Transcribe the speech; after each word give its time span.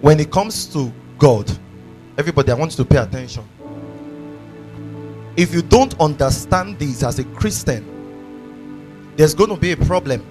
when 0.00 0.18
it 0.20 0.30
comes 0.30 0.66
to 0.72 0.92
God, 1.18 1.50
everybody, 2.16 2.50
I 2.52 2.54
want 2.54 2.72
you 2.72 2.84
to 2.84 2.88
pay 2.88 2.98
attention. 2.98 3.44
If 5.36 5.54
you 5.54 5.62
don't 5.62 5.98
understand 6.00 6.78
this 6.78 7.02
as 7.02 7.18
a 7.18 7.24
Christian, 7.24 7.86
there's 9.16 9.34
going 9.34 9.50
to 9.50 9.56
be 9.56 9.72
a 9.72 9.76
problem. 9.76 10.24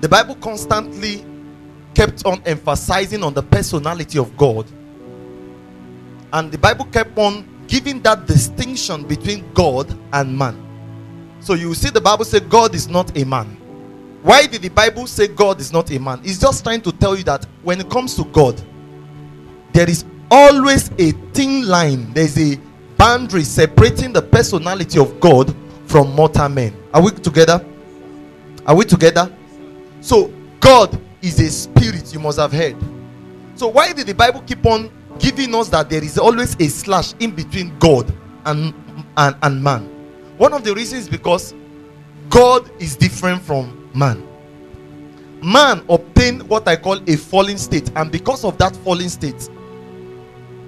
The 0.00 0.08
Bible 0.08 0.36
constantly 0.36 1.24
kept 1.94 2.24
on 2.24 2.42
emphasizing 2.46 3.22
on 3.22 3.34
the 3.34 3.42
personality 3.42 4.18
of 4.18 4.36
God. 4.36 4.66
And 6.32 6.50
the 6.52 6.58
Bible 6.58 6.84
kept 6.86 7.18
on 7.18 7.46
giving 7.66 8.00
that 8.02 8.26
distinction 8.26 9.04
between 9.04 9.52
God 9.52 9.94
and 10.12 10.36
man. 10.36 10.56
So 11.40 11.54
you 11.54 11.74
see 11.74 11.90
the 11.90 12.00
Bible 12.00 12.24
say 12.24 12.40
God 12.40 12.74
is 12.74 12.88
not 12.88 13.16
a 13.18 13.24
man. 13.24 13.57
Why 14.22 14.46
did 14.46 14.62
the 14.62 14.68
Bible 14.68 15.06
say 15.06 15.28
God 15.28 15.60
is 15.60 15.72
not 15.72 15.90
a 15.90 15.98
man? 15.98 16.20
It's 16.24 16.38
just 16.38 16.64
trying 16.64 16.82
to 16.82 16.92
tell 16.92 17.16
you 17.16 17.24
that 17.24 17.46
when 17.62 17.80
it 17.80 17.88
comes 17.88 18.16
to 18.16 18.24
God, 18.24 18.60
there 19.72 19.88
is 19.88 20.04
always 20.30 20.90
a 20.98 21.12
thin 21.32 21.66
line. 21.66 22.12
There's 22.12 22.36
a 22.38 22.58
boundary 22.96 23.44
separating 23.44 24.12
the 24.12 24.22
personality 24.22 24.98
of 24.98 25.20
God 25.20 25.54
from 25.86 26.14
mortal 26.14 26.48
men. 26.48 26.76
Are 26.92 27.02
we 27.02 27.12
together? 27.12 27.64
Are 28.66 28.74
we 28.74 28.84
together? 28.84 29.32
So 30.00 30.32
God 30.60 31.00
is 31.22 31.38
a 31.40 31.50
spirit, 31.50 32.12
you 32.12 32.20
must 32.20 32.38
have 32.38 32.52
heard. 32.52 32.76
So 33.54 33.68
why 33.68 33.92
did 33.92 34.06
the 34.06 34.14
Bible 34.14 34.42
keep 34.42 34.66
on 34.66 34.90
giving 35.18 35.54
us 35.54 35.68
that 35.68 35.88
there 35.88 36.02
is 36.02 36.18
always 36.18 36.54
a 36.60 36.68
slash 36.68 37.14
in 37.20 37.30
between 37.30 37.76
God 37.78 38.12
and, 38.44 38.74
and, 39.16 39.36
and 39.42 39.62
man? 39.62 39.84
One 40.38 40.52
of 40.52 40.64
the 40.64 40.74
reasons 40.74 41.02
is 41.02 41.08
because 41.08 41.54
God 42.28 42.70
is 42.80 42.96
different 42.96 43.42
from 43.42 43.77
man. 43.94 44.26
Man 45.42 45.84
obtained 45.88 46.42
what 46.48 46.66
I 46.66 46.76
call 46.76 46.98
a 47.08 47.16
fallen 47.16 47.58
state, 47.58 47.90
and 47.96 48.10
because 48.10 48.44
of 48.44 48.58
that 48.58 48.74
fallen 48.76 49.08
state, 49.08 49.48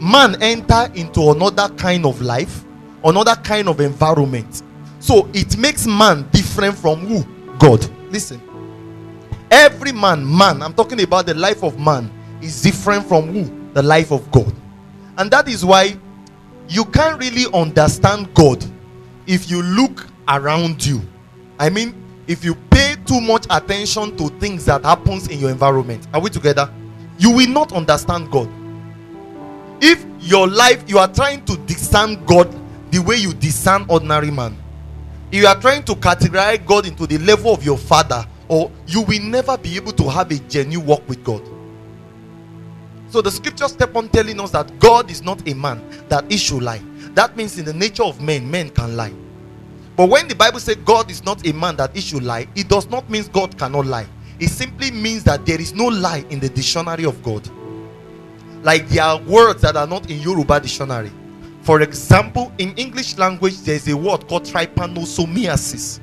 man 0.01 0.41
enter 0.43 0.91
into 0.95 1.31
another 1.31 1.69
kind 1.75 2.07
of 2.07 2.21
life, 2.21 2.65
another 3.05 3.35
kind 3.37 3.69
of 3.69 3.81
environment. 3.81 4.63
So 5.01 5.29
it 5.33 5.57
makes 5.57 5.87
man 5.87 6.29
different 6.31 6.77
from 6.77 7.01
who? 7.01 7.25
God. 7.59 7.85
Listen. 8.11 8.41
Every 9.51 9.91
man, 9.93 10.25
man, 10.37 10.63
I'm 10.63 10.75
talking 10.75 11.03
about 11.03 11.27
the 11.27 11.35
life 11.35 11.65
of 11.65 11.79
man, 11.79 12.11
is 12.41 12.63
different 12.63 13.07
from 13.07 13.33
who? 13.33 13.73
The 13.73 13.83
life 13.83 14.13
of 14.13 14.31
God. 14.31 14.55
And 15.19 15.31
that 15.33 15.49
is 15.49 15.65
why 15.65 15.97
you 16.69 16.85
can't 16.85 17.19
really 17.19 17.47
understand 17.53 18.33
God 18.35 18.65
if 19.27 19.51
you 19.51 19.63
look 19.63 20.07
around 20.29 20.87
you. 20.87 21.03
I 21.59 21.69
mean, 21.69 21.95
if 22.27 22.45
you 22.45 22.55
too 23.11 23.21
much 23.21 23.45
attention 23.51 24.17
to 24.17 24.29
things 24.39 24.65
that 24.67 24.85
happens 24.85 25.27
in 25.27 25.41
your 25.41 25.51
environment. 25.51 26.07
Are 26.15 26.21
we 26.21 26.31
together? 26.31 26.73
You 27.19 27.33
will 27.33 27.49
not 27.49 27.73
understand 27.73 28.31
God. 28.31 28.49
If 29.81 30.07
your 30.21 30.47
life 30.47 30.85
you 30.87 30.99
are 30.99 31.13
trying 31.13 31.45
to 31.47 31.57
discern 31.67 32.25
God 32.25 32.55
the 32.93 33.01
way 33.01 33.17
you 33.17 33.35
discern 33.35 33.85
ordinary 33.89 34.31
man. 34.31 34.57
if 35.33 35.41
You 35.41 35.49
are 35.49 35.61
trying 35.61 35.83
to 35.85 35.95
categorize 35.95 36.65
God 36.65 36.87
into 36.87 37.05
the 37.05 37.19
level 37.19 37.53
of 37.53 37.65
your 37.65 37.79
father 37.79 38.25
or 38.47 38.71
you 38.87 39.01
will 39.01 39.23
never 39.23 39.59
be 39.59 39.75
able 39.75 39.93
to 39.93 40.09
have 40.09 40.31
a 40.31 40.39
genuine 40.49 40.87
walk 40.87 41.09
with 41.09 41.25
God. 41.25 41.43
So 43.09 43.21
the 43.21 43.31
scriptures 43.33 43.73
step 43.73 43.97
on 43.97 44.09
telling 44.11 44.39
us 44.39 44.53
that 44.53 44.79
God 44.79 45.11
is 45.11 45.21
not 45.21 45.49
a 45.49 45.55
man 45.55 45.83
that 46.09 46.31
he 46.31 46.37
should 46.37 46.63
lie. 46.63 46.83
That 47.15 47.37
means 47.37 47.59
in 47.59 47.65
the 47.65 47.75
nature 47.75 48.05
of 48.05 48.21
men, 48.21 48.49
men 48.49 48.71
can 48.71 48.97
lie. 48.97 49.13
But 50.01 50.09
when 50.09 50.29
the 50.29 50.35
Bible 50.35 50.61
says 50.61 50.77
God 50.77 51.11
is 51.11 51.23
not 51.27 51.47
a 51.47 51.53
man 51.53 51.77
that 51.77 51.95
he 51.95 52.01
should 52.01 52.23
lie, 52.23 52.49
it 52.57 52.71
does 52.71 52.89
not 52.89 53.11
mean 53.11 53.23
God 53.35 53.59
cannot 53.59 53.85
lie. 53.85 54.07
It 54.39 54.49
simply 54.49 54.91
means 54.91 55.25
that 55.25 55.45
there 55.45 55.61
is 55.61 55.75
no 55.75 55.89
lie 55.89 56.25
in 56.31 56.41
the 56.41 56.49
dictionary 56.49 57.05
of 57.05 57.23
God. 57.23 57.47
Like 58.63 58.89
there 58.89 59.03
are 59.05 59.21
words 59.21 59.61
that 59.61 59.77
are 59.77 59.87
not 59.87 60.09
in 60.11 60.19
Yoruba 60.23 60.59
dictionary. 60.61 61.13
For 61.61 61.83
example, 61.83 62.51
in 62.57 62.73
English 62.79 63.19
language, 63.19 63.59
there's 63.59 63.87
a 63.89 63.95
word 63.95 64.27
called 64.27 64.45
trypanosomiasis. 64.45 66.01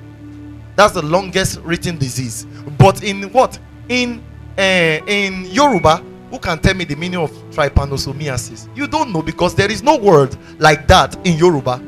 That's 0.75 0.93
the 0.93 1.01
longest 1.01 1.59
written 1.61 1.97
disease. 1.97 2.45
But 2.77 3.03
in 3.03 3.23
what? 3.33 3.57
In 3.89 4.23
uh, 4.59 4.61
in 5.07 5.45
Yoruba, 5.45 6.03
who 6.29 6.37
can 6.37 6.59
tell 6.59 6.75
me 6.75 6.83
the 6.83 6.95
meaning 6.95 7.19
of 7.19 7.31
trypanosomiasis? 7.49 8.69
You 8.77 8.85
don't 8.85 9.11
know 9.11 9.23
because 9.23 9.55
there 9.55 9.71
is 9.71 9.81
no 9.81 9.97
word 9.97 10.37
like 10.59 10.87
that 10.87 11.15
in 11.25 11.35
Yoruba. 11.39 11.81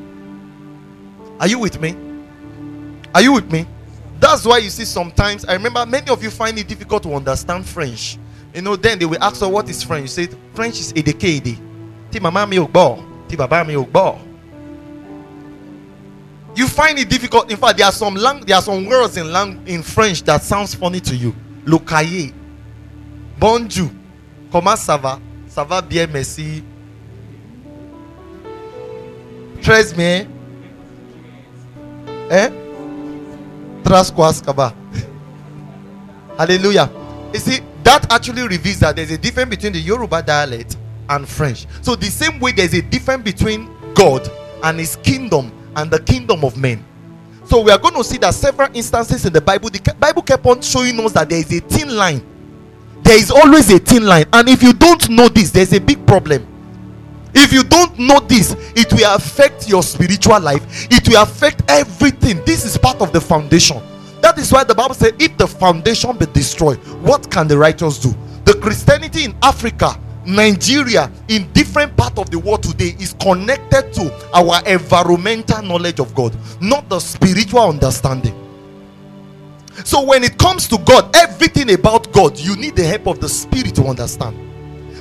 Are 1.40 1.48
you 1.48 1.60
with 1.60 1.80
me? 1.80 1.96
Are 3.14 3.22
you 3.22 3.34
with 3.34 3.52
me? 3.52 3.66
That's 4.20 4.46
why 4.46 4.58
you 4.58 4.70
see 4.70 4.86
sometimes 4.86 5.46
I 5.46 5.54
remember 5.54 5.86
many 5.86 6.10
of 6.10 6.22
you 6.22 6.30
find 6.30 6.58
it 6.60 6.68
difficult 6.68 7.04
to 7.04 7.14
understand 7.14 7.66
French. 7.66 8.18
You 8.54 8.62
know, 8.62 8.76
then 8.76 9.00
they 9.00 9.06
will 9.06 9.24
ask 9.24 9.42
her 9.42 9.48
what 9.48 9.70
is 9.70 9.84
French. 9.84 10.02
You 10.04 10.08
say 10.08 10.28
French 10.54 10.80
is 10.80 10.92
edekede. 10.94 11.58
Ti 12.12 12.20
mama 12.20 12.46
mi 12.46 12.58
ò 12.58 13.28
Ti 13.28 13.36
baba 13.36 13.64
mi 13.64 13.76
ò 13.76 13.86
you 16.56 16.68
find 16.68 17.00
it 17.00 17.10
difficult. 17.10 17.50
In 17.52 17.58
fact, 17.58 17.78
there 17.78 17.86
are 17.86 17.92
some 17.92 18.16
lang- 18.16 18.42
there 18.42 18.56
are 18.58 18.62
some 18.62 18.86
words 18.86 19.16
in 19.18 19.32
lang- 19.32 19.62
in 19.66 19.82
French 19.82 20.24
that 20.24 20.44
sounds 20.44 20.74
funny 20.74 21.00
to 21.00 21.16
you. 21.16 21.34
Locaye, 21.66 22.34
bonjour, 23.40 23.90
comment 24.52 24.76
ça 24.76 24.98
va? 24.98 25.20
Ça 25.48 25.64
va 25.64 25.82
bien, 25.82 26.08
merci. 26.08 26.64
Très 29.62 29.94
bien. 29.96 30.28
Eh? 32.30 32.50
Trasquascaba. 33.84 34.74
Hallelujah. 36.38 36.90
You 37.34 37.40
see, 37.40 37.60
that 37.84 38.12
actually 38.12 38.48
reveals 38.48 38.80
that 38.80 38.96
there's 38.96 39.12
a 39.12 39.18
difference 39.18 39.50
between 39.50 39.74
the 39.74 39.80
Yoruba 39.80 40.22
dialect 40.22 40.78
and 41.10 41.28
French. 41.28 41.66
So, 41.82 41.96
the 41.96 42.06
same 42.06 42.40
way 42.40 42.52
there's 42.52 42.74
a 42.74 42.82
difference 42.82 43.24
between 43.24 43.70
God 43.94 44.30
and 44.64 44.80
his 44.80 44.96
kingdom 44.98 45.52
and 45.76 45.90
the 45.90 46.00
kingdom 46.00 46.44
of 46.44 46.58
men. 46.58 46.84
So 47.50 47.62
we 47.62 47.72
are 47.72 47.80
going 47.80 47.96
to 47.96 48.04
see 48.04 48.18
that 48.20 48.36
several 48.36 48.70
instances 48.76 49.26
in 49.26 49.34
the 49.34 49.42
Bible, 49.42 49.70
the 49.70 49.96
Bible 50.00 50.22
kept 50.22 50.46
on 50.46 50.62
showing 50.62 51.00
us 51.00 51.14
that 51.14 51.30
there 51.30 51.40
is 51.40 51.52
a 51.52 51.60
thin 51.62 51.96
line. 51.96 52.24
There 53.02 53.18
is 53.18 53.32
always 53.32 53.72
a 53.74 53.80
thin 53.80 54.06
line, 54.06 54.26
and 54.32 54.48
if 54.48 54.62
you 54.62 54.72
don't 54.72 55.10
know 55.10 55.30
this, 55.30 55.50
there's 55.50 55.74
a 55.74 55.80
big 55.80 56.06
problem. 56.06 56.46
If 57.34 57.52
you 57.52 57.64
don't 57.64 57.89
know 58.00 58.20
this, 58.22 58.56
it 58.76 58.92
will 58.94 59.14
affect 59.16 59.70
your 59.70 59.84
spiritual 59.84 60.40
life, 60.40 60.88
it 60.92 61.08
will 61.08 61.22
affect 61.22 61.64
everything. 61.70 62.42
This 62.46 62.66
is 62.66 62.78
part 62.78 63.02
of 63.02 63.12
the 63.14 63.22
foundation. 63.22 63.82
That 64.22 64.38
is 64.38 64.52
why 64.52 64.64
the 64.64 64.76
Bible 64.76 64.96
said, 64.96 65.22
If 65.22 65.38
the 65.38 65.48
foundation 65.48 66.18
be 66.18 66.26
destroyed, 66.28 66.78
what 67.02 67.30
can 67.30 67.48
the 67.48 67.58
righteous 67.58 68.00
do? 68.00 68.14
The 68.46 68.54
Christianity 68.56 69.26
in 69.26 69.36
Africa 69.42 70.00
Nigeria 70.26 71.12
in 71.28 71.52
different 71.54 71.96
part 71.98 72.18
of 72.18 72.30
the 72.30 72.38
world 72.40 72.62
today 72.64 72.96
is 73.00 73.14
connected 73.14 73.94
to 73.94 74.30
our 74.34 74.62
environmental 74.68 75.62
knowledge 75.64 76.00
of 76.00 76.14
God, 76.14 76.36
not 76.62 76.88
the 76.90 77.00
spiritual 77.00 77.62
understanding. 77.62 78.36
So 79.86 80.04
when 80.04 80.24
it 80.24 80.38
comes 80.38 80.68
to 80.70 80.78
God, 80.80 81.16
everything 81.16 81.72
about 81.72 82.12
God, 82.12 82.38
you 82.38 82.56
need 82.58 82.76
the 82.76 82.84
help 82.84 83.08
of 83.08 83.20
the 83.20 83.30
Spirit 83.30 83.76
to 83.76 83.86
understand. 83.86 84.49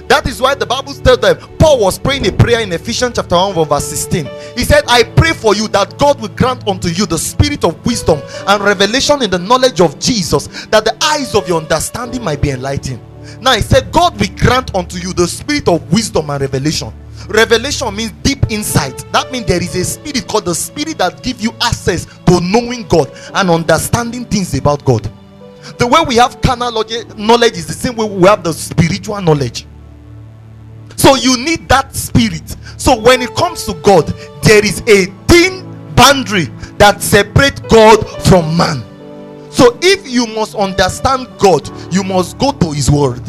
That 0.09 0.27
is 0.27 0.41
why 0.41 0.55
the 0.55 0.65
Bible 0.67 0.95
tells 0.95 1.19
them 1.19 1.37
Paul 1.59 1.81
was 1.81 1.99
praying 1.99 2.27
a 2.27 2.33
prayer 2.33 2.61
in 2.61 2.73
Ephesians 2.73 3.17
chapter 3.17 3.37
1 3.37 3.69
verse 3.69 3.85
16. 3.85 4.27
He 4.57 4.65
said, 4.65 4.85
I 4.89 5.05
pray 5.05 5.33
for 5.33 5.55
you 5.55 5.69
that 5.69 5.99
God 5.99 6.21
will 6.21 6.29
grant 6.29 6.67
unto 6.67 6.89
you 6.89 7.05
the 7.07 7.19
spirit 7.19 7.63
of 7.65 7.85
wisdom 7.85 8.21
and 8.47 8.63
revelation 8.63 9.23
in 9.23 9.31
the 9.31 9.39
knowledge 9.39 9.81
of 9.81 9.99
Jesus, 9.99 10.67
that 10.67 10.85
the 10.87 10.97
eyes 11.05 11.35
of 11.35 11.47
your 11.47 11.61
understanding 11.61 12.25
might 12.25 12.41
be 12.41 12.51
enlightened. 12.51 13.01
Now 13.43 13.53
he 13.53 13.61
said, 13.61 13.93
God 13.93 14.19
will 14.19 14.35
grant 14.39 14.75
unto 14.75 14.99
you 14.99 15.13
the 15.13 15.29
spirit 15.29 15.69
of 15.69 15.93
wisdom 15.93 16.31
and 16.31 16.41
revelation. 16.41 16.93
Revelation 17.29 17.95
means 17.95 18.13
deep 18.23 18.51
insight. 18.51 19.05
That 19.13 19.31
means 19.31 19.45
there 19.47 19.63
is 19.63 19.75
a 19.77 19.85
spirit 19.85 20.27
called 20.27 20.47
the 20.47 20.55
spirit 20.55 20.97
that 20.99 21.23
gives 21.23 21.43
you 21.45 21.53
access 21.61 22.07
to 22.07 22.41
knowing 22.41 22.89
God 22.89 23.13
and 23.35 23.51
understanding 23.51 24.25
things 24.25 24.55
about 24.55 24.83
God. 24.87 25.11
The 25.79 25.87
way 25.87 26.01
we 26.09 26.17
have 26.17 26.41
carnal 26.41 26.73
knowledge 26.73 27.53
is 27.53 27.67
the 27.67 27.75
same 27.75 27.97
way 27.97 28.09
we 28.09 28.27
have 28.27 28.43
the 28.43 28.55
spiritual 28.55 29.21
knowledge. 29.21 29.67
So 30.99 31.15
you 31.15 31.39
need 31.39 31.69
that 31.69 31.95
spirit. 31.95 32.56
So 32.77 32.99
when 32.99 33.23
it 33.23 33.35
comes 33.37 33.65
to 33.67 33.75
God, 33.75 34.09
there 34.43 34.65
is 34.65 34.81
a 34.89 35.06
thin 35.29 35.95
boundary 35.95 36.47
that 36.77 37.00
separates 37.00 37.61
God 37.61 38.05
from 38.25 38.56
man. 38.56 38.83
So 39.50 39.79
if 39.81 40.09
you 40.09 40.27
must 40.27 40.56
understand 40.56 41.29
God, 41.39 41.71
you 41.95 42.03
must 42.03 42.37
go 42.37 42.50
to 42.50 42.73
His 42.73 42.91
Word. 42.91 43.23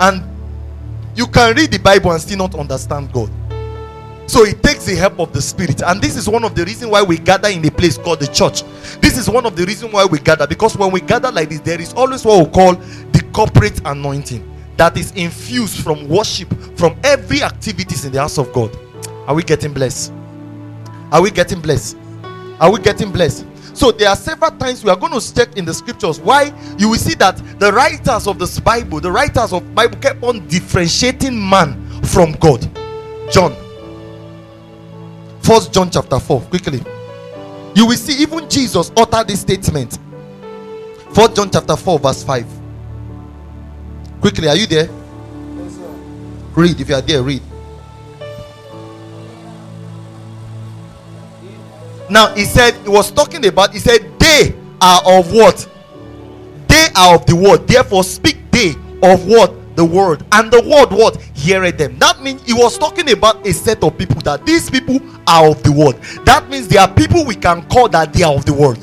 And 0.00 0.24
you 1.14 1.26
can 1.26 1.54
read 1.54 1.70
the 1.70 1.78
Bible 1.78 2.10
and 2.10 2.20
still 2.20 2.38
not 2.38 2.54
understand 2.54 3.12
God. 3.12 3.30
So 4.26 4.44
it 4.44 4.62
takes 4.62 4.86
the 4.86 4.96
help 4.96 5.20
of 5.20 5.32
the 5.34 5.42
Spirit. 5.42 5.82
And 5.82 6.00
this 6.00 6.16
is 6.16 6.26
one 6.26 6.42
of 6.42 6.54
the 6.54 6.64
reasons 6.64 6.90
why 6.90 7.02
we 7.02 7.18
gather 7.18 7.48
in 7.48 7.64
a 7.66 7.70
place 7.70 7.98
called 7.98 8.20
the 8.20 8.28
church. 8.28 8.62
This 9.00 9.18
is 9.18 9.28
one 9.28 9.44
of 9.44 9.56
the 9.56 9.66
reasons 9.66 9.92
why 9.92 10.06
we 10.06 10.18
gather. 10.18 10.46
Because 10.46 10.74
when 10.74 10.90
we 10.90 11.02
gather 11.02 11.30
like 11.30 11.50
this, 11.50 11.60
there 11.60 11.80
is 11.80 11.92
always 11.92 12.24
what 12.24 12.46
we 12.46 12.50
call 12.52 12.72
the 12.74 13.22
corporate 13.34 13.82
anointing 13.84 14.53
that 14.76 14.96
is 14.96 15.12
infused 15.12 15.82
from 15.82 16.08
worship, 16.08 16.52
from 16.76 16.96
every 17.04 17.42
activities 17.42 18.04
in 18.04 18.12
the 18.12 18.20
house 18.20 18.38
of 18.38 18.52
God. 18.52 18.76
Are 19.26 19.34
we 19.34 19.42
getting 19.42 19.72
blessed? 19.72 20.12
Are 21.12 21.22
we 21.22 21.30
getting 21.30 21.60
blessed? 21.60 21.96
Are 22.60 22.70
we 22.70 22.80
getting 22.80 23.12
blessed? 23.12 23.46
So 23.74 23.90
there 23.90 24.08
are 24.08 24.16
several 24.16 24.52
times 24.52 24.84
we 24.84 24.90
are 24.90 24.96
going 24.96 25.18
to 25.18 25.34
check 25.34 25.56
in 25.56 25.64
the 25.64 25.74
scriptures 25.74 26.20
why 26.20 26.52
you 26.78 26.88
will 26.88 26.98
see 26.98 27.14
that 27.14 27.36
the 27.58 27.72
writers 27.72 28.26
of 28.26 28.38
this 28.38 28.60
Bible, 28.60 29.00
the 29.00 29.10
writers 29.10 29.52
of 29.52 29.74
Bible 29.74 29.96
kept 29.98 30.22
on 30.22 30.46
differentiating 30.46 31.36
man 31.48 32.02
from 32.02 32.32
God. 32.32 32.60
John. 33.30 33.56
First 35.40 35.72
John 35.72 35.90
chapter 35.90 36.20
4. 36.20 36.40
Quickly. 36.42 36.82
You 37.74 37.86
will 37.86 37.96
see 37.96 38.22
even 38.22 38.48
Jesus 38.48 38.92
uttered 38.96 39.26
this 39.26 39.40
statement. 39.40 39.98
First 41.12 41.36
John 41.36 41.50
chapter 41.50 41.76
4, 41.76 41.98
verse 41.98 42.22
5. 42.22 42.63
Quickly, 44.24 44.48
are 44.48 44.56
you 44.56 44.66
there? 44.66 44.88
Read 46.54 46.80
if 46.80 46.88
you 46.88 46.94
are 46.94 47.02
there, 47.02 47.22
read. 47.22 47.42
Now 52.08 52.34
he 52.34 52.46
said 52.46 52.72
he 52.76 52.88
was 52.88 53.10
talking 53.10 53.44
about 53.44 53.74
he 53.74 53.78
said 53.80 54.18
they 54.18 54.54
are 54.80 55.02
of 55.04 55.30
what? 55.30 55.68
They 56.68 56.86
are 56.96 57.16
of 57.16 57.26
the 57.26 57.36
word. 57.36 57.68
Therefore 57.68 58.02
speak 58.02 58.38
they 58.50 58.70
of 59.02 59.26
what? 59.26 59.76
The 59.76 59.84
word. 59.84 60.24
And 60.32 60.50
the 60.50 60.62
word 60.62 60.98
what? 60.98 61.20
Heareth 61.34 61.76
them. 61.76 61.98
That 61.98 62.22
means 62.22 62.42
he 62.46 62.54
was 62.54 62.78
talking 62.78 63.10
about 63.10 63.46
a 63.46 63.52
set 63.52 63.84
of 63.84 63.98
people 63.98 64.22
that 64.22 64.46
these 64.46 64.70
people 64.70 65.00
are 65.26 65.50
of 65.50 65.62
the 65.62 65.70
word. 65.70 66.00
That 66.24 66.48
means 66.48 66.66
there 66.66 66.80
are 66.80 66.90
people 66.90 67.26
we 67.26 67.34
can 67.34 67.68
call 67.68 67.90
that 67.90 68.14
they 68.14 68.22
are 68.22 68.32
of 68.32 68.46
the 68.46 68.54
word. 68.54 68.78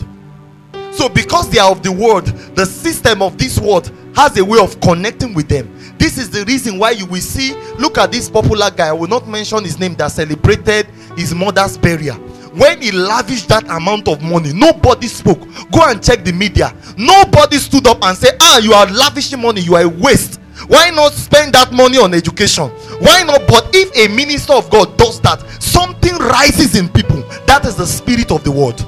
So 0.93 1.09
because 1.09 1.49
they 1.49 1.57
are 1.57 1.71
of 1.71 1.81
the 1.81 1.91
word, 1.91 2.25
the 2.55 2.67
system 2.67 3.23
of 3.23 3.39
this 3.39 3.59
word 3.59 3.89
has 4.15 4.37
a 4.37 4.45
way 4.45 4.59
of 4.59 4.79
connecting 4.81 5.33
with 5.33 5.47
them. 5.47 5.73
This 5.97 6.17
is 6.17 6.29
the 6.29 6.43
reason 6.45 6.77
why 6.77 6.91
you 6.91 7.05
will 7.05 7.21
see. 7.21 7.53
Look 7.77 7.97
at 7.97 8.11
this 8.11 8.29
popular 8.29 8.69
guy. 8.71 8.89
I 8.89 8.93
will 8.93 9.07
not 9.07 9.27
mention 9.27 9.63
his 9.63 9.79
name 9.79 9.95
that 9.95 10.09
celebrated 10.11 10.87
his 11.15 11.33
mother's 11.33 11.77
burial. 11.77 12.17
When 12.53 12.81
he 12.81 12.91
lavished 12.91 13.47
that 13.49 13.63
amount 13.69 14.09
of 14.09 14.21
money 14.21 14.51
nobody 14.53 15.07
spoke. 15.07 15.39
Go 15.71 15.87
and 15.87 16.03
check 16.03 16.25
the 16.25 16.33
media. 16.33 16.75
Nobody 16.97 17.57
stood 17.57 17.87
up 17.87 18.03
and 18.03 18.17
said 18.17 18.35
ah 18.41 18.57
you 18.57 18.73
are 18.73 18.87
lavishing 18.87 19.41
money. 19.41 19.61
You 19.61 19.75
are 19.75 19.83
a 19.83 19.89
waste. 19.89 20.39
Why 20.67 20.89
not 20.89 21.13
spend 21.13 21.53
that 21.53 21.71
money 21.71 21.97
on 21.97 22.13
education? 22.13 22.67
Why 22.99 23.23
not? 23.23 23.47
But 23.47 23.69
if 23.73 23.95
a 23.95 24.13
minister 24.13 24.53
of 24.53 24.69
god 24.69 24.97
does 24.97 25.21
that 25.21 25.39
something 25.61 26.13
rises 26.17 26.75
in 26.75 26.89
people. 26.89 27.21
That 27.45 27.65
is 27.65 27.75
the 27.75 27.85
spirit 27.85 28.31
of 28.31 28.43
the 28.43 28.51
world 28.51 28.85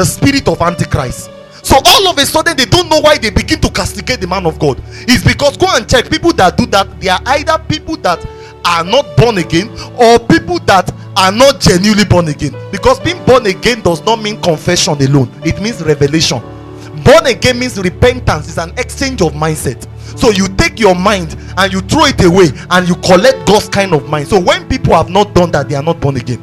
the 0.00 0.06
spirit 0.06 0.48
of 0.48 0.62
antichrist 0.62 1.29
so 1.62 1.76
all 1.84 2.08
of 2.08 2.18
a 2.18 2.26
sudden 2.26 2.56
they 2.56 2.64
don't 2.64 2.88
know 2.88 3.00
why 3.00 3.18
they 3.18 3.30
begin 3.30 3.60
to 3.60 3.70
castigate 3.70 4.20
the 4.20 4.26
man 4.26 4.46
of 4.46 4.58
god. 4.58 4.80
It's 5.08 5.24
because 5.24 5.56
go 5.56 5.66
and 5.70 5.88
check 5.88 6.10
people 6.10 6.32
that 6.34 6.56
do 6.56 6.66
that 6.66 7.00
they 7.00 7.08
are 7.08 7.20
either 7.26 7.58
people 7.68 7.96
that 7.98 8.24
are 8.64 8.84
not 8.84 9.16
born 9.16 9.38
again 9.38 9.68
or 9.98 10.18
people 10.18 10.58
that 10.60 10.90
are 11.16 11.32
not 11.32 11.60
genuinely 11.60 12.04
born 12.04 12.28
again. 12.28 12.54
Because 12.70 13.00
being 13.00 13.22
born 13.24 13.46
again 13.46 13.80
does 13.82 14.02
not 14.04 14.22
mean 14.22 14.40
confession 14.40 14.94
alone. 15.02 15.30
It 15.44 15.60
means 15.60 15.82
revelation. 15.82 16.40
Born 17.04 17.26
again 17.26 17.58
means 17.58 17.78
repentance. 17.78 18.48
Is 18.48 18.58
an 18.58 18.72
exchange 18.78 19.22
of 19.22 19.32
mindset. 19.32 19.86
So 20.18 20.30
you 20.30 20.48
take 20.48 20.78
your 20.78 20.94
mind 20.94 21.36
and 21.56 21.72
you 21.72 21.80
throw 21.80 22.06
it 22.06 22.22
away 22.24 22.48
and 22.70 22.88
you 22.88 22.94
collect 22.96 23.46
god's 23.46 23.68
kind 23.68 23.92
of 23.92 24.08
mind. 24.08 24.28
So 24.28 24.40
when 24.40 24.68
people 24.68 24.94
have 24.94 25.08
not 25.08 25.34
done 25.34 25.50
that 25.52 25.68
they 25.68 25.74
are 25.74 25.82
not 25.82 26.00
born 26.00 26.16
again. 26.16 26.42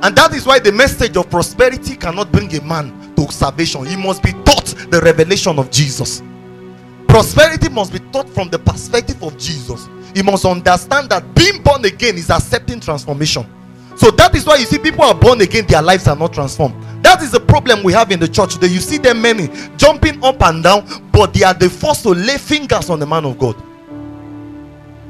And 0.00 0.14
that 0.16 0.32
is 0.32 0.46
why 0.46 0.58
the 0.60 0.70
message 0.70 1.16
of 1.16 1.28
prosperity 1.28 1.96
cannot 1.96 2.30
bring 2.30 2.54
a 2.54 2.62
man 2.62 2.97
to 3.26 3.32
salvation 3.32 3.84
he 3.84 3.96
must 3.96 4.22
be 4.22 4.32
taught 4.44 4.66
the 4.90 5.00
revelation 5.02 5.58
of 5.58 5.70
jesus 5.70 6.22
prosperity 7.06 7.68
must 7.68 7.92
be 7.92 7.98
taught 8.12 8.28
from 8.28 8.48
the 8.48 8.58
perspective 8.58 9.22
of 9.22 9.36
jesus 9.38 9.88
he 10.14 10.22
must 10.22 10.44
understand 10.44 11.10
that 11.10 11.34
being 11.34 11.62
born 11.62 11.84
again 11.84 12.16
is 12.16 12.30
accepting 12.30 12.80
transformation. 12.80 13.46
So 13.96 14.10
that 14.12 14.34
is 14.34 14.46
why 14.46 14.56
you 14.56 14.64
see 14.64 14.78
people 14.78 15.04
are 15.04 15.14
born 15.14 15.40
again, 15.40 15.66
their 15.66 15.82
lives 15.82 16.06
are 16.06 16.16
not 16.16 16.32
transformed. 16.32 16.74
That 17.04 17.22
is 17.22 17.32
the 17.32 17.40
problem 17.40 17.82
we 17.82 17.92
have 17.92 18.10
in 18.12 18.20
the 18.20 18.28
church 18.28 18.54
today. 18.54 18.68
You 18.68 18.80
see 18.80 18.98
them 18.98 19.20
many 19.20 19.48
jumping 19.76 20.22
up 20.22 20.42
and 20.42 20.62
down, 20.62 21.10
but 21.10 21.34
they 21.34 21.42
are 21.42 21.54
the 21.54 21.68
first 21.68 22.04
to 22.04 22.10
lay 22.10 22.38
fingers 22.38 22.90
on 22.90 23.00
the 23.00 23.06
man 23.06 23.24
of 23.24 23.38
God. 23.38 23.60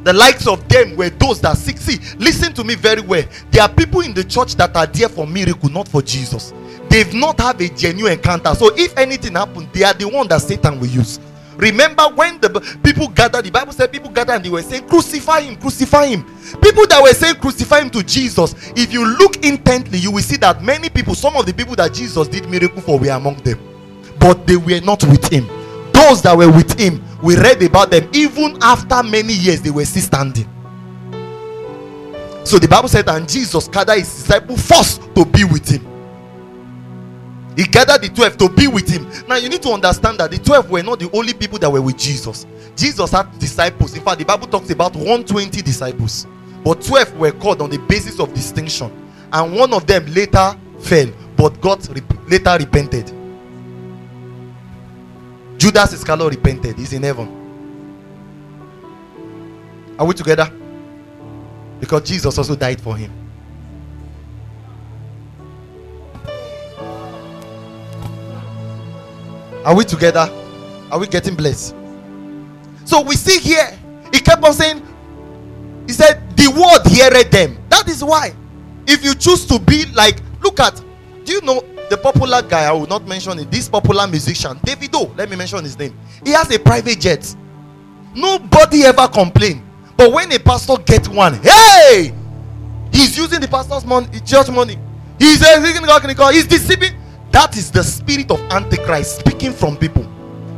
The 0.04 0.12
likes 0.12 0.46
of 0.46 0.66
them 0.68 0.96
were 0.96 1.10
those 1.10 1.40
that 1.42 1.58
seek. 1.58 1.76
See, 1.76 1.98
listen 2.18 2.54
to 2.54 2.64
me 2.64 2.76
very 2.76 3.02
well. 3.02 3.24
There 3.50 3.62
are 3.62 3.68
people 3.68 4.00
in 4.00 4.14
the 4.14 4.24
church 4.24 4.54
that 4.56 4.74
are 4.74 4.86
there 4.86 5.08
for 5.08 5.26
miracle, 5.26 5.68
not 5.68 5.86
for 5.86 6.00
Jesus. 6.00 6.54
They've 6.88 7.12
not 7.14 7.40
have 7.40 7.60
a 7.60 7.68
genuine 7.68 8.14
encounter. 8.14 8.54
So 8.54 8.74
if 8.76 8.96
anything 8.96 9.34
happens, 9.34 9.68
they 9.72 9.84
are 9.84 9.94
the 9.94 10.08
one 10.08 10.28
that 10.28 10.42
Satan 10.42 10.80
will 10.80 10.88
use. 10.88 11.20
Remember 11.58 12.04
when 12.14 12.40
the 12.40 12.50
people 12.84 13.08
gathered, 13.08 13.44
the 13.44 13.50
Bible 13.50 13.72
said 13.72 13.90
people 13.90 14.10
gathered 14.10 14.34
and 14.36 14.44
they 14.44 14.48
were 14.48 14.62
saying, 14.62 14.86
Crucify 14.86 15.40
him, 15.40 15.56
crucify 15.56 16.06
him. 16.06 16.22
People 16.62 16.86
that 16.86 17.00
were 17.02 17.12
saying, 17.12 17.34
Crucify 17.34 17.80
him 17.80 17.90
to 17.90 18.02
Jesus, 18.04 18.54
if 18.76 18.92
you 18.92 19.04
look 19.04 19.44
intently, 19.44 19.98
you 19.98 20.12
will 20.12 20.22
see 20.22 20.36
that 20.36 20.62
many 20.62 20.88
people, 20.88 21.16
some 21.16 21.34
of 21.34 21.46
the 21.46 21.52
people 21.52 21.74
that 21.74 21.92
Jesus 21.92 22.28
did 22.28 22.48
miracle 22.48 22.80
for, 22.80 22.96
were 22.96 23.10
among 23.10 23.36
them, 23.42 23.58
but 24.20 24.46
they 24.46 24.56
were 24.56 24.80
not 24.80 25.02
with 25.04 25.28
him. 25.32 25.48
Those 25.92 26.22
that 26.22 26.36
were 26.36 26.50
with 26.50 26.78
him, 26.78 27.02
we 27.20 27.34
read 27.36 27.60
about 27.64 27.90
them, 27.90 28.08
even 28.12 28.56
after 28.62 29.02
many 29.02 29.32
years, 29.32 29.60
they 29.60 29.70
were 29.70 29.84
still 29.84 30.02
standing. 30.02 30.48
So 32.44 32.60
the 32.60 32.68
Bible 32.70 32.88
said, 32.88 33.08
and 33.08 33.28
Jesus 33.28 33.66
gathered 33.66 33.98
his 33.98 34.14
disciples 34.14 34.64
first 34.64 35.02
to 35.16 35.24
be 35.24 35.42
with 35.42 35.68
him. 35.68 35.97
He 37.58 37.64
gathered 37.64 38.02
the 38.02 38.08
12 38.08 38.36
to 38.38 38.48
be 38.50 38.68
with 38.68 38.88
him. 38.88 39.04
Now 39.26 39.34
you 39.34 39.48
need 39.48 39.62
to 39.62 39.70
understand 39.70 40.20
that 40.20 40.30
the 40.30 40.38
12 40.38 40.70
were 40.70 40.82
not 40.84 41.00
the 41.00 41.10
only 41.12 41.34
people 41.34 41.58
that 41.58 41.68
were 41.68 41.82
with 41.82 41.98
Jesus. 41.98 42.46
Jesus 42.76 43.10
had 43.10 43.36
disciples. 43.40 43.96
In 43.96 44.04
fact, 44.04 44.20
the 44.20 44.24
Bible 44.24 44.46
talks 44.46 44.70
about 44.70 44.94
120 44.94 45.60
disciples, 45.62 46.28
but 46.62 46.80
12 46.80 47.18
were 47.18 47.32
called 47.32 47.60
on 47.60 47.68
the 47.68 47.78
basis 47.78 48.20
of 48.20 48.32
distinction, 48.32 48.92
and 49.32 49.56
one 49.56 49.72
of 49.72 49.88
them 49.88 50.06
later 50.06 50.56
fell, 50.78 51.08
but 51.36 51.60
God 51.60 51.84
rep- 51.88 52.30
later 52.30 52.56
repented. 52.60 53.12
Judas 55.58 55.92
Iscariot 55.94 56.30
repented. 56.30 56.76
He's 56.78 56.92
in 56.92 57.02
heaven. 57.02 57.48
Are 59.98 60.06
we 60.06 60.14
together? 60.14 60.48
Because 61.80 62.02
Jesus 62.02 62.38
also 62.38 62.54
died 62.54 62.80
for 62.80 62.96
him. 62.96 63.10
Are 69.68 69.74
we 69.74 69.84
together? 69.84 70.26
Are 70.90 70.98
we 70.98 71.06
getting 71.06 71.36
blessed? 71.36 71.74
So 72.86 73.02
we 73.02 73.16
see 73.16 73.38
here, 73.38 73.78
he 74.14 74.18
kept 74.18 74.42
on 74.42 74.54
saying, 74.54 74.82
He 75.86 75.92
said, 75.92 76.22
The 76.38 76.48
word 76.48 76.90
heareth 76.90 77.30
them. 77.30 77.58
That 77.68 77.86
is 77.86 78.02
why. 78.02 78.34
If 78.86 79.04
you 79.04 79.14
choose 79.14 79.44
to 79.44 79.58
be 79.58 79.84
like, 79.92 80.22
look 80.42 80.58
at, 80.58 80.82
do 81.22 81.34
you 81.34 81.42
know 81.42 81.62
the 81.90 81.98
popular 81.98 82.40
guy? 82.40 82.64
I 82.64 82.72
will 82.72 82.86
not 82.86 83.06
mention 83.06 83.38
it. 83.40 83.50
This 83.50 83.68
popular 83.68 84.06
musician, 84.06 84.58
Davido. 84.60 85.14
Let 85.18 85.28
me 85.28 85.36
mention 85.36 85.62
his 85.62 85.78
name. 85.78 85.94
He 86.24 86.30
has 86.30 86.50
a 86.50 86.58
private 86.58 86.98
jet. 86.98 87.36
Nobody 88.14 88.84
ever 88.84 89.06
complain. 89.06 89.62
But 89.98 90.10
when 90.10 90.32
a 90.32 90.38
pastor 90.38 90.78
gets 90.78 91.10
one, 91.10 91.34
hey, 91.42 92.14
he's 92.90 93.18
using 93.18 93.42
the 93.42 93.48
pastor's 93.48 93.84
money, 93.84 94.08
church 94.20 94.48
money. 94.48 94.78
He's 95.18 95.46
he's 95.46 96.46
deceiving. 96.46 96.97
That 97.30 97.56
is 97.56 97.70
the 97.70 97.82
spirit 97.82 98.30
of 98.30 98.40
Antichrist 98.50 99.20
speaking 99.20 99.52
from 99.52 99.76
people. 99.76 100.06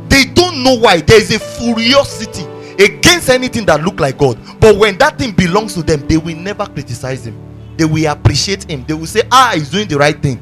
They 0.07 0.25
don't 0.25 0.63
know 0.63 0.75
why. 0.75 1.01
There 1.01 1.19
is 1.19 1.33
a 1.33 1.39
furiosity 1.39 2.45
against 2.83 3.29
anything 3.29 3.65
that 3.65 3.83
look 3.83 3.99
like 3.99 4.17
God. 4.17 4.37
But 4.59 4.77
when 4.77 4.97
that 4.97 5.17
thing 5.17 5.31
belongs 5.31 5.73
to 5.75 5.83
them, 5.83 6.07
they 6.07 6.17
will 6.17 6.35
never 6.35 6.65
criticize 6.65 7.25
him. 7.27 7.37
They 7.77 7.85
will 7.85 8.11
appreciate 8.11 8.69
him. 8.69 8.85
They 8.87 8.93
will 8.93 9.07
say, 9.07 9.23
"Ah, 9.31 9.51
he's 9.55 9.69
doing 9.69 9.87
the 9.87 9.97
right 9.97 10.21
thing." 10.21 10.41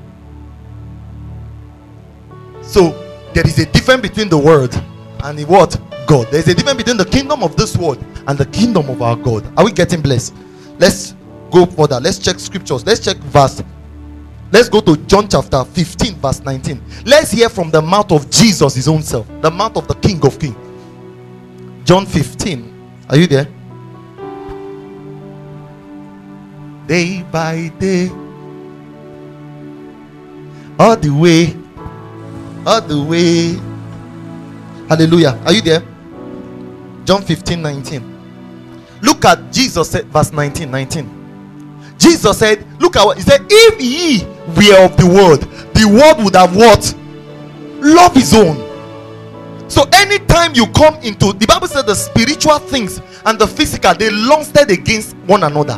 So 2.61 2.93
there 3.33 3.45
is 3.45 3.57
a 3.59 3.65
difference 3.65 4.01
between 4.01 4.29
the 4.29 4.37
world 4.37 4.79
and 5.23 5.37
the 5.37 5.45
what 5.45 5.77
God. 6.05 6.27
There 6.31 6.39
is 6.39 6.47
a 6.47 6.53
difference 6.53 6.77
between 6.77 6.97
the 6.97 7.05
kingdom 7.05 7.43
of 7.43 7.55
this 7.55 7.75
world 7.77 8.03
and 8.27 8.37
the 8.37 8.45
kingdom 8.45 8.89
of 8.89 9.01
our 9.01 9.15
God. 9.15 9.43
Are 9.57 9.65
we 9.65 9.71
getting 9.71 10.01
blessed? 10.01 10.33
Let's 10.79 11.13
go 11.51 11.65
further. 11.65 11.99
Let's 11.99 12.17
check 12.17 12.39
scriptures. 12.39 12.85
Let's 12.85 12.99
check 12.99 13.17
verse 13.17 13.61
Let's 14.51 14.67
go 14.67 14.81
to 14.81 14.97
John 15.05 15.27
chapter 15.27 15.63
15, 15.63 16.15
verse 16.15 16.41
19. 16.41 16.81
Let's 17.05 17.31
hear 17.31 17.49
from 17.49 17.69
the 17.69 17.81
mouth 17.81 18.11
of 18.11 18.29
Jesus, 18.31 18.75
his 18.75 18.87
own 18.87 19.03
self, 19.03 19.27
the 19.41 19.51
mouth 19.51 19.77
of 19.77 19.87
the 19.87 19.93
King 19.95 20.25
of 20.25 20.39
Kings. 20.39 20.55
John 21.85 22.05
15. 22.05 23.05
Are 23.09 23.17
you 23.17 23.27
there? 23.27 23.47
Day 26.87 27.23
by 27.31 27.71
day, 27.79 28.09
all 30.79 30.97
the 30.97 31.09
way, 31.09 31.55
all 32.65 32.81
the 32.81 33.03
way. 33.03 33.53
Hallelujah. 34.87 35.39
Are 35.45 35.53
you 35.53 35.61
there? 35.61 35.83
John 37.05 37.21
15, 37.21 37.61
19. 37.61 38.99
Look 39.01 39.23
at 39.25 39.51
Jesus, 39.51 39.91
said, 39.91 40.05
verse 40.05 40.31
19, 40.31 40.71
19. 40.71 41.95
Jesus 41.99 42.37
said, 42.37 42.65
Look 42.79 42.95
at 42.95 43.05
what 43.05 43.17
he 43.17 43.23
said, 43.23 43.45
if 43.49 43.81
ye 43.81 44.25
were 44.55 44.85
of 44.85 44.97
the 44.97 45.05
world, 45.05 45.41
the 45.73 45.87
world 45.87 46.23
would 46.23 46.35
have 46.35 46.55
what? 46.55 46.95
Love 47.81 48.13
his 48.13 48.33
own. 48.33 48.57
So 49.69 49.83
anytime 49.93 50.55
you 50.55 50.65
come 50.67 50.95
into 50.95 51.33
the 51.33 51.45
Bible 51.45 51.67
said 51.67 51.85
the 51.85 51.93
spiritual 51.93 52.57
things 52.57 53.01
and 53.25 53.37
the 53.37 53.45
physical, 53.45 53.93
they 53.93 54.09
long 54.09 54.39
lusted 54.39 54.71
against 54.71 55.15
one 55.27 55.43
another. 55.43 55.73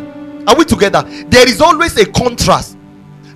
Are 0.47 0.55
we 0.55 0.63
together? 0.63 1.03
There 1.27 1.47
is 1.47 1.59
always 1.61 1.97
a 1.97 2.05
contrast. 2.05 2.77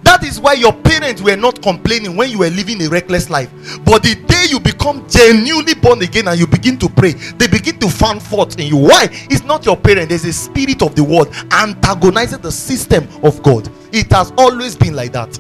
That 0.06 0.24
is 0.24 0.40
why 0.40 0.54
your 0.54 0.72
parents 0.72 1.20
were 1.20 1.36
not 1.36 1.64
complaining 1.64 2.16
when 2.16 2.30
you 2.30 2.38
were 2.38 2.50
living 2.52 2.80
a 2.84 2.88
reckless 2.88 3.28
life. 3.32 3.50
But 3.84 4.04
the 4.04 4.14
day 4.28 4.46
you 4.48 4.60
become 4.60 5.10
genuinely 5.10 5.74
born 5.74 6.02
again 6.04 6.28
and 6.28 6.40
you 6.40 6.46
begin 6.46 6.78
to 6.78 6.88
pray, 6.88 7.14
they 7.14 7.48
begin 7.48 7.80
to 7.80 7.90
find 7.90 8.22
fault 8.22 8.58
in 8.60 8.68
you. 8.68 8.78
Why? 8.78 9.08
It's 9.12 9.44
not 9.44 9.66
your 9.66 9.76
parent, 9.76 10.10
there's 10.10 10.24
a 10.24 10.32
spirit 10.32 10.84
of 10.84 10.96
the 10.96 11.04
world 11.04 11.34
antagonizing 11.52 12.42
the 12.42 12.52
system 12.52 13.08
of 13.24 13.42
God. 13.42 13.68
It 13.92 14.12
has 14.14 14.32
always 14.38 14.76
been 14.76 14.96
like 14.96 15.12
that. 15.14 15.40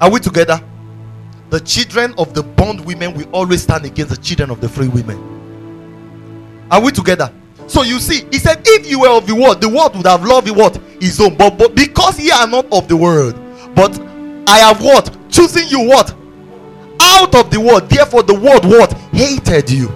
Are 0.00 0.10
we 0.10 0.18
together? 0.18 0.60
The 1.50 1.60
children 1.60 2.14
of 2.18 2.34
the 2.34 2.42
bond 2.42 2.84
women 2.84 3.14
will 3.14 3.30
always 3.30 3.62
stand 3.62 3.84
against 3.84 4.10
the 4.10 4.20
children 4.20 4.50
of 4.50 4.60
the 4.60 4.68
free 4.68 4.88
women. 4.88 6.66
Are 6.68 6.82
we 6.82 6.90
together? 6.90 7.32
So 7.70 7.82
you 7.82 8.00
see, 8.00 8.26
he 8.32 8.38
said, 8.40 8.62
if 8.66 8.90
you 8.90 8.98
were 8.98 9.10
of 9.10 9.28
the 9.28 9.34
world, 9.36 9.60
the 9.60 9.68
world 9.68 9.94
would 9.94 10.06
have 10.06 10.24
loved 10.24 10.48
you 10.48 10.54
what? 10.54 10.76
His 11.00 11.20
own. 11.20 11.36
But, 11.36 11.56
but 11.56 11.72
because 11.76 12.18
ye 12.18 12.32
are 12.32 12.48
not 12.48 12.66
of 12.72 12.88
the 12.88 12.96
world, 12.96 13.36
but 13.76 13.96
I 14.48 14.58
have 14.58 14.82
what? 14.82 15.16
Choosing 15.30 15.68
you 15.68 15.86
what? 15.86 16.12
Out 17.00 17.32
of 17.36 17.48
the 17.52 17.60
world. 17.60 17.88
Therefore, 17.88 18.24
the 18.24 18.34
world 18.34 18.64
what? 18.64 18.92
Hated 19.12 19.70
you. 19.70 19.86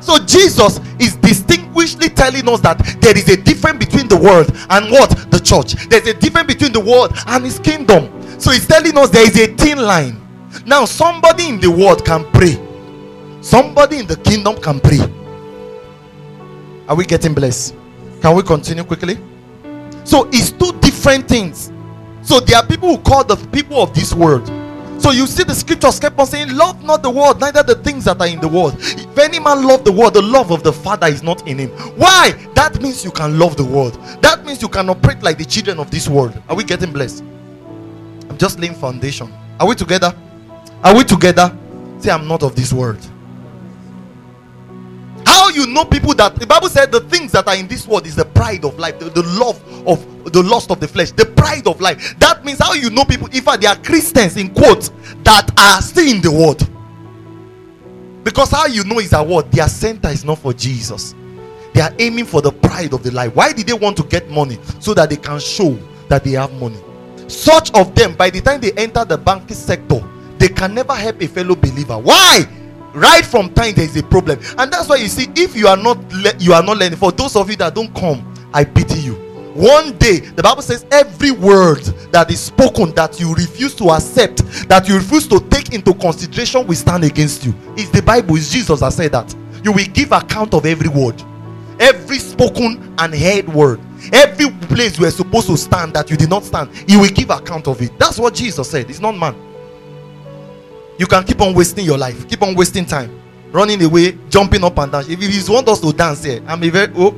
So 0.00 0.18
Jesus 0.18 0.80
is 0.98 1.14
distinguishedly 1.14 2.08
telling 2.08 2.48
us 2.48 2.58
that 2.62 2.78
there 3.00 3.16
is 3.16 3.28
a 3.28 3.36
difference 3.36 3.78
between 3.78 4.08
the 4.08 4.16
world 4.16 4.50
and 4.70 4.90
what? 4.90 5.30
The 5.30 5.38
church. 5.38 5.74
There's 5.88 6.08
a 6.08 6.14
difference 6.14 6.48
between 6.48 6.72
the 6.72 6.80
world 6.80 7.16
and 7.28 7.44
his 7.44 7.60
kingdom. 7.60 8.10
So 8.40 8.50
he's 8.50 8.66
telling 8.66 8.98
us 8.98 9.10
there 9.10 9.28
is 9.28 9.38
a 9.38 9.54
thin 9.54 9.78
line. 9.78 10.20
Now, 10.66 10.86
somebody 10.86 11.48
in 11.48 11.60
the 11.60 11.70
world 11.70 12.04
can 12.04 12.24
pray. 12.32 12.60
Somebody 13.42 13.98
in 13.98 14.08
the 14.08 14.16
kingdom 14.16 14.60
can 14.60 14.80
pray 14.80 14.98
are 16.88 16.94
we 16.94 17.04
getting 17.04 17.34
blessed? 17.34 17.74
Can 18.22 18.34
we 18.36 18.42
continue 18.42 18.84
quickly? 18.84 19.18
So 20.04 20.28
it's 20.32 20.52
two 20.52 20.72
different 20.80 21.28
things. 21.28 21.72
So 22.22 22.40
there 22.40 22.58
are 22.58 22.66
people 22.66 22.88
who 22.88 22.98
call 22.98 23.24
the 23.24 23.36
people 23.48 23.82
of 23.82 23.94
this 23.94 24.14
world. 24.14 24.46
So 24.98 25.10
you 25.10 25.26
see 25.26 25.42
the 25.42 25.54
scriptures 25.54 26.00
kept 26.00 26.18
on 26.18 26.26
saying, 26.26 26.56
Love 26.56 26.82
not 26.82 27.02
the 27.02 27.10
world, 27.10 27.40
neither 27.40 27.62
the 27.62 27.74
things 27.74 28.04
that 28.04 28.20
are 28.20 28.26
in 28.26 28.40
the 28.40 28.48
world. 28.48 28.74
If 28.78 29.18
any 29.18 29.38
man 29.38 29.64
love 29.66 29.84
the 29.84 29.92
world, 29.92 30.14
the 30.14 30.22
love 30.22 30.50
of 30.50 30.62
the 30.62 30.72
Father 30.72 31.08
is 31.08 31.22
not 31.22 31.46
in 31.46 31.58
him. 31.58 31.70
Why? 31.96 32.32
That 32.54 32.80
means 32.80 33.04
you 33.04 33.10
can 33.10 33.38
love 33.38 33.56
the 33.56 33.64
world. 33.64 33.94
That 34.22 34.44
means 34.44 34.62
you 34.62 34.68
can 34.68 34.88
operate 34.88 35.22
like 35.22 35.38
the 35.38 35.44
children 35.44 35.78
of 35.78 35.90
this 35.90 36.08
world. 36.08 36.40
Are 36.48 36.56
we 36.56 36.64
getting 36.64 36.92
blessed? 36.92 37.22
I'm 38.30 38.38
just 38.38 38.58
laying 38.58 38.74
foundation. 38.74 39.32
Are 39.60 39.66
we 39.66 39.74
together? 39.74 40.14
Are 40.82 40.96
we 40.96 41.04
together? 41.04 41.56
Say, 41.98 42.10
I'm 42.10 42.26
not 42.26 42.42
of 42.42 42.56
this 42.56 42.72
world 42.72 42.98
you 45.56 45.66
know 45.66 45.84
people 45.84 46.14
that 46.14 46.36
the 46.36 46.46
Bible 46.46 46.68
said 46.68 46.92
the 46.92 47.00
things 47.00 47.32
that 47.32 47.48
are 47.48 47.56
in 47.56 47.66
this 47.66 47.88
world 47.88 48.06
is 48.06 48.14
the 48.14 48.24
pride 48.24 48.64
of 48.64 48.78
life, 48.78 48.98
the, 48.98 49.06
the 49.06 49.22
love 49.22 49.60
of 49.88 50.32
the 50.32 50.42
lust 50.42 50.70
of 50.70 50.80
the 50.80 50.88
flesh, 50.88 51.10
the 51.12 51.24
pride 51.24 51.66
of 51.66 51.80
life. 51.80 52.18
That 52.18 52.44
means 52.44 52.58
how 52.58 52.74
you 52.74 52.90
know 52.90 53.04
people, 53.04 53.28
if 53.32 53.44
they 53.60 53.66
are 53.66 53.76
Christians 53.76 54.36
in 54.36 54.52
quotes 54.52 54.90
that 55.24 55.50
are 55.58 55.80
still 55.80 56.06
in 56.06 56.20
the 56.20 56.30
world. 56.30 56.68
Because 58.22 58.50
how 58.50 58.66
you 58.66 58.84
know 58.84 58.98
is 58.98 59.10
that 59.10 59.26
what 59.26 59.50
their 59.52 59.68
center 59.68 60.08
is 60.08 60.24
not 60.24 60.38
for 60.38 60.52
Jesus. 60.52 61.14
They 61.72 61.80
are 61.80 61.92
aiming 61.98 62.24
for 62.24 62.42
the 62.42 62.52
pride 62.52 62.92
of 62.92 63.02
the 63.02 63.12
life. 63.12 63.34
Why 63.34 63.52
did 63.52 63.66
they 63.66 63.72
want 63.72 63.96
to 63.98 64.02
get 64.04 64.28
money? 64.28 64.58
So 64.80 64.94
that 64.94 65.10
they 65.10 65.16
can 65.16 65.38
show 65.38 65.78
that 66.08 66.24
they 66.24 66.32
have 66.32 66.52
money. 66.54 66.78
Such 67.28 67.72
of 67.74 67.94
them, 67.94 68.14
by 68.14 68.30
the 68.30 68.40
time 68.40 68.60
they 68.60 68.72
enter 68.72 69.04
the 69.04 69.18
banking 69.18 69.56
sector, 69.56 70.02
they 70.38 70.48
can 70.48 70.74
never 70.74 70.94
help 70.94 71.22
a 71.22 71.28
fellow 71.28 71.54
believer. 71.54 71.98
Why? 71.98 72.46
Right 72.96 73.24
from 73.24 73.52
time 73.54 73.74
there 73.74 73.84
is 73.84 73.96
a 73.96 74.02
problem. 74.02 74.38
And 74.58 74.72
that's 74.72 74.88
why 74.88 74.96
you 74.96 75.08
see 75.08 75.28
if 75.36 75.56
you 75.56 75.68
are 75.68 75.76
not 75.76 75.98
le- 76.12 76.36
you 76.38 76.52
are 76.54 76.62
not 76.62 76.78
learning 76.78 76.98
for 76.98 77.12
those 77.12 77.36
of 77.36 77.50
you 77.50 77.56
that 77.56 77.74
don't 77.74 77.94
come 77.94 78.32
i 78.54 78.64
pity 78.64 79.00
you. 79.00 79.14
One 79.54 79.96
day 79.98 80.20
the 80.20 80.42
bible 80.42 80.62
says 80.62 80.86
every 80.90 81.30
word 81.30 81.82
that 82.12 82.30
is 82.30 82.40
spoken 82.40 82.92
that 82.94 83.20
you 83.20 83.34
refuse 83.34 83.74
to 83.76 83.90
accept 83.90 84.38
that 84.68 84.88
you 84.88 84.96
refuse 84.96 85.28
to 85.28 85.40
take 85.50 85.74
into 85.74 85.94
consideration 85.94 86.66
will 86.66 86.74
stand 86.76 87.04
against 87.04 87.44
you. 87.44 87.54
It's 87.76 87.90
the 87.90 88.02
bible 88.02 88.36
it's 88.36 88.50
jesus 88.50 88.80
that 88.80 88.92
said 88.92 89.12
that. 89.12 89.34
You 89.64 89.72
will 89.72 89.86
give 89.92 90.12
account 90.12 90.54
of 90.54 90.66
every 90.66 90.88
word 90.88 91.22
every 91.80 92.18
spoken 92.18 92.94
and 92.98 93.14
heard 93.14 93.48
word 93.50 93.80
every 94.12 94.50
place 94.68 94.98
you 94.98 95.06
are 95.06 95.10
supposed 95.10 95.46
to 95.48 95.56
stand 95.56 95.94
that 95.94 96.10
you 96.10 96.16
did 96.16 96.30
not 96.30 96.44
stand 96.44 96.70
you 96.88 97.00
will 97.00 97.08
give 97.10 97.30
account 97.30 97.68
of 97.68 97.82
it. 97.82 97.98
That's 97.98 98.18
what 98.18 98.34
jesus 98.34 98.70
said. 98.70 98.88
It's 98.90 99.00
not 99.00 99.16
man 99.18 99.34
you 100.98 101.06
can 101.06 101.24
keep 101.24 101.40
on 101.40 101.54
wasting 101.54 101.84
your 101.84 101.98
life, 101.98 102.28
keep 102.28 102.42
on 102.42 102.54
wasting 102.54 102.86
time, 102.86 103.20
running 103.52 103.82
away, 103.82 104.18
jumping 104.28 104.64
up 104.64 104.78
and 104.78 104.92
down. 104.92 105.04
If 105.08 105.20
you 105.22 105.52
want 105.52 105.68
us 105.68 105.80
to 105.80 105.92
dance 105.92 106.24
here, 106.24 106.42
I'm 106.46 106.62
a 106.62 106.68
very 106.68 106.92
oh, 106.96 107.14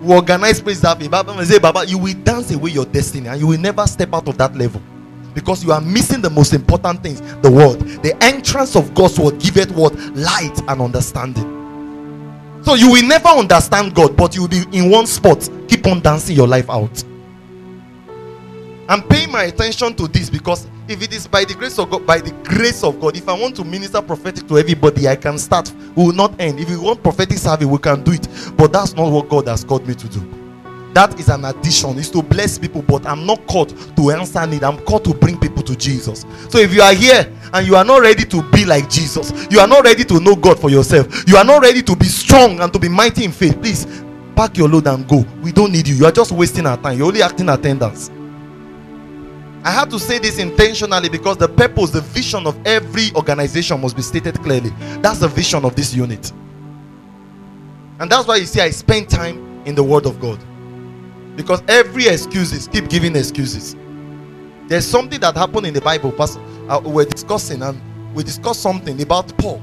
we 0.00 0.14
organize 0.14 0.60
praise 0.60 0.80
that 0.80 0.98
Baba 1.10 1.44
say, 1.46 1.58
Baba, 1.58 1.86
you 1.86 1.98
will 1.98 2.14
dance 2.14 2.50
away 2.50 2.70
your 2.72 2.84
destiny 2.86 3.28
and 3.28 3.40
you 3.40 3.46
will 3.46 3.60
never 3.60 3.86
step 3.86 4.12
out 4.12 4.28
of 4.28 4.36
that 4.38 4.56
level 4.56 4.82
because 5.34 5.64
you 5.64 5.72
are 5.72 5.80
missing 5.80 6.20
the 6.20 6.30
most 6.30 6.52
important 6.52 7.02
things 7.02 7.20
the 7.40 7.50
word. 7.50 7.78
The 8.02 8.16
entrance 8.22 8.74
of 8.74 8.94
god's 8.94 9.18
word 9.18 9.38
giveth 9.38 9.70
what? 9.70 9.94
Light 10.14 10.58
and 10.68 10.80
understanding. 10.82 11.60
So 12.64 12.74
you 12.74 12.90
will 12.90 13.06
never 13.06 13.28
understand 13.28 13.94
god 13.94 14.16
but 14.16 14.34
you 14.34 14.42
will 14.42 14.48
be 14.48 14.64
in 14.72 14.90
one 14.90 15.06
spot. 15.06 15.48
Keep 15.68 15.86
on 15.86 16.00
dancing 16.00 16.34
your 16.36 16.48
life 16.48 16.68
out 16.68 17.04
i'm 18.88 19.02
paying 19.08 19.30
my 19.30 19.44
attention 19.44 19.94
to 19.94 20.08
this 20.08 20.30
because 20.30 20.66
if 20.88 21.02
it 21.02 21.12
is 21.12 21.26
by 21.26 21.44
the 21.44 21.54
grace 21.54 21.78
of 21.78 21.90
God, 21.90 22.06
by 22.06 22.18
the 22.18 22.32
grace 22.44 22.82
of 22.82 23.00
God, 23.00 23.16
if 23.16 23.28
I 23.28 23.32
want 23.32 23.56
to 23.56 23.64
minister 23.64 24.02
prophetic 24.02 24.46
to 24.48 24.58
everybody, 24.58 25.08
I 25.08 25.16
can 25.16 25.38
start. 25.38 25.72
We 25.96 26.06
will 26.06 26.12
not 26.12 26.38
end. 26.40 26.60
If 26.60 26.68
you 26.68 26.80
want 26.80 27.02
prophetic 27.02 27.38
service, 27.38 27.66
we 27.66 27.78
can 27.78 28.02
do 28.02 28.12
it. 28.12 28.28
But 28.56 28.72
that's 28.72 28.94
not 28.94 29.10
what 29.10 29.28
God 29.28 29.48
has 29.48 29.64
called 29.64 29.86
me 29.86 29.94
to 29.94 30.08
do. 30.08 30.20
That 30.92 31.18
is 31.18 31.28
an 31.30 31.46
addition. 31.46 31.98
It's 31.98 32.10
to 32.10 32.22
bless 32.22 32.58
people, 32.58 32.82
but 32.82 33.06
I'm 33.06 33.24
not 33.24 33.46
called 33.46 33.70
to 33.96 34.10
answer 34.10 34.46
need. 34.46 34.62
I'm 34.62 34.78
called 34.84 35.04
to 35.04 35.14
bring 35.14 35.38
people 35.38 35.62
to 35.62 35.74
Jesus. 35.74 36.26
So 36.50 36.58
if 36.58 36.74
you 36.74 36.82
are 36.82 36.92
here 36.92 37.32
and 37.54 37.66
you 37.66 37.76
are 37.76 37.84
not 37.84 38.02
ready 38.02 38.24
to 38.24 38.42
be 38.50 38.66
like 38.66 38.90
Jesus, 38.90 39.32
you 39.50 39.58
are 39.60 39.68
not 39.68 39.84
ready 39.84 40.04
to 40.04 40.20
know 40.20 40.36
God 40.36 40.58
for 40.58 40.68
yourself, 40.68 41.24
you 41.26 41.36
are 41.38 41.44
not 41.44 41.62
ready 41.62 41.82
to 41.82 41.96
be 41.96 42.06
strong 42.06 42.60
and 42.60 42.70
to 42.74 42.78
be 42.78 42.88
mighty 42.90 43.24
in 43.24 43.32
faith, 43.32 43.58
please 43.62 44.04
pack 44.36 44.58
your 44.58 44.68
load 44.68 44.86
and 44.86 45.08
go. 45.08 45.24
We 45.42 45.52
don't 45.52 45.72
need 45.72 45.88
you. 45.88 45.94
You 45.94 46.04
are 46.06 46.12
just 46.12 46.32
wasting 46.32 46.66
our 46.66 46.76
time. 46.76 46.98
You're 46.98 47.06
only 47.06 47.22
acting 47.22 47.48
attendance. 47.48 48.10
I 49.64 49.70
have 49.70 49.88
to 49.90 49.98
say 50.00 50.18
this 50.18 50.38
intentionally 50.38 51.08
because 51.08 51.36
the 51.36 51.48
purpose, 51.48 51.90
the 51.90 52.00
vision 52.00 52.46
of 52.46 52.58
every 52.66 53.12
organization 53.14 53.80
must 53.80 53.94
be 53.94 54.02
stated 54.02 54.40
clearly. 54.42 54.70
That's 55.00 55.20
the 55.20 55.28
vision 55.28 55.64
of 55.64 55.76
this 55.76 55.94
unit. 55.94 56.32
And 58.00 58.10
that's 58.10 58.26
why 58.26 58.36
you 58.36 58.46
see, 58.46 58.60
I 58.60 58.70
spend 58.70 59.08
time 59.08 59.62
in 59.64 59.76
the 59.76 59.84
Word 59.84 60.06
of 60.06 60.20
God. 60.20 60.40
Because 61.36 61.62
every 61.68 62.08
excuses, 62.08 62.66
keep 62.66 62.88
giving 62.88 63.14
excuses. 63.14 63.76
There's 64.66 64.86
something 64.86 65.20
that 65.20 65.36
happened 65.36 65.66
in 65.66 65.74
the 65.74 65.80
Bible. 65.80 66.10
Pastor, 66.10 66.40
uh, 66.68 66.80
we're 66.84 67.04
discussing, 67.04 67.62
and 67.62 67.80
we 68.14 68.24
discussed 68.24 68.62
something 68.62 69.00
about 69.00 69.36
Paul. 69.38 69.62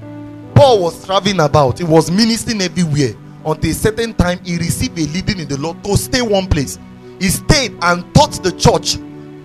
Paul 0.56 0.82
was 0.84 1.06
traveling 1.06 1.41
about, 1.41 1.79
he 1.79 1.84
was 1.84 2.10
ministering 2.10 2.62
everywhere. 2.62 3.13
Until 3.46 3.72
a 3.72 3.74
certain 3.74 4.13
time, 4.13 4.39
he 4.46 4.58
received 4.58 4.98
a 4.98 5.06
leading 5.08 5.39
in 5.39 5.48
the 5.50 5.58
Lord 5.58 5.84
to 5.84 5.98
stay 5.98 6.22
one 6.22 6.48
place. 6.48 6.79
He 7.20 7.27
stayed 7.27 7.77
and 7.82 8.13
taught 8.15 8.41
the 8.41 8.51
church 8.53 8.98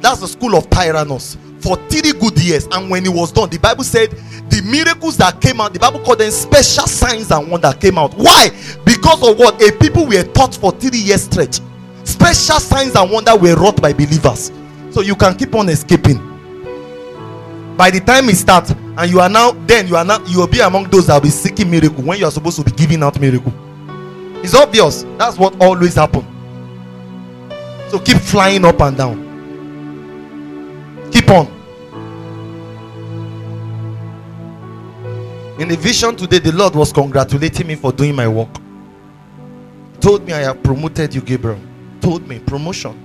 that's 0.05 0.21
the 0.21 0.29
school 0.29 0.55
of 0.55 0.69
Tyrannus 0.71 1.39
for 1.61 1.77
three 1.89 2.13
good 2.13 2.39
years. 2.39 2.69
And 2.73 2.91
when 2.91 3.07
it 3.07 3.13
was 3.13 3.33
done, 3.33 3.49
the 3.49 3.59
Bible 3.59 3.85
said 3.85 4.11
the 4.51 4.61
miracles 4.63 5.17
that 5.17 5.41
came 5.41 5.61
out, 5.61 5.73
the 5.73 5.79
Bible 5.79 6.01
called 6.01 6.19
them 6.19 6.31
special 6.31 6.87
signs 6.87 7.31
and 7.31 7.51
wonder 7.51 7.73
came 7.73 7.97
out. 7.97 8.13
Why? 8.15 8.51
Because 8.85 9.27
of 9.27 9.39
what? 9.39 9.61
A 9.63 9.73
people 9.73 10.07
were 10.07 10.23
taught 10.23 10.55
for 10.55 10.73
three 10.73 10.99
years 10.99 11.23
stretch. 11.23 11.61
Special 12.05 12.61
signs 12.61 12.95
and 12.95 13.11
wonder 13.11 13.35
were 13.35 13.57
wrought 13.57 13.81
by 13.81 13.95
believers. 13.95 14.53
So 14.91 15.01
you 15.01 15.17
can 15.17 15.35
keep 15.37 15.55
on 15.55 15.71
escaping. 15.71 16.19
By 17.77 17.91
the 17.91 18.01
time 18.01 18.29
it 18.29 18.37
starts, 18.37 18.71
and 18.71 19.11
you 19.11 19.19
are 19.21 19.29
now, 19.29 19.53
then 19.67 19.89
you 19.89 19.97
are 19.97 20.05
now, 20.05 20.25
you 20.27 20.39
will 20.39 20.47
be 20.47 20.61
among 20.61 20.91
those 20.91 21.09
that 21.09 21.15
will 21.15 21.23
be 21.23 21.31
seeking 21.31 21.71
miracle 21.71 22.05
when 22.05 22.19
you 22.19 22.27
are 22.27 22.31
supposed 22.31 22.57
to 22.59 22.65
be 22.65 22.71
giving 22.73 23.03
out 23.03 23.19
miracle. 23.19 23.53
It's 24.45 24.55
obvious. 24.55 25.05
That's 25.17 25.39
what 25.39 25.61
always 25.61 25.95
happens. 25.95 26.27
So 27.91 27.99
keep 27.99 28.19
flying 28.19 28.65
up 28.65 28.81
and 28.81 28.97
down. 28.97 29.24
Keep 31.15 31.31
on. 31.31 31.47
In 35.61 35.69
the 35.69 35.77
vision 35.77 36.17
today, 36.17 36.41
the 36.41 36.51
Lord 36.51 36.75
was 36.75 36.93
congratulating 36.93 37.69
me 37.69 37.77
for 37.77 37.93
doing 37.93 38.17
my 38.17 38.27
work. 38.27 38.49
told 40.01 40.27
me 40.27 40.33
I 40.33 40.41
have 40.41 40.61
promoted 40.65 41.15
you, 41.15 41.21
Gabriel. 41.21 41.61
Told 42.01 42.27
me 42.27 42.41
promotion. 42.41 43.01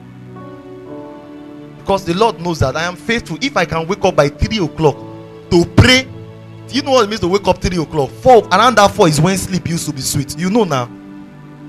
Because 1.77 2.03
the 2.03 2.15
Lord 2.15 2.41
knows 2.41 2.59
that 2.59 2.75
I 2.75 2.85
am 2.85 2.95
faithful. 2.95 3.37
If 3.41 3.55
I 3.55 3.65
can 3.65 3.87
wake 3.87 4.03
up 4.03 4.15
by 4.15 4.27
three 4.29 4.57
o'clock 4.57 4.97
to 5.51 5.65
pray, 5.77 6.07
do 6.67 6.75
you 6.75 6.81
know 6.81 6.91
what 6.91 7.03
it 7.03 7.09
means 7.09 7.21
to 7.21 7.27
wake 7.27 7.47
up 7.47 7.61
three 7.61 7.79
o'clock? 7.79 8.09
Four 8.09 8.47
around 8.47 8.75
that 8.77 8.89
four 8.89 9.07
is 9.07 9.21
when 9.21 9.37
sleep 9.37 9.69
used 9.69 9.85
to 9.85 9.93
be 9.93 10.01
sweet. 10.01 10.35
You 10.35 10.49
know 10.49 10.63
now. 10.63 10.89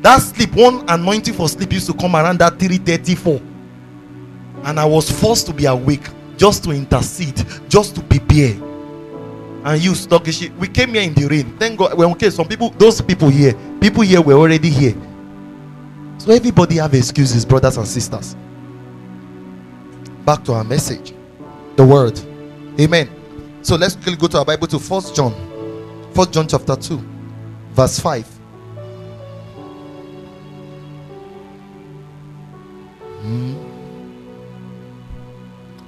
That 0.00 0.22
sleep, 0.22 0.54
one 0.54 0.88
anointing 0.88 1.34
for 1.34 1.50
sleep 1.50 1.74
used 1.74 1.86
to 1.88 1.92
come 1.92 2.16
around 2.16 2.38
that 2.38 2.58
334. 2.58 3.42
And 4.64 4.80
I 4.80 4.86
was 4.86 5.10
forced 5.10 5.46
to 5.46 5.52
be 5.52 5.66
awake 5.66 6.08
just 6.40 6.64
to 6.64 6.70
intercede, 6.72 7.36
just 7.68 7.94
to 7.96 8.02
prepare. 8.02 8.56
And 9.64 9.82
you 9.82 9.94
sluggish. 9.94 10.50
We 10.58 10.68
came 10.68 10.94
here 10.94 11.02
in 11.02 11.14
the 11.14 11.26
rain. 11.28 11.56
Thank 11.58 11.78
God. 11.78 11.96
Well, 11.98 12.10
okay, 12.12 12.30
some 12.30 12.48
people, 12.48 12.70
those 12.70 13.02
people 13.02 13.28
here, 13.28 13.54
people 13.80 14.02
here 14.02 14.22
were 14.22 14.34
already 14.34 14.70
here. 14.70 14.96
So 16.18 16.32
everybody 16.32 16.76
have 16.76 16.94
excuses, 16.94 17.44
brothers 17.44 17.76
and 17.76 17.86
sisters. 17.86 18.36
back 20.24 20.44
to 20.44 20.52
our 20.52 20.64
message 20.64 21.14
the 21.76 21.84
word 21.84 22.18
amen 22.80 23.10
so 23.62 23.76
let's 23.76 23.96
quickly 23.96 24.16
go 24.16 24.28
to 24.28 24.38
our 24.38 24.44
bible 24.44 24.66
to 24.68 24.78
first 24.78 25.14
john 25.14 25.34
first 26.14 26.32
john 26.32 26.46
chapter 26.46 26.76
2 26.76 26.98
verse 27.72 27.98
5 27.98 28.39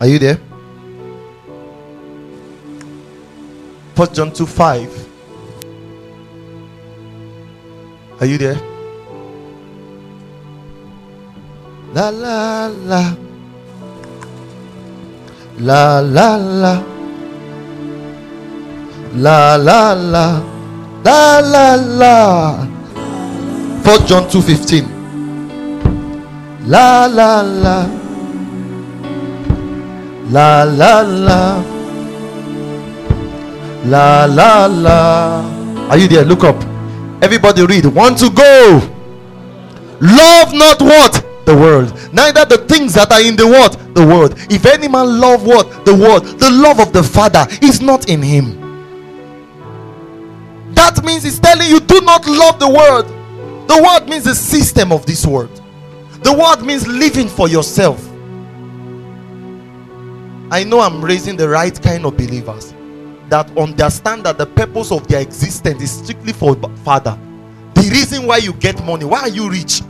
are 0.02 0.08
you 0.08 0.18
there 0.18 0.38
first 3.94 4.12
john 4.18 4.32
2 4.32 4.46
5 4.46 4.90
are 8.20 8.26
you 8.26 8.38
there 8.38 8.60
La 11.94 12.08
la 12.10 12.68
la. 12.86 13.14
La 15.58 16.00
la 16.00 16.36
la. 16.38 16.82
La 19.14 19.56
la 19.58 19.92
la. 19.92 20.42
La 21.04 21.40
la 21.40 21.76
la. 21.76 22.66
4 23.84 24.06
John 24.06 24.24
2:15. 24.26 24.86
La 26.66 27.06
la 27.08 27.42
la. 27.42 28.01
La 30.32 30.64
la 30.64 31.02
la. 31.02 31.62
La 33.84 34.24
la 34.24 34.66
la. 34.66 35.88
Are 35.90 35.98
you 35.98 36.08
there? 36.08 36.24
Look 36.24 36.44
up. 36.44 36.56
Everybody 37.22 37.66
read. 37.66 37.84
Want 37.84 38.16
to 38.20 38.30
go. 38.30 38.80
Love 40.00 40.54
not 40.54 40.80
what? 40.80 41.26
the 41.44 41.56
world 41.56 41.92
neither 42.12 42.44
the 42.44 42.58
things 42.68 42.94
that 42.94 43.10
are 43.10 43.20
in 43.20 43.34
the 43.34 43.44
world 43.44 43.72
the 43.96 44.06
world 44.06 44.32
if 44.48 44.64
any 44.64 44.86
man 44.86 45.18
love 45.18 45.44
what 45.44 45.84
the 45.84 45.92
world 45.92 46.24
the 46.38 46.48
love 46.48 46.78
of 46.78 46.92
the 46.92 47.02
father 47.02 47.44
is 47.60 47.80
not 47.80 48.08
in 48.08 48.22
him 48.22 48.60
that 50.72 51.02
means 51.04 51.24
he's 51.24 51.40
telling 51.40 51.68
you 51.68 51.80
do 51.80 52.00
not 52.02 52.24
love 52.28 52.60
the 52.60 52.68
world 52.68 53.06
the 53.68 53.82
world 53.82 54.08
means 54.08 54.22
the 54.22 54.34
system 54.34 54.92
of 54.92 55.04
this 55.04 55.26
world 55.26 55.60
the 56.22 56.32
world 56.32 56.64
means 56.64 56.86
living 56.86 57.28
for 57.28 57.48
yourself 57.48 58.11
i 60.52 60.62
know 60.62 60.80
i'm 60.80 61.04
raising 61.04 61.36
the 61.36 61.48
right 61.48 61.82
kind 61.82 62.06
of 62.06 62.16
believers 62.16 62.72
that 63.28 63.50
understand 63.58 64.24
that 64.24 64.38
the 64.38 64.46
purpose 64.46 64.92
of 64.92 65.08
their 65.08 65.20
existence 65.20 65.82
is 65.82 65.90
strictly 65.90 66.32
for 66.32 66.54
father 66.84 67.18
the 67.74 67.88
reason 67.90 68.26
why 68.26 68.36
you 68.36 68.52
get 68.54 68.80
money 68.84 69.04
why 69.04 69.20
are 69.22 69.28
you 69.28 69.50
rich 69.50 69.82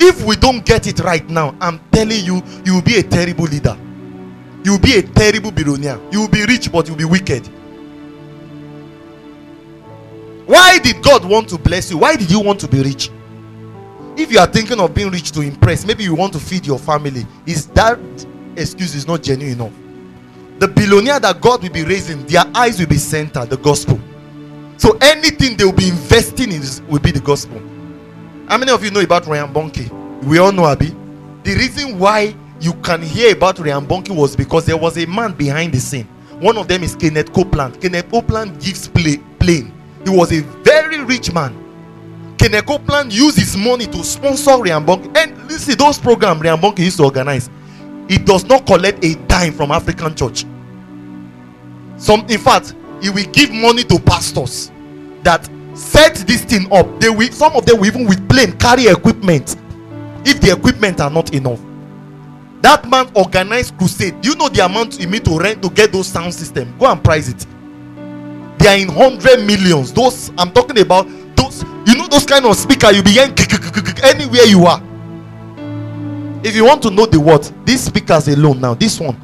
if 0.00 0.24
we 0.24 0.36
don't 0.36 0.64
get 0.64 0.86
it 0.86 1.00
right 1.00 1.26
now, 1.28 1.54
I'm 1.60 1.80
telling 1.90 2.24
you, 2.24 2.42
you 2.64 2.74
will 2.74 2.82
be 2.82 2.96
a 2.98 3.02
terrible 3.02 3.44
leader. 3.44 3.76
You 4.64 4.72
will 4.72 4.80
be 4.80 4.98
a 4.98 5.02
terrible 5.02 5.50
billionaire. 5.50 6.00
You 6.10 6.20
will 6.20 6.28
be 6.28 6.44
rich, 6.44 6.72
but 6.72 6.88
you'll 6.88 6.96
be 6.96 7.04
wicked. 7.04 7.46
Why 10.46 10.78
did 10.78 11.02
God 11.02 11.24
want 11.24 11.48
to 11.50 11.58
bless 11.58 11.90
you? 11.90 11.98
Why 11.98 12.16
did 12.16 12.30
you 12.30 12.40
want 12.40 12.60
to 12.60 12.68
be 12.68 12.82
rich? 12.82 13.10
If 14.16 14.30
you 14.30 14.38
are 14.38 14.46
thinking 14.46 14.78
of 14.80 14.94
being 14.94 15.10
rich 15.10 15.32
to 15.32 15.40
impress, 15.40 15.84
maybe 15.84 16.04
you 16.04 16.14
want 16.14 16.32
to 16.34 16.38
feed 16.38 16.66
your 16.66 16.78
family, 16.78 17.26
is 17.46 17.66
that 17.68 17.98
excuse 18.56 18.94
is 18.94 19.06
not 19.06 19.22
genuine 19.22 19.54
enough? 19.54 19.72
The 20.64 20.72
billionaire 20.72 21.20
that 21.20 21.42
God 21.42 21.62
will 21.62 21.68
be 21.68 21.84
raising, 21.84 22.24
their 22.24 22.44
eyes 22.54 22.80
will 22.80 22.86
be 22.86 22.96
centered, 22.96 23.50
the 23.50 23.58
gospel. 23.58 24.00
So 24.78 24.96
anything 25.02 25.58
they 25.58 25.64
will 25.66 25.72
be 25.72 25.88
investing 25.88 26.50
in 26.52 26.62
will 26.88 27.00
be 27.00 27.10
the 27.10 27.20
gospel. 27.20 27.60
How 28.48 28.56
many 28.56 28.72
of 28.72 28.82
you 28.82 28.90
know 28.90 29.00
about 29.00 29.26
Reinhard 29.26 29.52
Bonnke? 29.54 29.90
We 30.22 30.38
all 30.38 30.52
know 30.52 30.64
Abby. 30.64 30.96
The 31.42 31.54
reason 31.54 31.98
why 31.98 32.34
you 32.62 32.72
can 32.82 33.02
hear 33.02 33.34
about 33.34 33.58
Reinhard 33.58 33.86
Bonnke 33.86 34.16
was 34.16 34.34
because 34.34 34.64
there 34.64 34.78
was 34.78 34.96
a 34.96 35.04
man 35.04 35.34
behind 35.34 35.74
the 35.74 35.80
scene. 35.80 36.06
One 36.40 36.56
of 36.56 36.66
them 36.66 36.82
is 36.82 36.96
Kenneth 36.96 37.30
Copeland. 37.30 37.78
Kenneth 37.78 38.10
Copeland 38.10 38.58
gives 38.58 38.88
play, 38.88 39.18
plane. 39.38 39.70
He 40.04 40.08
was 40.08 40.32
a 40.32 40.40
very 40.40 41.04
rich 41.04 41.30
man. 41.30 41.52
Kenneth 42.38 42.64
Copeland 42.64 43.12
used 43.12 43.36
his 43.36 43.54
money 43.54 43.86
to 43.88 44.02
sponsor 44.02 44.56
Reinhard 44.62 44.86
Bonnke. 44.86 45.14
And 45.14 45.46
listen, 45.46 45.76
those 45.76 45.98
programs 45.98 46.40
Reinhard 46.40 46.62
Bonnke 46.62 46.78
used 46.78 46.96
to 46.96 47.04
organize, 47.04 47.50
he 48.08 48.16
does 48.16 48.46
not 48.46 48.64
collect 48.64 49.04
a 49.04 49.14
dime 49.26 49.52
from 49.52 49.70
African 49.70 50.14
church. 50.14 50.46
Some, 51.96 52.26
in 52.28 52.38
fact, 52.38 52.74
he 53.00 53.10
will 53.10 53.26
give 53.32 53.50
money 53.52 53.84
to 53.84 53.98
pastors 53.98 54.70
that 55.22 55.48
set 55.74 56.14
this 56.26 56.44
thing 56.44 56.72
up. 56.72 57.00
They 57.00 57.10
will 57.10 57.30
some 57.32 57.54
of 57.54 57.66
them 57.66 57.78
will 57.78 57.86
even 57.86 58.06
with 58.06 58.26
plane 58.28 58.56
carry 58.58 58.86
equipment 58.86 59.56
if 60.24 60.40
the 60.40 60.52
equipment 60.52 61.00
are 61.00 61.10
not 61.10 61.34
enough. 61.34 61.60
That 62.62 62.88
man 62.88 63.10
organized 63.14 63.76
crusade. 63.76 64.20
Do 64.22 64.30
you 64.30 64.36
know 64.36 64.48
the 64.48 64.64
amount 64.64 64.98
you 64.98 65.06
need 65.06 65.24
to 65.26 65.38
rent 65.38 65.62
to 65.62 65.68
get 65.68 65.92
those 65.92 66.06
sound 66.08 66.32
system? 66.32 66.74
Go 66.78 66.90
and 66.90 67.02
price 67.02 67.28
it. 67.28 67.46
They 68.58 68.68
are 68.68 68.78
in 68.78 68.88
hundred 68.88 69.44
millions. 69.44 69.92
Those 69.92 70.30
i'm 70.38 70.50
talking 70.52 70.78
about 70.78 71.06
those 71.36 71.62
you 71.86 71.96
know 71.96 72.06
those 72.08 72.24
kind 72.24 72.44
of 72.46 72.56
speaker 72.56 72.90
you 72.90 73.02
be 73.02 73.10
hearing 73.10 73.34
anywhere 74.02 74.44
you 74.44 74.64
are. 74.66 74.82
If 76.42 76.54
you 76.54 76.64
want 76.64 76.82
to 76.82 76.90
know 76.90 77.06
the 77.06 77.20
what 77.20 77.52
these 77.64 77.82
speakers 77.82 78.28
alone 78.28 78.60
now 78.60 78.74
this 78.74 79.00
one 79.00 79.20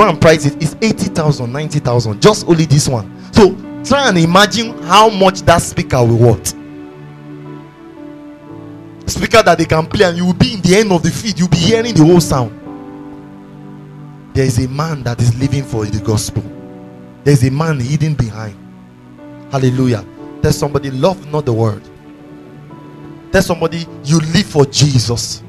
go 0.00 0.08
and 0.08 0.20
price 0.20 0.46
it 0.46 0.62
is 0.62 0.76
80,000 0.80 1.52
90,000 1.52 2.22
just 2.22 2.48
only 2.48 2.64
this 2.64 2.88
one 2.88 3.32
so 3.32 3.54
Try 3.84 4.08
and 4.08 4.18
imagine 4.18 4.76
how 4.82 5.08
much 5.08 5.40
that 5.42 5.62
speaker 5.62 5.98
will 5.98 6.18
worth. 6.18 6.48
Speaker 9.06 9.42
that 9.42 9.56
they 9.58 9.64
can 9.64 9.86
play, 9.86 10.04
and 10.04 10.16
you 10.16 10.26
will 10.26 10.34
be 10.34 10.54
in 10.54 10.60
the 10.60 10.76
end 10.76 10.92
of 10.92 11.02
the 11.02 11.10
feed, 11.10 11.38
you'll 11.38 11.48
be 11.48 11.56
hearing 11.56 11.94
the 11.94 12.04
whole 12.04 12.20
sound. 12.20 12.56
There 14.34 14.44
is 14.44 14.64
a 14.64 14.68
man 14.68 15.02
that 15.04 15.20
is 15.20 15.36
living 15.40 15.64
for 15.64 15.84
the 15.86 16.00
gospel. 16.04 16.42
There's 17.24 17.42
a 17.42 17.50
man 17.50 17.80
hidden 17.80 18.14
behind. 18.14 18.54
Hallelujah. 19.50 20.04
There's 20.40 20.56
somebody, 20.56 20.90
love 20.90 21.30
not 21.30 21.44
the 21.44 21.52
world 21.52 21.82
There's 23.30 23.44
somebody, 23.44 23.86
you 24.04 24.20
live 24.32 24.46
for 24.46 24.64
Jesus. 24.66 25.42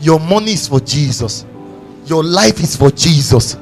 Your 0.00 0.18
money 0.18 0.52
is 0.52 0.66
for 0.66 0.80
Jesus. 0.80 1.44
Your 2.06 2.24
life 2.24 2.60
is 2.60 2.76
for 2.76 2.90
Jesus. 2.90 3.56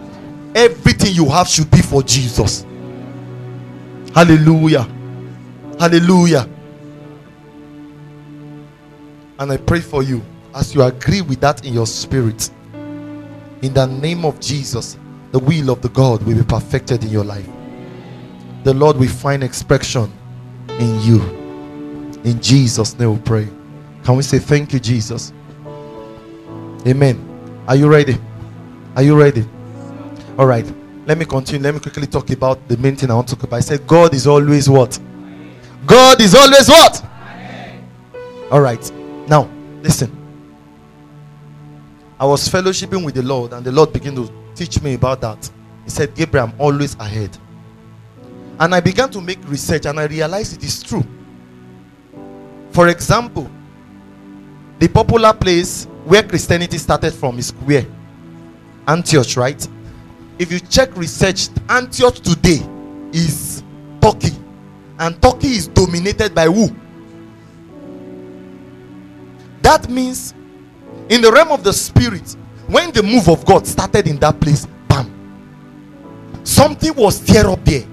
Everything 0.54 1.14
you 1.14 1.28
have 1.28 1.48
should 1.48 1.70
be 1.70 1.80
for 1.80 2.02
Jesus. 2.02 2.64
Hallelujah. 4.14 4.88
Hallelujah. 5.78 6.48
And 9.38 9.52
I 9.52 9.56
pray 9.56 9.80
for 9.80 10.02
you 10.02 10.22
as 10.54 10.74
you 10.74 10.82
agree 10.82 11.20
with 11.22 11.40
that 11.40 11.64
in 11.64 11.72
your 11.72 11.86
spirit. 11.86 12.50
In 13.62 13.72
the 13.74 13.86
name 13.86 14.24
of 14.24 14.40
Jesus, 14.40 14.98
the 15.32 15.38
will 15.38 15.70
of 15.70 15.80
the 15.80 15.88
God 15.90 16.22
will 16.24 16.36
be 16.36 16.42
perfected 16.42 17.04
in 17.04 17.10
your 17.10 17.24
life. 17.24 17.48
The 18.64 18.74
Lord 18.74 18.96
will 18.96 19.08
find 19.08 19.42
expression 19.42 20.12
in 20.68 21.00
you. 21.00 21.22
In 22.24 22.40
Jesus' 22.42 22.98
name 22.98 23.14
we 23.14 23.20
pray. 23.20 23.48
Can 24.04 24.16
we 24.16 24.22
say 24.22 24.38
thank 24.38 24.72
you, 24.72 24.80
Jesus? 24.80 25.32
Amen. 26.86 27.64
Are 27.68 27.76
you 27.76 27.88
ready? 27.88 28.18
Are 28.96 29.02
you 29.02 29.18
ready? 29.18 29.46
All 30.38 30.46
right. 30.46 30.66
Let 31.06 31.18
me 31.18 31.24
continue. 31.24 31.62
Let 31.62 31.74
me 31.74 31.80
quickly 31.80 32.06
talk 32.06 32.30
about 32.30 32.66
the 32.68 32.76
main 32.76 32.96
thing 32.96 33.10
I 33.10 33.14
want 33.14 33.28
to 33.28 33.34
talk 33.34 33.44
about. 33.44 33.56
I 33.56 33.60
said, 33.60 33.86
God 33.86 34.14
is 34.14 34.26
always 34.26 34.68
what? 34.68 34.98
God 35.86 36.20
is 36.20 36.34
always 36.34 36.68
what? 36.68 37.04
All 38.50 38.60
right. 38.60 38.92
Now, 39.28 39.50
listen. 39.82 40.16
I 42.18 42.26
was 42.26 42.48
fellowshipping 42.48 43.04
with 43.04 43.14
the 43.14 43.22
Lord, 43.22 43.52
and 43.52 43.64
the 43.64 43.72
Lord 43.72 43.92
began 43.92 44.14
to 44.16 44.30
teach 44.54 44.82
me 44.82 44.94
about 44.94 45.20
that. 45.22 45.50
He 45.84 45.90
said, 45.90 46.14
Gabriel, 46.14 46.46
I'm 46.48 46.60
always 46.60 46.94
ahead. 46.96 47.36
And 48.58 48.74
I 48.74 48.80
began 48.80 49.10
to 49.10 49.20
make 49.20 49.38
research, 49.48 49.86
and 49.86 49.98
I 49.98 50.04
realized 50.04 50.56
it 50.56 50.64
is 50.64 50.82
true. 50.82 51.04
For 52.70 52.88
example, 52.88 53.50
the 54.78 54.88
popular 54.88 55.32
place 55.32 55.86
where 56.04 56.22
Christianity 56.22 56.76
started 56.76 57.14
from 57.14 57.38
is 57.38 57.50
where? 57.50 57.86
Antioch, 58.90 59.36
right? 59.36 59.68
if 60.40 60.50
you 60.50 60.58
check 60.58 60.96
research, 60.96 61.50
Antioch 61.68 62.14
today 62.14 62.66
is 63.12 63.62
Turkey, 64.00 64.34
and 64.98 65.20
Turkey 65.22 65.48
is 65.48 65.68
dominated 65.68 66.34
by 66.34 66.46
who? 66.46 66.74
That 69.60 69.90
means, 69.90 70.32
in 71.10 71.20
the 71.20 71.30
realm 71.30 71.52
of 71.52 71.62
the 71.62 71.74
spirit, 71.74 72.34
when 72.68 72.90
the 72.90 73.02
move 73.02 73.28
of 73.28 73.44
God 73.44 73.66
started 73.66 74.08
in 74.08 74.18
that 74.20 74.40
place, 74.40 74.66
bam, 74.88 75.12
something 76.42 76.94
was 76.94 77.20
stirred 77.20 77.46
up 77.46 77.62
there. 77.66 77.84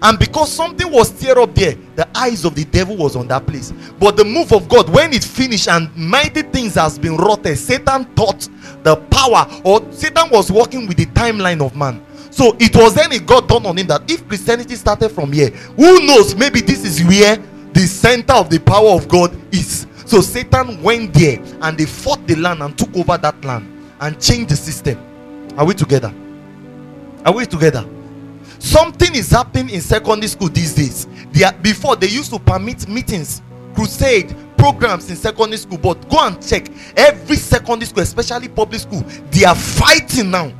And 0.00 0.16
because 0.20 0.52
something 0.52 0.88
was 0.92 1.08
stirred 1.08 1.38
up 1.38 1.52
there, 1.56 1.74
the 1.96 2.06
eyes 2.16 2.44
of 2.44 2.54
the 2.54 2.64
devil 2.64 2.96
was 2.96 3.16
on 3.16 3.26
that 3.26 3.44
place. 3.44 3.72
But 3.98 4.16
the 4.16 4.24
move 4.24 4.52
of 4.52 4.68
God, 4.68 4.88
when 4.88 5.12
it 5.12 5.24
finished 5.24 5.66
and 5.66 5.94
mighty 5.96 6.42
things 6.42 6.76
has 6.76 6.96
been 6.96 7.16
wrought, 7.16 7.44
Satan 7.44 8.04
thought 8.14 8.48
the 8.82 8.96
power 9.10 9.46
or 9.64 9.80
Satan 9.92 10.30
was 10.30 10.50
working 10.50 10.86
with 10.86 10.96
the 10.96 11.06
timeline 11.06 11.64
of 11.64 11.76
man. 11.76 12.04
So 12.30 12.56
it 12.60 12.76
was 12.76 12.94
then 12.94 13.12
it 13.12 13.26
got 13.26 13.48
done 13.48 13.66
on 13.66 13.78
him 13.78 13.86
that 13.88 14.10
if 14.10 14.26
Christianity 14.28 14.76
started 14.76 15.08
from 15.10 15.32
here, 15.32 15.50
who 15.50 16.06
knows? 16.06 16.34
Maybe 16.34 16.60
this 16.60 16.84
is 16.84 17.02
where 17.04 17.36
the 17.72 17.80
center 17.80 18.34
of 18.34 18.50
the 18.50 18.58
power 18.58 18.90
of 18.90 19.08
God 19.08 19.36
is. 19.52 19.86
So 20.06 20.20
Satan 20.20 20.82
went 20.82 21.12
there 21.14 21.38
and 21.62 21.76
they 21.76 21.84
fought 21.84 22.26
the 22.26 22.36
land 22.36 22.62
and 22.62 22.76
took 22.78 22.94
over 22.96 23.18
that 23.18 23.44
land 23.44 23.92
and 24.00 24.20
changed 24.20 24.50
the 24.50 24.56
system. 24.56 24.98
Are 25.58 25.64
we 25.64 25.74
together? 25.74 26.14
Are 27.26 27.32
we 27.32 27.44
together? 27.46 27.84
Something 28.58 29.14
is 29.14 29.30
happening 29.30 29.70
in 29.70 29.80
secondary 29.80 30.28
school 30.28 30.48
these 30.48 30.74
days. 30.74 31.06
They 31.32 31.44
are, 31.44 31.52
before 31.52 31.96
they 31.96 32.08
used 32.08 32.30
to 32.32 32.38
permit 32.38 32.88
meetings, 32.88 33.42
crusade, 33.74 34.34
programs 34.58 35.08
in 35.08 35.16
secondary 35.16 35.56
school, 35.56 35.78
but 35.78 36.08
go 36.08 36.26
and 36.26 36.46
check 36.46 36.68
every 36.96 37.36
secondary 37.36 37.86
school, 37.86 38.02
especially 38.02 38.48
public 38.48 38.80
school, 38.80 39.02
they 39.30 39.44
are 39.44 39.54
fighting 39.54 40.30
now. 40.30 40.52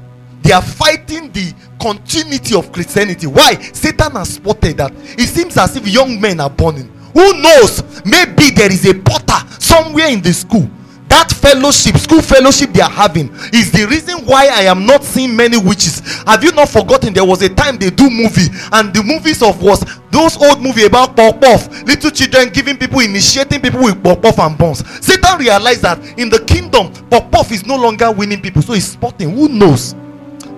They 0.43 0.53
are 0.53 0.63
fighting 0.63 1.31
the 1.33 1.53
continuity 1.81 2.55
of 2.55 2.73
Christianity. 2.73 3.27
Why? 3.27 3.55
Satan 3.73 4.13
has 4.13 4.35
spotted 4.35 4.79
that 4.79 4.93
it 4.95 5.29
seems 5.29 5.57
as 5.59 5.77
if 5.77 5.87
young 5.87 6.21
men 6.21 6.41
are 6.41 6.49
burning. 6.49 6.89
Who 7.13 7.43
knows? 7.43 7.83
Maybe 8.05 8.51
there 8.51 8.73
is 8.73 8.87
a 8.87 8.95
potter 8.95 9.47
somewhere 9.61 10.09
in 10.09 10.23
the 10.23 10.33
school 10.33 10.71
that 11.09 11.31
fellowship 11.33 11.97
school 11.97 12.21
fellowship 12.21 12.73
they 12.73 12.81
are 12.81 12.91
having 12.91 13.29
is 13.53 13.73
the 13.73 13.87
reason 13.89 14.25
why 14.27 14.47
i 14.49 14.63
am 14.63 14.85
not 14.87 15.03
seeing 15.03 15.35
many 15.35 15.57
witches. 15.57 16.01
Have 16.27 16.45
you 16.45 16.53
not 16.53 16.69
forgotten 16.69 17.13
there 17.13 17.25
was 17.25 17.43
a 17.43 17.49
time 17.49 17.79
they 17.79 17.91
do 17.91 18.11
movie 18.11 18.49
and 18.73 18.93
the 18.95 19.03
movies 19.03 19.43
of 19.43 19.63
was 19.63 19.85
those 20.11 20.37
old 20.43 20.61
movie 20.61 20.85
about 20.85 21.17
pop 21.17 21.43
off 21.45 21.69
little 21.85 22.11
children 22.11 22.51
giving 22.51 22.77
people 22.77 23.01
initiating 23.01 23.61
people 23.61 23.83
with 23.83 24.03
pop 24.03 24.25
off 24.25 24.39
and 24.39 24.57
bones. 24.59 24.87
Satan 25.05 25.39
realized 25.39 25.83
that 25.83 25.99
in 26.19 26.29
the 26.29 26.41
kingdom 26.45 26.93
pop 27.09 27.35
off 27.35 27.53
is 27.53 27.67
no 27.67 27.77
longer 27.77 28.11
winning 28.13 28.41
people 28.41 28.63
so 28.63 28.75
he's 28.75 28.91
spotting 28.93 29.31
who 29.35 29.49
knows? 29.49 29.95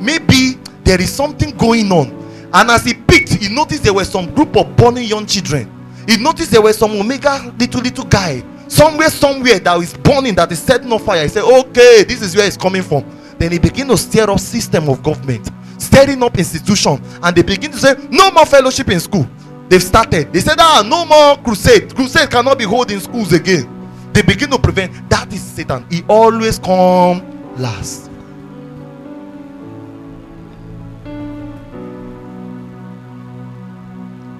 Maybe 0.00 0.58
there 0.84 1.00
is 1.00 1.12
something 1.12 1.56
going 1.56 1.92
on. 1.92 2.10
And 2.52 2.70
as 2.70 2.84
he 2.84 2.94
picked 2.94 3.34
he 3.34 3.48
noticed 3.54 3.82
there 3.84 3.94
were 3.94 4.04
some 4.04 4.34
group 4.34 4.56
of 4.56 4.74
burning 4.76 5.04
young 5.04 5.26
children. 5.26 5.70
He 6.08 6.16
noticed 6.16 6.50
there 6.50 6.62
were 6.62 6.72
some 6.72 6.92
omega 6.92 7.54
little 7.58 7.80
little 7.82 8.04
guy 8.04 8.42
somewhere 8.70 9.10
somewhere 9.10 9.58
that 9.58 9.78
is 9.80 9.94
burning 9.94 10.34
that 10.36 10.50
is 10.52 10.62
setting 10.62 10.90
on 10.92 10.98
fire. 11.00 11.22
He 11.22 11.28
said 11.28 11.42
okay 11.42 12.04
this 12.04 12.22
is 12.22 12.36
where 12.36 12.46
it's 12.46 12.56
coming 12.56 12.82
from. 12.82 13.04
Then 13.38 13.52
he 13.52 13.58
begin 13.58 13.88
to 13.88 13.98
stir 13.98 14.30
up 14.30 14.38
system 14.38 14.88
of 14.88 15.02
government 15.02 15.50
stirring 15.78 16.22
up 16.22 16.38
institution 16.38 17.02
and 17.22 17.36
they 17.36 17.42
begin 17.42 17.70
to 17.72 17.78
say 17.78 17.94
no 18.10 18.30
more 18.30 18.46
fellowship 18.46 18.88
in 18.88 19.00
school. 19.00 19.28
They've 19.68 19.82
started. 19.82 20.32
They 20.32 20.40
said 20.40 20.56
ah 20.58 20.84
no 20.86 21.04
more 21.04 21.36
crusade. 21.42 21.94
Crusade 21.94 22.30
cannot 22.30 22.58
be 22.58 22.64
held 22.64 22.90
in 22.90 23.00
schools 23.00 23.32
again. 23.32 23.66
They 24.12 24.22
begin 24.22 24.50
to 24.50 24.58
prevent. 24.58 25.08
That 25.10 25.32
is 25.32 25.42
satan. 25.42 25.86
He 25.90 26.02
always 26.08 26.58
come 26.58 27.22
last. 27.56 28.08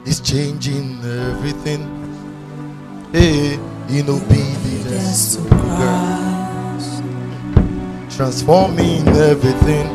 He's 0.04 0.20
changing 0.20 0.98
everything. 1.04 1.96
Hey 3.12 3.58
in 3.92 4.08
obedience 4.08 5.34
to 5.34 5.42
Christ, 5.48 7.02
transforming 8.16 9.08
everything 9.08 9.86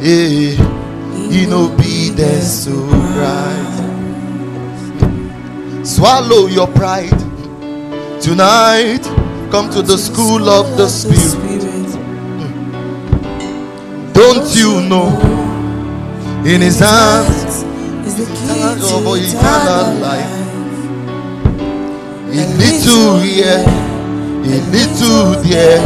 yeah, 0.00 0.54
in 1.28 1.52
obedience 1.52 2.64
to 2.66 2.86
Christ. 3.14 3.82
Swallow 5.84 6.46
your 6.46 6.68
pride 6.68 7.18
tonight. 8.20 9.02
Come 9.50 9.70
to 9.70 9.82
the 9.82 9.98
school 9.98 10.48
of 10.48 10.76
the 10.76 10.88
Spirit. 10.88 11.90
Don't 14.14 14.54
you 14.54 14.80
know? 14.88 15.08
In 16.46 16.60
His 16.60 16.78
hands 16.78 17.64
is 18.06 18.16
the 18.18 18.26
key 18.36 18.60
to 18.88 19.14
eternal 19.16 19.94
life. 20.00 20.53
Here, 22.64 23.64
a 23.66 24.56
little 24.72 25.42
there, 25.42 25.80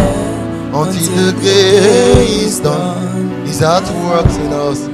until 0.67 1.11
the 1.17 1.33
day 1.43 2.27
is 2.45 2.61
done. 2.61 3.47
His 3.47 3.61
heart 3.61 3.85
works 4.07 4.37
in 4.37 4.53
us, 4.53 4.87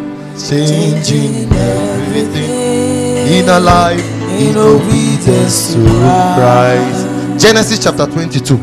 changing 0.49 1.53
everything 1.53 2.51
in 3.37 3.49
our 3.51 3.61
life, 3.61 4.05
in 4.41 4.57
obedience 4.57 5.75
to 5.75 5.81
Christ. 6.37 7.45
Genesis 7.45 7.79
chapter 7.83 8.07
22. 8.07 8.57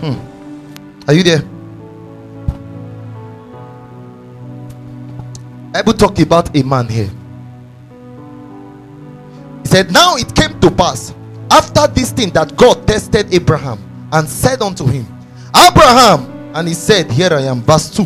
Hmm. 0.00 1.08
Are 1.08 1.14
you 1.14 1.22
there? 1.22 1.42
Bible 5.72 5.94
talk 5.94 6.18
about 6.18 6.54
a 6.56 6.62
man 6.62 6.88
here. 6.88 7.10
He 9.62 9.68
said, 9.68 9.90
Now 9.90 10.14
it 10.16 10.32
came 10.34 10.45
to 10.68 10.74
pass 10.74 11.14
after 11.50 11.86
this 11.94 12.10
thing 12.10 12.30
that 12.30 12.56
God 12.56 12.86
tested 12.88 13.32
Abraham 13.32 13.78
and 14.12 14.28
said 14.28 14.62
unto 14.62 14.84
him, 14.84 15.06
Abraham, 15.54 16.50
and 16.56 16.66
he 16.66 16.74
said, 16.74 17.10
Here 17.10 17.32
I 17.32 17.42
am, 17.42 17.62
verse 17.62 17.88
2. 17.96 18.04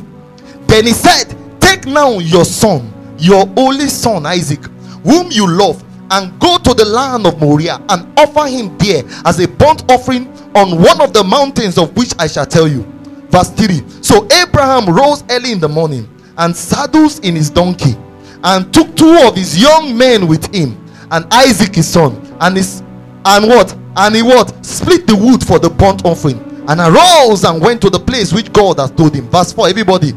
Then 0.66 0.87
he 0.87 0.92
said, 0.92 1.35
Take 1.61 1.87
now 1.87 2.18
your 2.18 2.44
son, 2.44 2.92
your 3.18 3.49
only 3.57 3.88
son 3.88 4.27
Isaac, 4.27 4.62
whom 5.05 5.31
you 5.31 5.49
love, 5.49 5.83
and 6.11 6.38
go 6.38 6.59
to 6.59 6.75
the 6.75 6.85
land 6.85 7.27
of 7.27 7.40
Moriah 7.40 7.81
and 7.88 8.18
offer 8.18 8.46
him 8.46 8.77
there 8.79 9.05
as 9.25 9.38
a 9.40 9.49
burnt 9.49 9.90
offering 9.90 10.27
on 10.55 10.83
one 10.83 11.01
of 11.01 11.12
the 11.12 11.25
mountains 11.25 11.79
of 11.79 11.96
which 11.96 12.12
I 12.18 12.27
shall 12.27 12.46
tell 12.46 12.68
you. 12.68 12.83
Verse 13.31 13.51
3 13.51 13.83
So 14.03 14.27
Abraham 14.33 14.92
rose 14.92 15.25
early 15.31 15.53
in 15.53 15.61
the 15.61 15.68
morning 15.68 16.09
and 16.37 16.55
saddles 16.55 17.20
in 17.20 17.37
his 17.37 17.49
donkey 17.49 17.96
and 18.42 18.73
took 18.75 18.94
two 18.96 19.18
of 19.23 19.37
his 19.37 19.61
young 19.61 19.96
men 19.96 20.27
with 20.27 20.53
him 20.55 20.77
and 21.11 21.27
Isaac 21.33 21.75
his 21.75 21.88
son, 21.88 22.14
and 22.40 22.57
his 22.57 22.83
and 23.24 23.46
what? 23.46 23.76
And 23.96 24.14
he 24.16 24.22
what? 24.22 24.64
Split 24.64 25.07
the 25.07 25.14
wood 25.16 25.44
for 25.44 25.59
the 25.59 25.68
burnt 25.68 26.05
offering, 26.05 26.38
and 26.68 26.81
arose 26.81 27.44
and 27.44 27.61
went 27.61 27.83
to 27.83 27.90
the 27.90 27.98
place 28.00 28.33
which 28.33 28.53
God 28.53 28.79
has 28.79 28.90
told 28.90 29.14
him. 29.14 29.29
Verse 29.29 29.53
4, 29.53 29.68
everybody. 29.68 30.12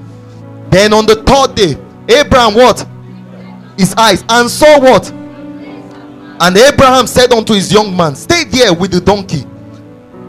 Then 0.70 0.94
on 0.94 1.06
the 1.06 1.16
third 1.24 1.56
day, 1.56 1.78
Abraham 2.08 2.56
what? 2.56 2.88
His 3.78 3.94
eyes 3.96 4.24
and 4.30 4.50
saw 4.50 4.80
what? 4.80 5.12
And 5.12 6.58
Abraham 6.58 7.08
said 7.08 7.32
unto 7.32 7.54
his 7.54 7.72
young 7.72 7.96
man, 7.96 8.16
Stay 8.16 8.44
there 8.46 8.74
with 8.74 8.92
the 8.92 9.02
donkey, 9.02 9.46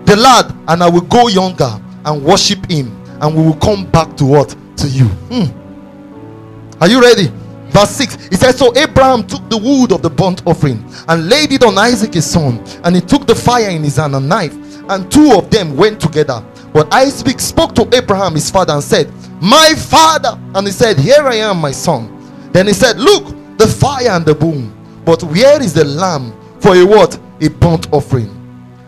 the 0.04 0.16
lad, 0.16 0.54
and 0.68 0.83
I 0.83 0.88
will 0.88 1.00
go 1.02 1.28
younger 1.28 1.80
and 2.04 2.22
worship 2.24 2.70
him, 2.70 2.94
and 3.20 3.35
we 3.35 3.42
will 3.42 3.57
come 3.57 3.87
back 3.90 4.16
to 4.18 4.24
what? 4.24 4.54
To 4.78 4.88
you. 4.88 5.07
Hmm. 5.30 6.80
Are 6.80 6.88
you 6.88 7.00
ready? 7.00 7.30
Verse 7.74 7.90
6 7.90 8.28
He 8.28 8.37
says, 8.37 8.56
So 8.56 8.74
Abraham 8.76 9.26
took 9.26 9.50
the 9.50 9.58
wood 9.58 9.90
of 9.90 10.00
the 10.00 10.08
burnt 10.08 10.46
offering 10.46 10.82
and 11.08 11.28
laid 11.28 11.52
it 11.52 11.64
on 11.64 11.76
Isaac 11.76 12.14
his 12.14 12.30
son, 12.30 12.64
and 12.84 12.94
he 12.94 13.02
took 13.02 13.26
the 13.26 13.34
fire 13.34 13.68
in 13.68 13.82
his 13.82 13.96
hand 13.96 14.14
and 14.14 14.28
knife, 14.28 14.54
and 14.88 15.10
two 15.10 15.32
of 15.37 15.50
them 15.50 15.76
went 15.76 16.00
together. 16.00 16.42
But 16.72 16.92
Isaac 16.94 17.40
spoke 17.40 17.74
to 17.74 17.88
Abraham 17.94 18.34
his 18.34 18.48
father 18.50 18.74
and 18.74 18.82
said, 18.82 19.12
My 19.42 19.74
father. 19.76 20.38
And 20.54 20.66
he 20.66 20.72
said, 20.72 20.98
Here 20.98 21.22
I 21.22 21.37
am, 21.37 21.58
my 21.58 21.72
son. 21.72 22.10
Then 22.52 22.68
he 22.68 22.72
said, 22.72 22.96
Look, 22.98 23.34
the 23.58 23.66
fire 23.66 24.10
and 24.10 24.24
the 24.24 24.34
boom, 24.34 24.72
but 25.04 25.22
where 25.24 25.60
is 25.60 25.74
the 25.74 25.84
lamb 25.84 26.32
for 26.60 26.76
a 26.76 26.84
what? 26.84 27.18
A 27.40 27.48
burnt 27.48 27.92
offering. 27.92 28.30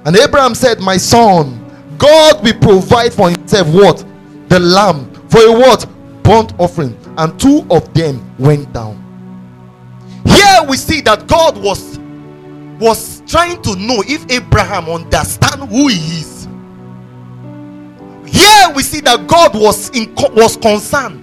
And 0.05 0.17
Abraham 0.17 0.55
said, 0.55 0.79
My 0.79 0.97
son, 0.97 1.61
God 1.99 2.45
will 2.45 2.59
provide 2.61 3.13
for 3.13 3.31
himself 3.31 3.67
what? 3.69 4.05
The 4.49 4.61
lamb 4.61 5.13
for 5.29 5.41
a 5.41 5.53
what? 5.53 5.87
Burnt 6.23 6.53
offering 6.61 6.97
and 7.19 7.39
two 7.41 7.67
of 7.71 7.93
them 7.95 8.23
went 8.39 8.73
down. 8.73 9.03
Here 10.27 10.69
we 10.69 10.77
see 10.77 11.01
that 11.03 11.27
God 11.27 11.57
was 11.59 11.99
was 12.79 13.23
trying 13.27 13.63
to 13.63 13.75
know 13.77 14.03
if 14.07 14.31
Abraham 14.31 14.89
understand 14.91 15.69
who 15.71 15.89
he 15.89 15.97
is. 16.21 16.47
Here 18.27 18.71
we 18.75 18.83
see 18.83 19.01
that 19.01 19.27
God 19.27 19.55
was 19.55 19.89
in 19.91 20.15
was 20.35 20.57
concerned. 20.57 21.23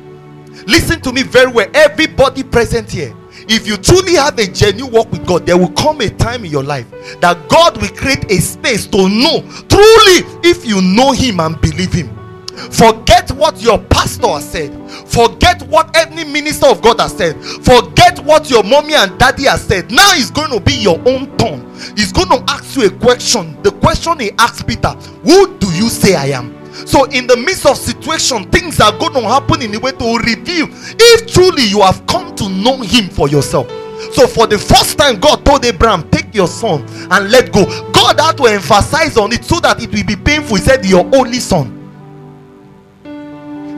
Listen 0.67 1.01
to 1.01 1.11
me 1.11 1.23
very 1.23 1.51
well, 1.51 1.69
everybody 1.73 2.43
present 2.43 2.89
here. 2.89 3.13
If 3.49 3.67
you 3.67 3.75
truly 3.77 4.15
have 4.15 4.39
a 4.39 4.47
genuine 4.47 4.93
walk 4.93 5.11
with 5.11 5.27
God, 5.27 5.45
there 5.45 5.57
will 5.57 5.71
come 5.71 5.99
a 6.01 6.09
time 6.09 6.45
in 6.45 6.51
your 6.51 6.63
life 6.63 6.89
that 7.19 7.49
God 7.49 7.79
will 7.81 7.89
create 7.89 8.31
a 8.31 8.39
space 8.39 8.87
to 8.87 9.09
know 9.09 9.41
truly 9.67 10.23
if 10.43 10.65
you 10.65 10.81
know 10.81 11.11
Him 11.11 11.39
and 11.41 11.59
believe 11.59 11.91
Him 11.91 12.22
Forget 12.71 13.31
what 13.31 13.61
your 13.61 13.79
pastor 13.79 14.27
has 14.27 14.49
said. 14.49 14.71
Forget 15.09 15.63
what 15.63 15.95
any 15.95 16.23
minister 16.23 16.67
of 16.67 16.81
God 16.81 16.99
has 16.99 17.15
said. 17.17 17.35
Forget 17.43 18.19
what 18.19 18.49
your 18.49 18.63
mommy 18.63 18.93
and 18.93 19.17
daddy 19.17 19.43
has 19.43 19.63
said. 19.63 19.91
Now 19.91 20.09
it's 20.13 20.31
going 20.31 20.51
to 20.51 20.59
be 20.59 20.73
your 20.73 20.99
own 21.07 21.35
turn. 21.37 21.67
He's 21.95 22.11
going 22.11 22.29
to 22.29 22.43
ask 22.47 22.75
you 22.75 22.87
a 22.87 22.91
question. 22.91 23.61
The 23.63 23.71
question 23.71 24.19
he 24.19 24.31
asked 24.37 24.67
Peter, 24.67 24.91
Who 25.23 25.57
do 25.57 25.67
you 25.73 25.89
say 25.89 26.15
I 26.15 26.27
am? 26.27 26.63
So, 26.87 27.05
in 27.05 27.27
the 27.27 27.37
midst 27.37 27.65
of 27.65 27.77
situation, 27.77 28.49
things 28.49 28.79
are 28.79 28.91
going 28.97 29.13
to 29.13 29.21
happen 29.21 29.61
in 29.61 29.73
a 29.75 29.79
way 29.79 29.91
to 29.91 30.17
reveal 30.17 30.67
if 30.71 31.31
truly 31.31 31.63
you 31.63 31.81
have 31.81 32.05
come 32.07 32.35
to 32.35 32.49
know 32.49 32.77
him 32.77 33.09
for 33.09 33.29
yourself. 33.29 33.69
So, 34.13 34.27
for 34.27 34.47
the 34.47 34.57
first 34.57 34.97
time, 34.97 35.19
God 35.19 35.45
told 35.45 35.65
Abraham, 35.65 36.09
Take 36.09 36.33
your 36.33 36.47
son 36.47 36.83
and 37.11 37.29
let 37.31 37.51
go. 37.51 37.65
God 37.91 38.19
had 38.19 38.37
to 38.37 38.45
emphasize 38.45 39.17
on 39.17 39.31
it 39.33 39.45
so 39.45 39.59
that 39.59 39.81
it 39.81 39.91
will 39.91 40.05
be 40.05 40.15
painful. 40.15 40.57
He 40.57 40.63
said, 40.63 40.83
Your 40.85 41.07
only 41.15 41.39
son 41.39 41.82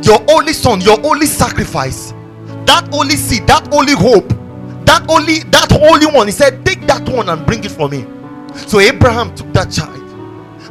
your 0.06 0.24
only 0.32 0.54
son, 0.54 0.82
your 0.82 1.04
only 1.06 1.26
sacrifice, 1.26 2.12
that 2.66 2.88
only 2.94 3.16
seed, 3.16 3.48
that 3.48 3.68
only 3.74 3.94
hope, 3.94 4.30
that 4.86 5.06
only 5.10 5.40
that 5.52 5.72
only 5.74 6.06
one. 6.08 6.28
He 6.28 6.32
said, 6.34 6.66
Take 6.66 6.88
that 6.88 7.08
one 7.10 7.30
and 7.30 7.46
bring 7.46 7.64
it 7.64 7.72
for 7.72 7.90
me. 7.90 8.06
So 8.56 8.80
Abraham 8.80 9.36
took 9.36 9.52
that 9.54 9.72
child 9.72 10.02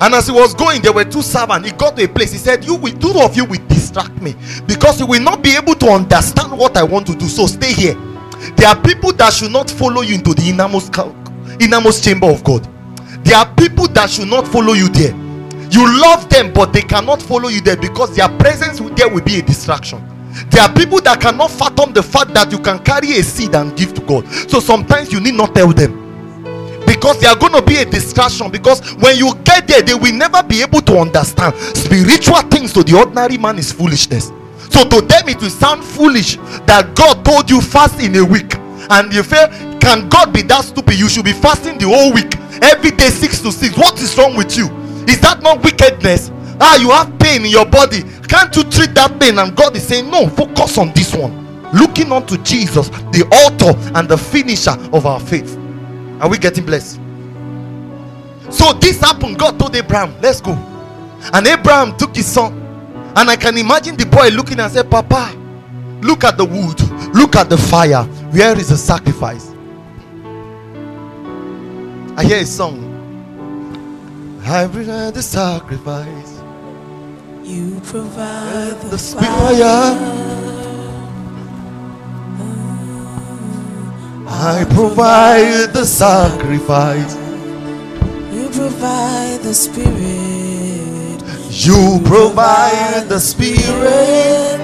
And 0.00 0.14
as 0.14 0.26
he 0.26 0.32
was 0.32 0.54
going, 0.54 0.82
there 0.82 0.92
were 0.92 1.04
two 1.04 1.22
servants. 1.22 1.68
He 1.70 1.76
got 1.76 1.96
to 1.96 2.04
a 2.04 2.08
place. 2.08 2.32
He 2.32 2.38
said, 2.38 2.64
You 2.64 2.74
will 2.74 2.92
two 2.98 3.12
of 3.20 3.36
you 3.36 3.44
will 3.44 3.64
distract 3.68 4.20
me 4.20 4.34
because 4.66 5.00
you 5.00 5.06
will 5.06 5.22
not 5.22 5.42
be 5.42 5.56
able 5.56 5.74
to 5.76 5.88
understand 5.88 6.56
what 6.58 6.76
I 6.76 6.82
want 6.82 7.06
to 7.08 7.14
do. 7.14 7.26
So 7.28 7.46
stay 7.46 7.72
here. 7.72 7.94
There 8.56 8.68
are 8.68 8.80
people 8.82 9.12
that 9.14 9.32
should 9.32 9.52
not 9.52 9.70
follow 9.70 10.02
you 10.02 10.16
into 10.16 10.34
the 10.34 10.48
innermost, 10.48 10.94
innermost 11.60 12.04
chamber 12.04 12.28
of 12.30 12.42
God. 12.44 12.68
There 13.24 13.36
are 13.36 13.52
people 13.54 13.86
that 13.88 14.10
should 14.10 14.28
not 14.28 14.46
follow 14.48 14.74
you 14.74 14.88
there. 14.90 15.14
You 15.74 16.00
love 16.00 16.28
them, 16.28 16.52
but 16.52 16.72
they 16.72 16.82
cannot 16.82 17.20
follow 17.20 17.48
you 17.48 17.60
there 17.60 17.76
because 17.76 18.14
their 18.14 18.28
presence 18.28 18.78
there 18.94 19.08
will 19.08 19.24
be 19.24 19.40
a 19.40 19.42
distraction. 19.42 19.98
There 20.50 20.62
are 20.62 20.72
people 20.72 21.00
that 21.00 21.20
cannot 21.20 21.50
fathom 21.50 21.92
the 21.92 22.02
fact 22.02 22.32
that 22.34 22.52
you 22.52 22.60
can 22.60 22.78
carry 22.78 23.18
a 23.18 23.24
seed 23.24 23.56
and 23.56 23.76
give 23.76 23.92
to 23.94 24.00
God. 24.02 24.24
So 24.48 24.60
sometimes 24.60 25.12
you 25.12 25.18
need 25.18 25.34
not 25.34 25.52
tell 25.52 25.72
them 25.72 26.04
because 26.86 27.20
they 27.20 27.26
are 27.26 27.34
going 27.34 27.54
to 27.54 27.62
be 27.62 27.78
a 27.78 27.84
distraction. 27.84 28.52
Because 28.52 28.94
when 29.02 29.16
you 29.16 29.34
get 29.42 29.66
there, 29.66 29.82
they 29.82 29.94
will 29.94 30.14
never 30.14 30.44
be 30.44 30.62
able 30.62 30.80
to 30.82 30.98
understand 30.98 31.56
spiritual 31.56 32.38
things. 32.54 32.72
To 32.74 32.84
the 32.84 32.96
ordinary 32.96 33.36
man 33.36 33.58
is 33.58 33.72
foolishness. 33.72 34.30
So 34.70 34.86
to 34.88 35.00
them, 35.00 35.28
it 35.28 35.40
will 35.42 35.50
sound 35.50 35.82
foolish 35.82 36.36
that 36.70 36.94
God 36.94 37.24
told 37.24 37.50
you 37.50 37.60
fast 37.60 38.00
in 38.00 38.14
a 38.14 38.24
week, 38.24 38.54
and 38.90 39.12
you 39.12 39.24
feel, 39.24 39.48
can 39.78 40.08
God 40.08 40.32
be 40.32 40.42
that 40.42 40.66
stupid? 40.66 40.98
You 40.98 41.08
should 41.08 41.24
be 41.24 41.32
fasting 41.32 41.78
the 41.78 41.86
whole 41.86 42.12
week, 42.12 42.38
every 42.62 42.90
day, 42.92 43.10
six 43.10 43.40
to 43.42 43.50
six. 43.50 43.76
What 43.76 44.00
is 44.00 44.16
wrong 44.16 44.36
with 44.36 44.56
you? 44.56 44.83
Is 45.08 45.20
that 45.20 45.42
not 45.42 45.62
wickedness? 45.62 46.30
Ah, 46.60 46.76
you 46.76 46.90
have 46.90 47.18
pain 47.18 47.44
in 47.44 47.50
your 47.50 47.66
body. 47.66 48.02
Can't 48.28 48.54
you 48.56 48.64
treat 48.64 48.94
that 48.94 49.18
pain? 49.20 49.38
And 49.38 49.56
God 49.56 49.76
is 49.76 49.86
saying, 49.86 50.10
No, 50.10 50.28
focus 50.28 50.78
on 50.78 50.92
this 50.92 51.14
one. 51.14 51.42
Looking 51.72 52.12
unto 52.12 52.38
Jesus, 52.38 52.88
the 52.88 53.26
author 53.32 53.76
and 53.98 54.08
the 54.08 54.16
finisher 54.16 54.76
of 54.92 55.06
our 55.06 55.20
faith. 55.20 55.56
Are 56.20 56.28
we 56.28 56.38
getting 56.38 56.64
blessed? 56.64 57.00
So 58.50 58.72
this 58.74 59.00
happened. 59.00 59.38
God 59.38 59.58
told 59.58 59.74
Abraham, 59.76 60.14
Let's 60.20 60.40
go. 60.40 60.52
And 61.32 61.46
Abraham 61.46 61.96
took 61.96 62.14
his 62.14 62.26
son. 62.26 62.60
And 63.16 63.30
I 63.30 63.36
can 63.36 63.56
imagine 63.58 63.96
the 63.96 64.06
boy 64.06 64.28
looking 64.28 64.60
and 64.60 64.72
said, 64.72 64.90
Papa, 64.90 65.32
look 66.02 66.24
at 66.24 66.36
the 66.36 66.44
wood, 66.44 66.80
look 67.14 67.36
at 67.36 67.48
the 67.48 67.56
fire. 67.56 68.04
Where 68.32 68.58
is 68.58 68.70
the 68.70 68.76
sacrifice? 68.76 69.52
I 72.16 72.24
hear 72.24 72.38
a 72.38 72.46
song. 72.46 72.93
I 74.46 74.66
bring 74.66 74.88
the 74.88 75.22
sacrifice. 75.22 76.42
You 77.42 77.80
provide 77.82 78.78
the, 78.82 78.88
The 78.90 78.98
fire. 78.98 79.64
I 84.28 84.66
provide 84.68 85.72
the 85.72 85.86
sacrifice. 85.86 87.14
You 88.34 88.50
provide 88.50 89.40
the 89.40 89.54
spirit. 89.54 91.22
You 91.50 92.00
provide 92.04 93.08
the 93.08 93.20
spirit. 93.20 94.60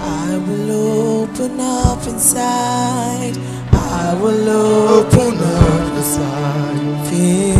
I 0.00 0.42
will 0.44 1.22
open 1.22 1.60
up 1.60 2.04
inside. 2.08 3.38
I 3.70 4.14
will 4.20 4.48
open 4.48 5.38
up 5.38 5.96
inside. 5.96 7.04
side. 7.04 7.57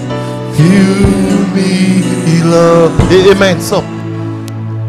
fill 0.55 1.39
me 1.55 2.43
love. 2.43 2.93
Amen. 3.11 3.59
So, 3.61 3.81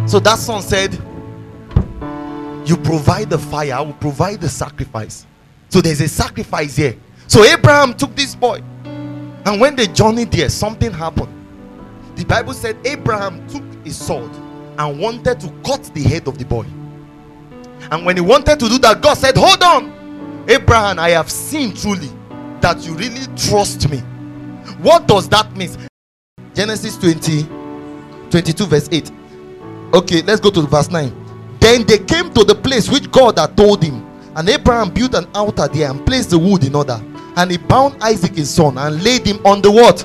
so 0.06 0.18
that 0.20 0.38
song 0.38 0.60
said, 0.62 0.92
"You 2.66 2.76
provide 2.76 3.30
the 3.30 3.38
fire, 3.38 3.74
I 3.74 3.80
will 3.80 3.94
provide 3.94 4.40
the 4.40 4.48
sacrifice." 4.48 5.26
So 5.68 5.80
there's 5.80 6.00
a 6.00 6.08
sacrifice 6.08 6.76
here. 6.76 6.96
So 7.26 7.44
Abraham 7.44 7.94
took 7.94 8.14
this 8.14 8.34
boy, 8.34 8.62
and 8.84 9.60
when 9.60 9.76
they 9.76 9.86
journeyed 9.86 10.30
there, 10.32 10.48
something 10.48 10.92
happened. 10.92 11.32
The 12.16 12.24
Bible 12.24 12.52
said 12.52 12.76
Abraham 12.84 13.46
took 13.48 13.62
his 13.84 13.96
sword 13.96 14.30
and 14.78 14.98
wanted 14.98 15.40
to 15.40 15.48
cut 15.64 15.90
the 15.94 16.02
head 16.02 16.26
of 16.28 16.36
the 16.38 16.44
boy. 16.44 16.66
And 17.90 18.06
when 18.06 18.16
he 18.16 18.20
wanted 18.22 18.60
to 18.60 18.68
do 18.68 18.78
that, 18.78 19.00
God 19.00 19.14
said, 19.14 19.36
Hold 19.36 19.62
on, 19.62 20.44
Abraham, 20.48 20.98
I 20.98 21.10
have 21.10 21.30
seen 21.30 21.74
truly 21.74 22.08
that 22.60 22.84
you 22.86 22.94
really 22.94 23.26
trust 23.36 23.88
me. 23.90 23.98
What 24.80 25.06
does 25.06 25.28
that 25.30 25.54
mean? 25.56 25.70
Genesis 26.54 26.96
20, 26.98 27.42
22, 28.30 28.66
verse 28.66 28.88
8. 28.90 29.10
Okay, 29.92 30.22
let's 30.22 30.40
go 30.40 30.50
to 30.50 30.62
verse 30.62 30.90
9. 30.90 31.58
Then 31.58 31.84
they 31.84 31.98
came 31.98 32.32
to 32.32 32.44
the 32.44 32.54
place 32.54 32.88
which 32.88 33.10
God 33.10 33.38
had 33.38 33.56
told 33.56 33.82
him, 33.82 34.06
and 34.36 34.48
Abraham 34.48 34.90
built 34.90 35.14
an 35.14 35.26
altar 35.34 35.68
there 35.68 35.90
and 35.90 36.04
placed 36.06 36.30
the 36.30 36.38
wood 36.38 36.64
in 36.64 36.74
order. 36.74 37.00
And 37.36 37.50
he 37.50 37.58
bound 37.58 38.02
Isaac 38.02 38.36
his 38.36 38.50
son 38.50 38.78
and 38.78 39.02
laid 39.02 39.26
him 39.26 39.44
on 39.44 39.62
the 39.62 39.70
what? 39.70 40.02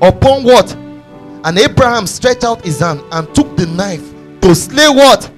Upon 0.00 0.44
what? 0.44 0.72
And 1.44 1.58
Abraham 1.58 2.06
stretched 2.06 2.44
out 2.44 2.64
his 2.64 2.80
hand 2.80 3.02
and 3.12 3.32
took 3.34 3.56
the 3.56 3.66
knife 3.66 4.12
to 4.40 4.54
slay 4.54 4.88
what? 4.88 5.30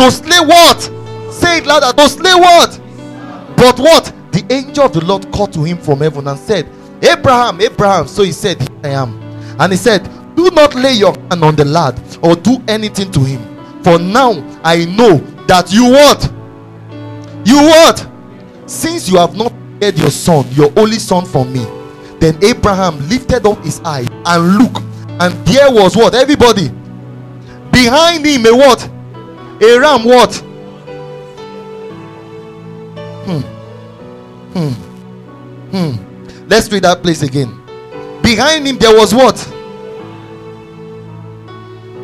To 0.00 0.10
slay 0.10 0.40
what? 0.40 0.80
Say 1.30 1.58
it 1.58 1.66
louder. 1.66 1.92
To 1.94 2.08
slay 2.08 2.32
what? 2.32 2.80
But 3.54 3.78
what? 3.78 4.10
The 4.32 4.42
angel 4.48 4.84
of 4.84 4.94
the 4.94 5.04
Lord 5.04 5.30
called 5.30 5.52
to 5.52 5.62
him 5.62 5.76
from 5.76 5.98
heaven 6.00 6.26
and 6.26 6.38
said, 6.38 6.66
Abraham, 7.02 7.60
Abraham. 7.60 8.08
So 8.08 8.22
he 8.22 8.32
said, 8.32 8.58
Here 8.62 8.80
I 8.82 8.88
am. 8.88 9.20
And 9.60 9.72
he 9.72 9.76
said, 9.76 10.02
Do 10.34 10.50
not 10.52 10.74
lay 10.74 10.94
your 10.94 11.12
hand 11.28 11.44
on 11.44 11.54
the 11.54 11.66
lad 11.66 12.00
or 12.22 12.34
do 12.34 12.62
anything 12.66 13.10
to 13.12 13.20
him. 13.20 13.42
For 13.82 13.98
now 13.98 14.32
I 14.64 14.86
know 14.86 15.18
that 15.46 15.70
you 15.70 15.90
what? 15.90 16.32
You 17.46 17.56
what? 17.58 18.08
Since 18.70 19.06
you 19.06 19.18
have 19.18 19.36
not 19.36 19.52
spared 19.76 19.98
your 19.98 20.10
son, 20.10 20.46
your 20.52 20.72
only 20.78 20.98
son 20.98 21.26
from 21.26 21.52
me. 21.52 21.64
Then 22.20 22.42
Abraham 22.42 23.06
lifted 23.10 23.46
up 23.46 23.62
his 23.62 23.82
eye 23.84 24.06
and 24.24 24.58
looked, 24.58 24.82
and 25.20 25.34
there 25.46 25.70
was 25.70 25.94
what? 25.94 26.14
Everybody 26.14 26.68
behind 27.70 28.24
him 28.24 28.46
a 28.46 28.56
what? 28.56 28.90
A 29.62 29.78
ram 29.78 30.04
what? 30.04 30.34
Hmm. 33.26 33.40
Hmm. 34.52 34.72
Hmm. 35.70 36.48
Let's 36.48 36.72
read 36.72 36.84
that 36.84 37.02
place 37.02 37.22
again. 37.22 37.56
Behind 38.22 38.66
him 38.66 38.78
there 38.78 38.96
was 38.96 39.14
what? 39.14 39.36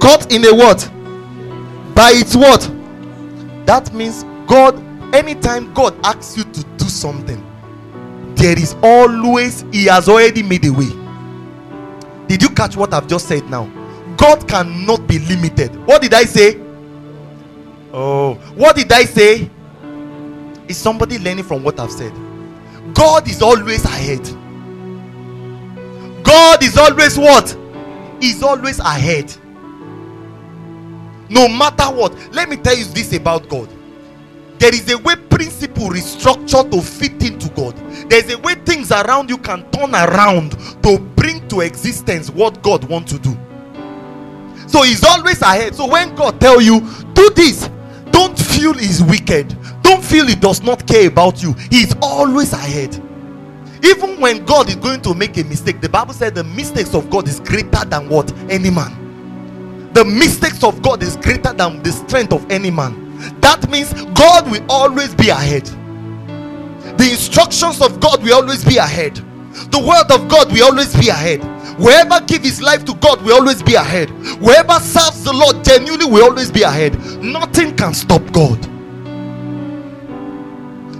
Caught 0.01 0.33
in 0.33 0.45
a 0.45 0.55
what? 0.55 0.91
By 1.95 2.13
its 2.15 2.37
what? 2.37 2.71
That 3.65 3.93
means 3.95 4.25
God, 4.47 4.77
anytime 5.15 5.73
God 5.73 5.95
asks 6.05 6.37
you 6.37 6.45
to 6.45 6.63
do 6.77 6.85
something, 6.85 7.43
there 8.35 8.59
is 8.59 8.77
always, 8.83 9.65
He 9.73 9.87
has 9.87 10.09
already 10.09 10.43
made 10.43 10.67
a 10.67 10.73
way. 10.73 10.91
Did 12.29 12.43
you 12.43 12.51
catch 12.51 12.77
what 12.77 12.93
I've 12.93 13.09
just 13.09 13.27
said 13.27 13.49
now? 13.49 13.65
God 14.17 14.47
cannot 14.47 15.07
be 15.07 15.19
limited. 15.21 15.75
What 15.87 16.03
did 16.03 16.13
I 16.13 16.25
say? 16.25 16.61
Oh, 17.99 18.35
what 18.55 18.77
did 18.77 18.93
I 18.93 19.05
say? 19.05 19.51
Is 20.69 20.77
somebody 20.77 21.19
learning 21.19 21.45
from 21.45 21.65
what 21.65 21.81
I've 21.81 21.91
said? 21.91 22.13
God 22.93 23.27
is 23.27 23.41
always 23.41 23.87
ahead. 23.87 24.23
God 26.23 26.63
is 26.63 26.77
always 26.77 27.17
what? 27.17 27.57
He's 28.21 28.43
always 28.43 28.81
ahead. 28.81 29.35
No 31.31 31.49
matter 31.49 31.85
what. 31.85 32.15
Let 32.35 32.51
me 32.51 32.59
tell 32.59 32.77
you 32.77 32.85
this 32.85 33.15
about 33.15 33.49
God. 33.49 33.71
There 34.59 34.75
is 34.75 34.93
a 34.93 34.99
way 34.99 35.17
principle 35.17 35.95
is 35.95 36.05
structured 36.05 36.71
to 36.73 36.83
fit 36.83 37.23
into 37.23 37.49
God. 37.51 37.75
There's 38.11 38.31
a 38.31 38.37
way 38.39 38.57
things 38.57 38.93
around 38.93 39.31
you 39.31 39.39
can 39.39 39.71
turn 39.71 39.95
around 39.95 40.51
to 40.83 40.99
bring 41.17 41.49
to 41.49 41.63
existence 41.63 42.29
what 42.29 42.63
God 42.63 42.85
wants 42.85 43.13
to 43.13 43.19
do. 43.19 43.35
So 44.69 44.83
he's 44.83 45.03
always 45.03 45.41
ahead. 45.41 45.75
So 45.75 45.91
when 45.91 46.15
God 46.15 46.39
tell 46.43 46.61
you 46.61 46.81
do 47.15 47.31
this, 47.31 47.71
feel 48.57 48.73
he's 48.73 49.03
wicked. 49.03 49.55
Don't 49.83 50.03
feel 50.03 50.27
he 50.27 50.35
does 50.35 50.63
not 50.63 50.87
care 50.87 51.09
about 51.09 51.43
you. 51.43 51.53
He's 51.71 51.95
always 52.01 52.53
ahead. 52.53 52.95
Even 53.85 54.19
when 54.21 54.45
God 54.45 54.69
is 54.69 54.77
going 54.77 55.03
to 55.03 55.15
make 55.15 55.37
a 55.37 55.45
mistake, 55.45 55.81
the 55.81 55.89
Bible 55.89 56.15
said 56.15 56.35
the 56.35 56.45
mistakes 56.45 56.95
of 56.95 57.11
God 57.11 57.29
is 57.29 57.41
greater 57.41 57.85
than 57.85 58.09
what 58.09 58.33
any 58.51 58.71
man. 58.71 59.93
The 59.93 60.05
mistakes 60.05 60.65
of 60.65 60.83
God 60.83 61.03
is 61.03 61.17
greater 61.17 61.53
than 61.53 61.83
the 61.83 61.93
strength 61.93 62.33
of 62.33 62.51
any 62.51 62.71
man. 62.71 63.19
That 63.41 63.69
means 63.71 63.93
God 64.15 64.51
will 64.51 64.65
always 64.69 65.15
be 65.15 65.29
ahead. 65.29 65.67
The 66.99 67.09
instructions 67.11 67.81
of 67.83 68.01
God 68.01 68.23
will 68.23 68.35
always 68.35 68.65
be 68.65 68.79
ahead. 68.79 69.17
The 69.17 69.79
word 69.79 70.11
of 70.11 70.29
God 70.29 70.53
will 70.53 70.65
always 70.65 70.95
be 70.95 71.09
ahead. 71.09 71.41
Whoever 71.79 72.21
give 72.27 72.43
his 72.43 72.63
life 72.63 72.85
to 72.87 72.95
God 72.95 73.23
will 73.23 73.35
always 73.35 73.63
be 73.63 73.75
ahead. 73.75 74.09
Whoever 74.11 74.81
serves 74.81 75.25
the 75.25 75.33
Lord 75.33 75.65
genuinely 75.65 76.07
will 76.07 76.25
always 76.25 76.51
be 76.51 76.63
ahead. 76.63 76.99
Nothing 77.23 77.77
can 77.77 77.93
stop 77.93 78.23
God. 78.33 78.61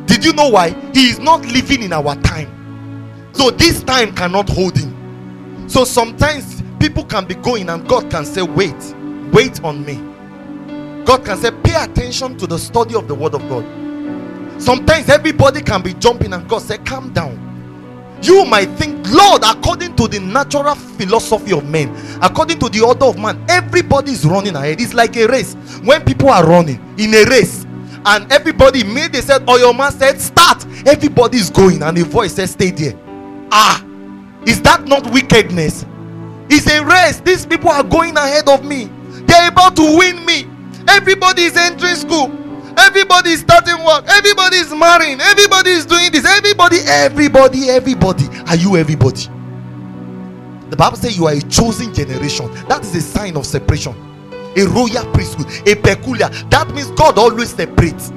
Did 0.07 0.25
you 0.25 0.33
know 0.35 0.49
why? 0.49 0.71
He 0.93 1.09
is 1.09 1.19
not 1.19 1.45
living 1.47 1.83
in 1.83 1.93
our 1.93 2.15
time. 2.17 3.31
So 3.33 3.51
this 3.51 3.83
time 3.83 4.15
cannot 4.15 4.49
hold 4.49 4.77
him. 4.77 5.69
So 5.69 5.85
sometimes 5.85 6.63
people 6.79 7.05
can 7.05 7.27
be 7.27 7.35
going 7.35 7.69
and 7.69 7.89
God 7.89 8.11
can 8.11 8.25
say, 8.25 8.43
Wait, 8.43 8.95
wait 9.33 9.63
on 9.65 9.85
me. 9.85 9.95
God 11.05 11.25
can 11.25 11.37
say, 11.39 11.51
Pay 11.51 11.75
attention 11.75 12.37
to 12.39 12.47
the 12.47 12.59
study 12.59 12.95
of 12.95 13.09
the 13.09 13.15
word 13.15 13.35
of 13.35 13.49
God. 13.49 13.65
Sometimes 14.61 15.09
everybody 15.09 15.61
can 15.61 15.83
be 15.83 15.95
jumping, 15.95 16.33
and 16.33 16.49
God 16.49 16.63
say, 16.63 16.79
Calm 16.79 17.13
down. 17.13 17.46
You 18.23 18.45
might 18.45 18.71
think, 18.71 19.07
Lord, 19.11 19.43
according 19.45 19.95
to 19.97 20.09
the 20.09 20.21
natural 20.21 20.75
philosophy 20.75 21.53
of 21.53 21.65
men, 21.69 21.95
according 22.23 22.59
to 22.61 22.69
the 22.69 22.81
order 22.81 23.05
of 23.07 23.19
man, 23.19 23.45
everybody 23.49 24.13
is 24.13 24.25
running 24.25 24.57
ahead. 24.57 24.81
It's 24.81 24.95
like 24.95 25.17
a 25.17 25.27
race. 25.27 25.55
When 25.85 26.03
people 26.05 26.31
are 26.31 26.47
running 26.47 26.81
in 26.99 27.15
a 27.15 27.25
race, 27.29 27.65
and 28.07 28.31
everybody 28.33 28.85
made 28.85 29.13
they 29.13 29.21
said, 29.21 29.49
or 29.49 29.59
your 29.59 29.75
man 29.75 29.93
said, 29.93 30.21
Start, 30.21 30.65
everybody 30.87 31.39
is 31.39 31.51
going, 31.51 31.83
and 31.83 31.99
a 31.99 32.05
voice 32.05 32.35
says, 32.35 32.53
Stay 32.53 32.71
there. 32.71 32.95
Ah, 33.51 33.85
is 34.47 34.63
that 34.63 34.87
not 34.87 35.11
wickedness? 35.13 35.85
It's 36.49 36.67
a 36.71 36.85
race. 36.85 37.21
These 37.21 37.47
people 37.47 37.71
are 37.71 37.83
going 37.83 38.17
ahead 38.17 38.49
of 38.49 38.65
me. 38.65 38.91
They're 39.27 39.49
about 39.49 39.75
to 39.77 39.99
win 39.99 40.25
me. 40.25 40.47
Everybody 40.89 41.43
is 41.43 41.57
entering 41.57 41.97
school. 41.97 42.29
Everybody 42.79 43.31
is 43.31 43.41
starting 43.41 43.85
work. 43.85 44.05
Everybody 44.09 44.57
is 44.59 44.71
marrying. 44.73 45.21
Everybody 45.21 45.71
is 45.71 45.87
doing 45.87 46.13
this. 46.13 46.25
Everybody, 46.27 46.79
everybody, 46.87 47.71
everybody. 47.71 48.27
Are 48.49 48.57
you 48.57 48.77
everybody? 48.77 49.29
The 50.71 50.77
Bible 50.77 50.97
says 50.97 51.17
you 51.17 51.27
are 51.27 51.35
a 51.35 51.41
chosen 51.43 51.95
generation. 51.95 52.53
That 52.69 52.83
is 52.83 52.95
a 52.97 53.01
sign 53.01 53.37
of 53.37 53.47
separation. 53.47 53.95
A 54.57 54.67
royal 54.67 55.05
priesthood, 55.13 55.47
a 55.69 55.75
peculiar. 55.77 56.29
That 56.51 56.71
means 56.75 56.91
God 56.93 57.19
always 57.19 57.55
separates. 57.55 58.11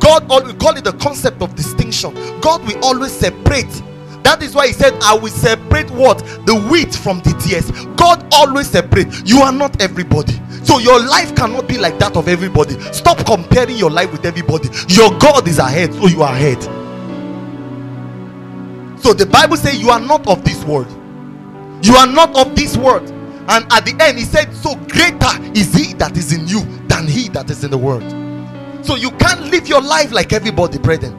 God 0.00 0.30
always 0.30 0.54
call 0.54 0.76
it 0.76 0.84
the 0.84 0.92
concept 0.94 1.42
of 1.42 1.54
distinction. 1.54 2.14
God 2.40 2.66
will 2.66 2.84
always 2.84 3.12
separate. 3.12 3.82
That 4.22 4.42
is 4.42 4.54
why 4.54 4.68
he 4.68 4.72
said, 4.72 4.94
I 5.02 5.14
will 5.14 5.30
separate 5.30 5.90
what? 5.90 6.18
The 6.46 6.54
wheat 6.70 6.94
from 6.94 7.20
the 7.20 7.30
tares. 7.40 7.70
God 7.96 8.26
always 8.34 8.68
separates. 8.68 9.22
You 9.24 9.40
are 9.40 9.52
not 9.52 9.80
everybody. 9.80 10.40
So 10.64 10.78
your 10.78 11.00
life 11.00 11.34
cannot 11.34 11.66
be 11.66 11.78
like 11.78 11.98
that 11.98 12.16
of 12.16 12.28
everybody. 12.28 12.78
Stop 12.92 13.24
comparing 13.24 13.76
your 13.76 13.90
life 13.90 14.12
with 14.12 14.26
everybody. 14.26 14.68
Your 14.88 15.16
God 15.18 15.48
is 15.48 15.58
ahead, 15.58 15.94
so 15.94 16.08
you 16.08 16.22
are 16.22 16.32
ahead. 16.34 16.62
So 19.00 19.14
the 19.14 19.26
Bible 19.26 19.56
says 19.56 19.80
you 19.80 19.90
are 19.90 20.00
not 20.00 20.26
of 20.26 20.44
this 20.44 20.62
world. 20.64 20.90
You 21.82 21.94
are 21.94 22.06
not 22.06 22.36
of 22.36 22.54
this 22.56 22.76
world. 22.76 23.08
And 23.48 23.64
at 23.72 23.86
the 23.86 23.96
end, 24.00 24.18
he 24.18 24.24
said, 24.24 24.52
So 24.54 24.74
greater 24.74 25.30
is 25.56 25.72
he 25.72 25.94
that 25.94 26.16
is 26.16 26.32
in 26.32 26.46
you 26.46 26.60
than 26.88 27.06
he 27.06 27.28
that 27.30 27.48
is 27.50 27.64
in 27.64 27.70
the 27.70 27.78
world. 27.78 28.04
So 28.84 28.96
you 28.96 29.10
can't 29.12 29.40
live 29.46 29.68
your 29.68 29.80
life 29.80 30.12
like 30.12 30.32
everybody, 30.32 30.78
brethren. 30.78 31.17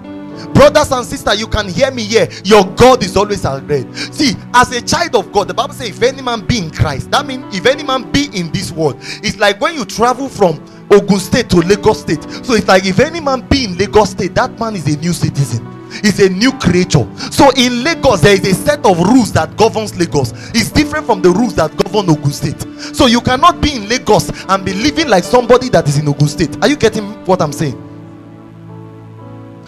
Brothers 0.53 0.91
and 0.91 1.05
sisters, 1.05 1.39
you 1.39 1.47
can 1.47 1.67
hear 1.67 1.91
me 1.91 2.03
here. 2.03 2.27
Your 2.43 2.65
God 2.75 3.03
is 3.03 3.15
always 3.15 3.45
ahead. 3.45 3.95
See, 4.13 4.33
as 4.53 4.71
a 4.71 4.81
child 4.81 5.15
of 5.15 5.31
God, 5.31 5.47
the 5.47 5.53
Bible 5.53 5.73
says, 5.73 5.89
if 5.89 6.01
any 6.01 6.21
man 6.21 6.45
be 6.45 6.59
in 6.59 6.71
Christ, 6.71 7.11
that 7.11 7.25
means 7.25 7.55
if 7.55 7.65
any 7.65 7.83
man 7.83 8.11
be 8.11 8.29
in 8.33 8.51
this 8.51 8.71
world, 8.71 8.97
it's 8.99 9.37
like 9.37 9.59
when 9.61 9.75
you 9.75 9.85
travel 9.85 10.29
from 10.29 10.63
Ogun 10.91 11.19
State 11.19 11.49
to 11.51 11.57
Lagos 11.57 12.01
State. 12.01 12.23
So 12.43 12.53
it's 12.53 12.67
like 12.67 12.85
if 12.85 12.99
any 12.99 13.19
man 13.19 13.47
be 13.47 13.65
in 13.65 13.77
Lagos 13.77 14.11
State, 14.11 14.35
that 14.35 14.59
man 14.59 14.75
is 14.75 14.87
a 14.93 14.97
new 14.99 15.13
citizen. 15.13 15.65
Is 16.03 16.19
a 16.19 16.29
new 16.29 16.51
creature. 16.51 17.07
So 17.31 17.49
in 17.57 17.83
Lagos, 17.83 18.21
there 18.21 18.33
is 18.33 18.47
a 18.47 18.53
set 18.53 18.85
of 18.85 18.99
rules 18.99 19.33
that 19.33 19.57
governs 19.57 19.97
Lagos. 19.97 20.33
It's 20.53 20.71
different 20.71 21.07
from 21.07 21.23
the 21.23 21.31
rules 21.31 21.55
that 21.55 21.75
govern 21.77 22.09
Ogun 22.11 22.31
State. 22.31 22.61
So 22.95 23.07
you 23.07 23.21
cannot 23.21 23.59
be 23.59 23.75
in 23.75 23.89
Lagos 23.89 24.29
and 24.47 24.63
be 24.63 24.73
living 24.73 25.07
like 25.07 25.23
somebody 25.23 25.67
that 25.69 25.87
is 25.87 25.97
in 25.97 26.07
Ogun 26.07 26.27
State. 26.27 26.61
Are 26.61 26.67
you 26.67 26.75
getting 26.75 27.05
what 27.25 27.41
I'm 27.41 27.51
saying? 27.51 27.88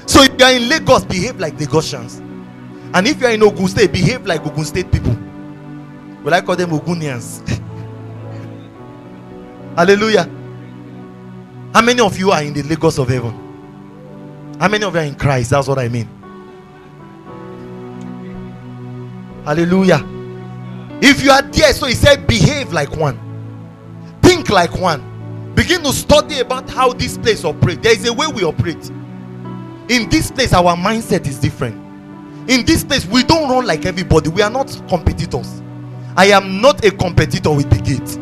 So 0.06 0.24
if 0.24 0.40
you 0.40 0.46
are 0.46 0.52
in 0.52 0.70
Lagos, 0.70 1.06
behave 1.06 1.40
like 1.40 1.58
Lagosians. 1.58 2.20
And 2.94 3.08
if 3.08 3.22
you 3.22 3.28
are 3.28 3.32
in 3.32 3.44
Ogun 3.44 3.68
State, 3.68 3.92
behave 3.92 4.26
like 4.26 4.46
Ogun 4.46 4.66
State 4.66 4.92
people. 4.92 5.16
Will 6.24 6.34
I 6.34 6.42
call 6.42 6.56
them 6.56 6.72
Ogunians? 6.72 7.48
Hallelujah. 9.76 10.30
How 11.74 11.82
many 11.82 12.02
of 12.02 12.18
you 12.20 12.32
are 12.32 12.44
in 12.44 12.54
the 12.54 12.64
Lagos 12.64 12.98
of 12.98 13.08
heaven? 13.08 14.58
How 14.60 14.68
many 14.68 14.84
of 14.84 14.94
you 14.94 15.00
are 15.00 15.06
in 15.06 15.16
Christ? 15.16 15.52
That's 15.52 15.68
what 15.68 15.80
I 15.80 15.88
mean. 15.88 16.08
Hallelujah. 19.46 20.06
If 21.02 21.24
you 21.24 21.32
are 21.32 21.42
there, 21.42 21.74
so 21.74 21.88
he 21.88 21.96
said, 21.96 22.28
behave 22.28 22.74
like 22.74 22.96
one, 22.96 23.18
think 24.22 24.50
like 24.50 24.78
one, 24.78 25.54
begin 25.56 25.82
to 25.84 25.94
study 25.94 26.40
about 26.40 26.70
how 26.70 26.94
this 26.94 27.18
place 27.18 27.44
operates. 27.44 27.82
There 27.82 27.94
is 27.94 28.08
a 28.08 28.14
way 28.14 28.28
we 28.28 28.44
operate. 28.44 28.92
In 29.90 30.10
this 30.10 30.32
place, 30.32 30.54
our 30.54 30.76
mindset 30.76 31.28
is 31.28 31.38
different. 31.40 31.76
In 32.50 32.66
this 32.66 32.84
place, 32.84 33.06
we 33.06 33.24
don't 33.24 33.50
run 33.50 33.66
like 33.66 33.86
everybody, 33.86 34.30
we 34.30 34.42
are 34.42 34.50
not 34.50 34.68
competitors. 34.88 35.62
I 36.18 36.28
am 36.28 36.62
not 36.62 36.84
a 36.84 36.92
competitor 36.92 37.52
with 37.52 37.70
Big 37.70 37.86
Gate. 37.86 38.18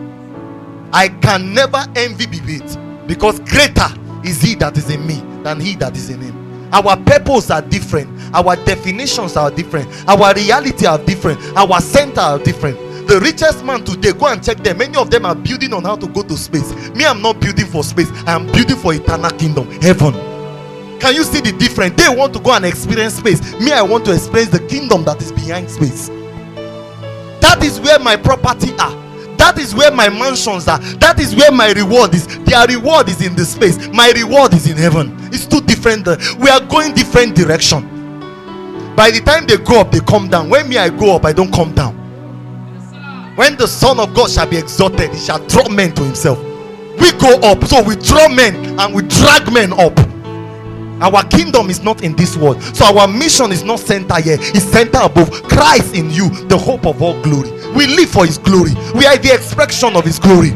I 0.91 1.09
can 1.21 1.53
never 1.53 1.83
envy 1.95 2.25
Big 2.27 2.45
Gate 2.45 2.77
because 3.07 3.39
greater 3.39 3.87
is 4.23 4.41
he 4.41 4.55
that 4.55 4.77
is 4.77 4.89
in 4.89 5.05
me 5.05 5.21
than 5.43 5.59
he 5.59 5.75
that 5.75 5.95
is 5.95 6.09
in 6.09 6.21
him. 6.21 6.69
Our 6.71 6.97
purpose 6.97 7.49
are 7.49 7.61
different, 7.61 8.09
our 8.33 8.55
definitions 8.57 9.35
are 9.35 9.49
different, 9.49 9.87
our 10.07 10.33
reality 10.35 10.85
are 10.85 10.99
different, 10.99 11.39
our 11.57 11.81
center 11.81 12.21
are 12.21 12.39
different. 12.39 12.77
The 13.07 13.19
richest 13.19 13.65
man 13.65 13.83
today, 13.83 14.11
go 14.11 14.27
and 14.27 14.43
check 14.43 14.57
them. 14.57 14.77
Many 14.77 14.95
of 14.95 15.09
them 15.09 15.25
are 15.25 15.33
building 15.33 15.73
on 15.73 15.83
how 15.83 15.95
to 15.95 16.07
go 16.07 16.21
to 16.21 16.37
space. 16.37 16.71
Me, 16.91 17.05
I'm 17.05 17.23
not 17.23 17.39
building 17.39 17.65
for 17.65 17.83
space, 17.83 18.11
I 18.27 18.33
am 18.33 18.45
building 18.51 18.75
for 18.77 18.93
eternal 18.93 19.31
kingdom, 19.31 19.69
heaven. 19.81 20.28
Can 20.99 21.15
you 21.15 21.23
see 21.23 21.41
the 21.41 21.51
difference? 21.57 21.95
They 21.95 22.09
want 22.13 22.33
to 22.33 22.39
go 22.39 22.53
and 22.53 22.65
experience 22.65 23.15
space. 23.15 23.41
Me, 23.59 23.71
I 23.71 23.81
want 23.81 24.05
to 24.05 24.13
experience 24.13 24.51
the 24.51 24.59
kingdom 24.67 25.03
that 25.05 25.21
is 25.21 25.31
behind 25.31 25.69
space. 25.69 26.09
That 27.41 27.63
is 27.63 27.79
where 27.79 27.99
my 27.99 28.15
property 28.15 28.71
are. 28.79 28.95
That 29.37 29.57
is 29.57 29.73
where 29.73 29.91
my 29.91 30.09
mansions 30.09 30.67
are. 30.67 30.79
That 30.99 31.19
is 31.19 31.35
where 31.35 31.51
my 31.51 31.71
reward 31.71 32.13
is. 32.13 32.27
Their 32.43 32.67
reward 32.67 33.07
is 33.09 33.25
in 33.25 33.35
the 33.35 33.45
space. 33.45 33.87
My 33.89 34.11
reward 34.13 34.53
is 34.53 34.67
in 34.69 34.75
heaven. 34.77 35.15
It's 35.31 35.45
two 35.45 35.61
different. 35.61 36.07
uh, 36.07 36.17
We 36.39 36.49
are 36.49 36.59
going 36.59 36.93
different 36.93 37.35
direction. 37.35 37.87
By 38.95 39.11
the 39.11 39.21
time 39.21 39.47
they 39.47 39.55
go 39.57 39.79
up, 39.79 39.91
they 39.91 40.01
come 40.01 40.27
down. 40.27 40.49
When 40.49 40.67
me 40.67 40.77
I 40.77 40.89
go 40.89 41.15
up, 41.15 41.23
I 41.23 41.31
don't 41.31 41.53
come 41.53 41.73
down. 41.73 41.95
When 43.37 43.55
the 43.55 43.67
Son 43.67 43.99
of 43.99 44.13
God 44.13 44.29
shall 44.29 44.47
be 44.49 44.57
exalted, 44.57 45.11
he 45.11 45.19
shall 45.19 45.39
draw 45.47 45.69
men 45.69 45.93
to 45.95 46.03
himself. 46.03 46.37
We 46.99 47.13
go 47.13 47.39
up, 47.41 47.63
so 47.63 47.81
we 47.81 47.95
draw 47.95 48.27
men 48.27 48.77
and 48.77 48.93
we 48.93 49.03
drag 49.03 49.51
men 49.53 49.71
up. 49.71 49.97
Our 51.01 51.23
kingdom 51.27 51.69
is 51.69 51.81
not 51.81 52.03
in 52.03 52.15
this 52.15 52.35
world, 52.35 52.61
so 52.61 52.85
our 52.85 53.07
mission 53.07 53.51
is 53.51 53.63
not 53.63 53.79
center 53.79 54.21
here, 54.21 54.37
it's 54.39 54.65
center 54.65 54.99
above. 55.01 55.31
Christ 55.43 55.95
in 55.95 56.09
you, 56.09 56.29
the 56.47 56.57
hope 56.57 56.85
of 56.85 57.01
all 57.01 57.21
glory. 57.21 57.51
We 57.73 57.87
live 57.87 58.09
for 58.09 58.25
his 58.25 58.37
glory, 58.37 58.73
we 58.95 59.05
are 59.05 59.17
the 59.17 59.33
expression 59.33 59.95
of 59.95 60.05
his 60.05 60.19
glory. 60.19 60.51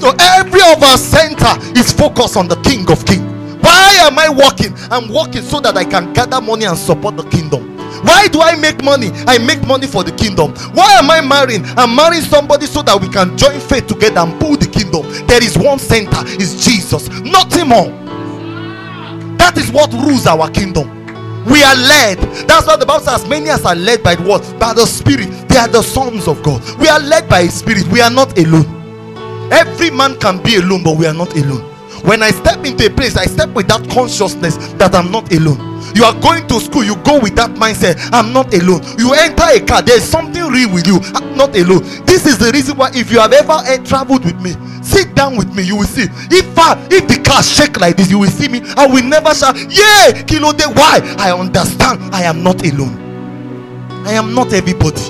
So 0.00 0.14
every 0.18 0.62
of 0.62 0.82
our 0.82 0.96
center 0.96 1.52
is 1.78 1.92
focused 1.92 2.36
on 2.36 2.48
the 2.48 2.56
King 2.62 2.90
of 2.90 3.04
Kings. 3.04 3.30
Why 3.62 3.98
am 4.00 4.18
I 4.18 4.30
working? 4.30 4.74
I'm 4.90 5.12
working 5.12 5.42
so 5.42 5.60
that 5.60 5.76
I 5.76 5.84
can 5.84 6.14
gather 6.14 6.40
money 6.40 6.64
and 6.64 6.78
support 6.78 7.16
the 7.18 7.24
kingdom. 7.24 7.69
Why 8.02 8.28
do 8.28 8.40
I 8.40 8.56
make 8.56 8.82
money? 8.82 9.10
I 9.26 9.38
make 9.38 9.66
money 9.66 9.86
for 9.86 10.02
the 10.04 10.12
kingdom. 10.12 10.52
Why 10.74 10.92
am 10.92 11.10
I 11.10 11.20
marrying? 11.20 11.64
I'm 11.76 11.94
marrying 11.94 12.22
somebody 12.22 12.66
so 12.66 12.82
that 12.82 13.00
we 13.00 13.08
can 13.08 13.36
join 13.36 13.60
faith 13.60 13.86
together 13.86 14.20
and 14.20 14.38
build 14.38 14.60
the 14.62 14.68
kingdom. 14.68 15.02
There 15.26 15.42
is 15.42 15.56
one 15.58 15.78
center, 15.78 16.24
is 16.40 16.64
Jesus, 16.64 17.08
nothing 17.20 17.68
more. 17.68 17.88
That 19.38 19.56
is 19.56 19.70
what 19.70 19.92
rules 19.92 20.26
our 20.26 20.50
kingdom. 20.50 20.88
We 21.46 21.62
are 21.62 21.74
led. 21.74 22.18
That's 22.46 22.66
what 22.66 22.80
the 22.80 22.86
Bible 22.86 23.04
says. 23.04 23.22
As 23.22 23.28
many 23.28 23.48
as 23.48 23.64
are 23.64 23.74
led 23.74 24.02
by 24.02 24.14
what? 24.16 24.42
By 24.58 24.74
the 24.74 24.86
Spirit. 24.86 25.30
They 25.48 25.56
are 25.56 25.68
the 25.68 25.82
sons 25.82 26.28
of 26.28 26.42
God. 26.42 26.62
We 26.78 26.88
are 26.88 27.00
led 27.00 27.28
by 27.28 27.44
His 27.44 27.54
Spirit. 27.54 27.86
We 27.88 28.00
are 28.00 28.10
not 28.10 28.38
alone. 28.38 28.68
Every 29.50 29.90
man 29.90 30.18
can 30.20 30.42
be 30.42 30.56
alone, 30.56 30.84
but 30.84 30.96
we 30.96 31.06
are 31.06 31.14
not 31.14 31.34
alone. 31.36 31.62
When 32.04 32.22
I 32.22 32.30
step 32.30 32.64
into 32.64 32.86
a 32.86 32.90
place, 32.90 33.16
I 33.16 33.24
step 33.24 33.50
with 33.50 33.68
that 33.68 33.88
consciousness 33.90 34.56
that 34.74 34.94
I'm 34.94 35.10
not 35.10 35.32
alone. 35.32 35.69
You 35.94 36.04
are 36.04 36.14
going 36.20 36.46
to 36.48 36.60
school, 36.60 36.84
you 36.84 36.96
go 37.02 37.18
with 37.20 37.34
that 37.36 37.50
mindset. 37.50 37.98
I'm 38.12 38.32
not 38.32 38.52
alone. 38.54 38.82
You 38.98 39.14
enter 39.14 39.44
a 39.50 39.60
car, 39.60 39.82
there's 39.82 40.04
something 40.04 40.42
real 40.42 40.72
with 40.72 40.86
you. 40.86 40.98
I'm 41.14 41.36
not 41.36 41.56
alone. 41.56 41.82
This 42.06 42.26
is 42.26 42.38
the 42.38 42.50
reason 42.52 42.76
why, 42.76 42.90
if 42.94 43.10
you 43.10 43.18
have 43.20 43.32
ever 43.32 43.58
traveled 43.84 44.24
with 44.24 44.40
me, 44.40 44.54
sit 44.82 45.14
down 45.14 45.36
with 45.36 45.54
me, 45.54 45.62
you 45.62 45.76
will 45.76 45.84
see. 45.90 46.08
If 46.30 46.58
I, 46.58 46.78
if 46.90 47.08
the 47.08 47.22
car 47.22 47.42
shake 47.42 47.80
like 47.80 47.96
this, 47.96 48.10
you 48.10 48.18
will 48.18 48.30
see 48.30 48.48
me. 48.48 48.60
I 48.76 48.86
will 48.86 49.04
never 49.04 49.34
shout, 49.34 49.56
Yeah, 49.68 50.22
kilo 50.24 50.52
de. 50.52 50.64
Why? 50.68 51.00
I 51.18 51.32
understand. 51.32 52.14
I 52.14 52.22
am 52.22 52.42
not 52.42 52.64
alone. 52.66 52.96
I 54.06 54.12
am 54.12 54.34
not 54.34 54.52
everybody. 54.52 55.02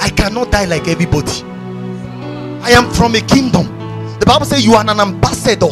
I 0.00 0.10
cannot 0.10 0.50
die 0.50 0.64
like 0.64 0.88
everybody. 0.88 1.42
I 2.62 2.70
am 2.70 2.90
from 2.92 3.14
a 3.14 3.20
kingdom. 3.20 3.66
The 4.20 4.26
Bible 4.26 4.46
says 4.46 4.64
you 4.64 4.74
are 4.74 4.80
an 4.88 5.00
ambassador. 5.00 5.68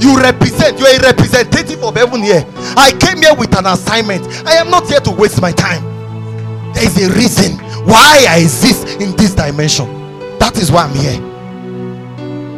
You 0.00 0.20
represent, 0.20 0.78
you 0.78 0.86
are 0.86 0.96
a 0.96 1.00
representative 1.00 1.82
of 1.82 1.94
heaven 1.96 2.22
here. 2.22 2.44
I 2.76 2.92
came 3.00 3.22
here 3.22 3.34
with 3.34 3.56
an 3.56 3.66
assignment. 3.66 4.26
I 4.46 4.54
am 4.54 4.70
not 4.70 4.86
here 4.88 5.00
to 5.00 5.10
waste 5.10 5.40
my 5.40 5.52
time. 5.52 5.82
There 6.74 6.84
is 6.84 6.96
a 7.02 7.12
reason 7.14 7.58
why 7.86 8.26
I 8.28 8.40
exist 8.40 9.00
in 9.00 9.16
this 9.16 9.34
dimension. 9.34 9.86
That 10.38 10.58
is 10.58 10.70
why 10.70 10.84
I'm 10.84 10.94
here. 10.94 11.20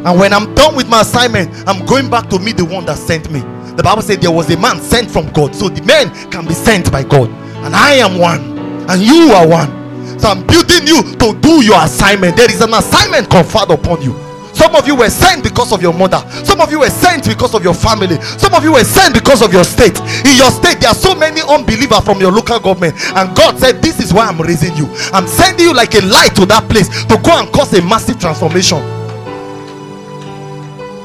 And 0.05 0.19
when 0.19 0.33
I'm 0.33 0.53
done 0.55 0.75
with 0.75 0.87
my 0.89 1.01
assignment, 1.01 1.51
I'm 1.67 1.85
going 1.85 2.09
back 2.09 2.29
to 2.29 2.39
meet 2.39 2.57
the 2.57 2.65
one 2.65 2.85
that 2.85 2.97
sent 2.97 3.29
me. 3.31 3.41
The 3.75 3.83
Bible 3.83 4.01
said 4.01 4.21
there 4.21 4.31
was 4.31 4.49
a 4.49 4.57
man 4.57 4.81
sent 4.81 5.09
from 5.09 5.31
God. 5.31 5.55
So 5.55 5.69
the 5.69 5.81
man 5.83 6.09
can 6.31 6.45
be 6.45 6.53
sent 6.53 6.91
by 6.91 7.03
God. 7.03 7.29
And 7.63 7.75
I 7.75 7.93
am 7.93 8.17
one. 8.17 8.57
And 8.89 9.01
you 9.01 9.31
are 9.31 9.47
one. 9.47 10.19
So 10.19 10.29
I'm 10.29 10.45
building 10.47 10.87
you 10.87 11.01
to 11.03 11.39
do 11.39 11.63
your 11.63 11.81
assignment. 11.83 12.35
There 12.35 12.51
is 12.51 12.61
an 12.61 12.73
assignment 12.73 13.29
conferred 13.29 13.71
upon 13.71 14.01
you. 14.01 14.13
Some 14.59 14.75
of 14.75 14.85
you 14.85 14.93
were 14.95 15.09
sent 15.09 15.41
because 15.41 15.71
of 15.71 15.81
your 15.81 15.93
mother. 15.93 16.19
Some 16.43 16.59
of 16.59 16.69
you 16.69 16.81
were 16.81 16.89
sent 16.89 17.25
because 17.25 17.55
of 17.55 17.63
your 17.63 17.73
family. 17.73 18.19
Some 18.37 18.53
of 18.53 18.61
you 18.61 18.73
were 18.73 18.83
sent 18.83 19.13
because 19.13 19.41
of 19.41 19.53
your 19.53 19.63
state. 19.63 19.97
In 20.27 20.35
your 20.35 20.51
state, 20.51 20.81
there 20.81 20.89
are 20.89 20.95
so 20.95 21.15
many 21.15 21.39
unbelievers 21.47 22.03
from 22.03 22.19
your 22.19 22.33
local 22.33 22.59
government. 22.59 22.95
And 23.15 23.33
God 23.37 23.57
said, 23.57 23.81
This 23.81 24.01
is 24.03 24.13
why 24.13 24.27
I'm 24.27 24.39
raising 24.41 24.75
you. 24.75 24.85
I'm 25.13 25.27
sending 25.27 25.65
you 25.65 25.73
like 25.73 25.95
a 25.95 26.01
light 26.01 26.35
to 26.35 26.45
that 26.47 26.67
place 26.67 26.89
to 27.05 27.15
go 27.23 27.39
and 27.39 27.47
cause 27.53 27.73
a 27.73 27.81
massive 27.81 28.19
transformation. 28.19 28.83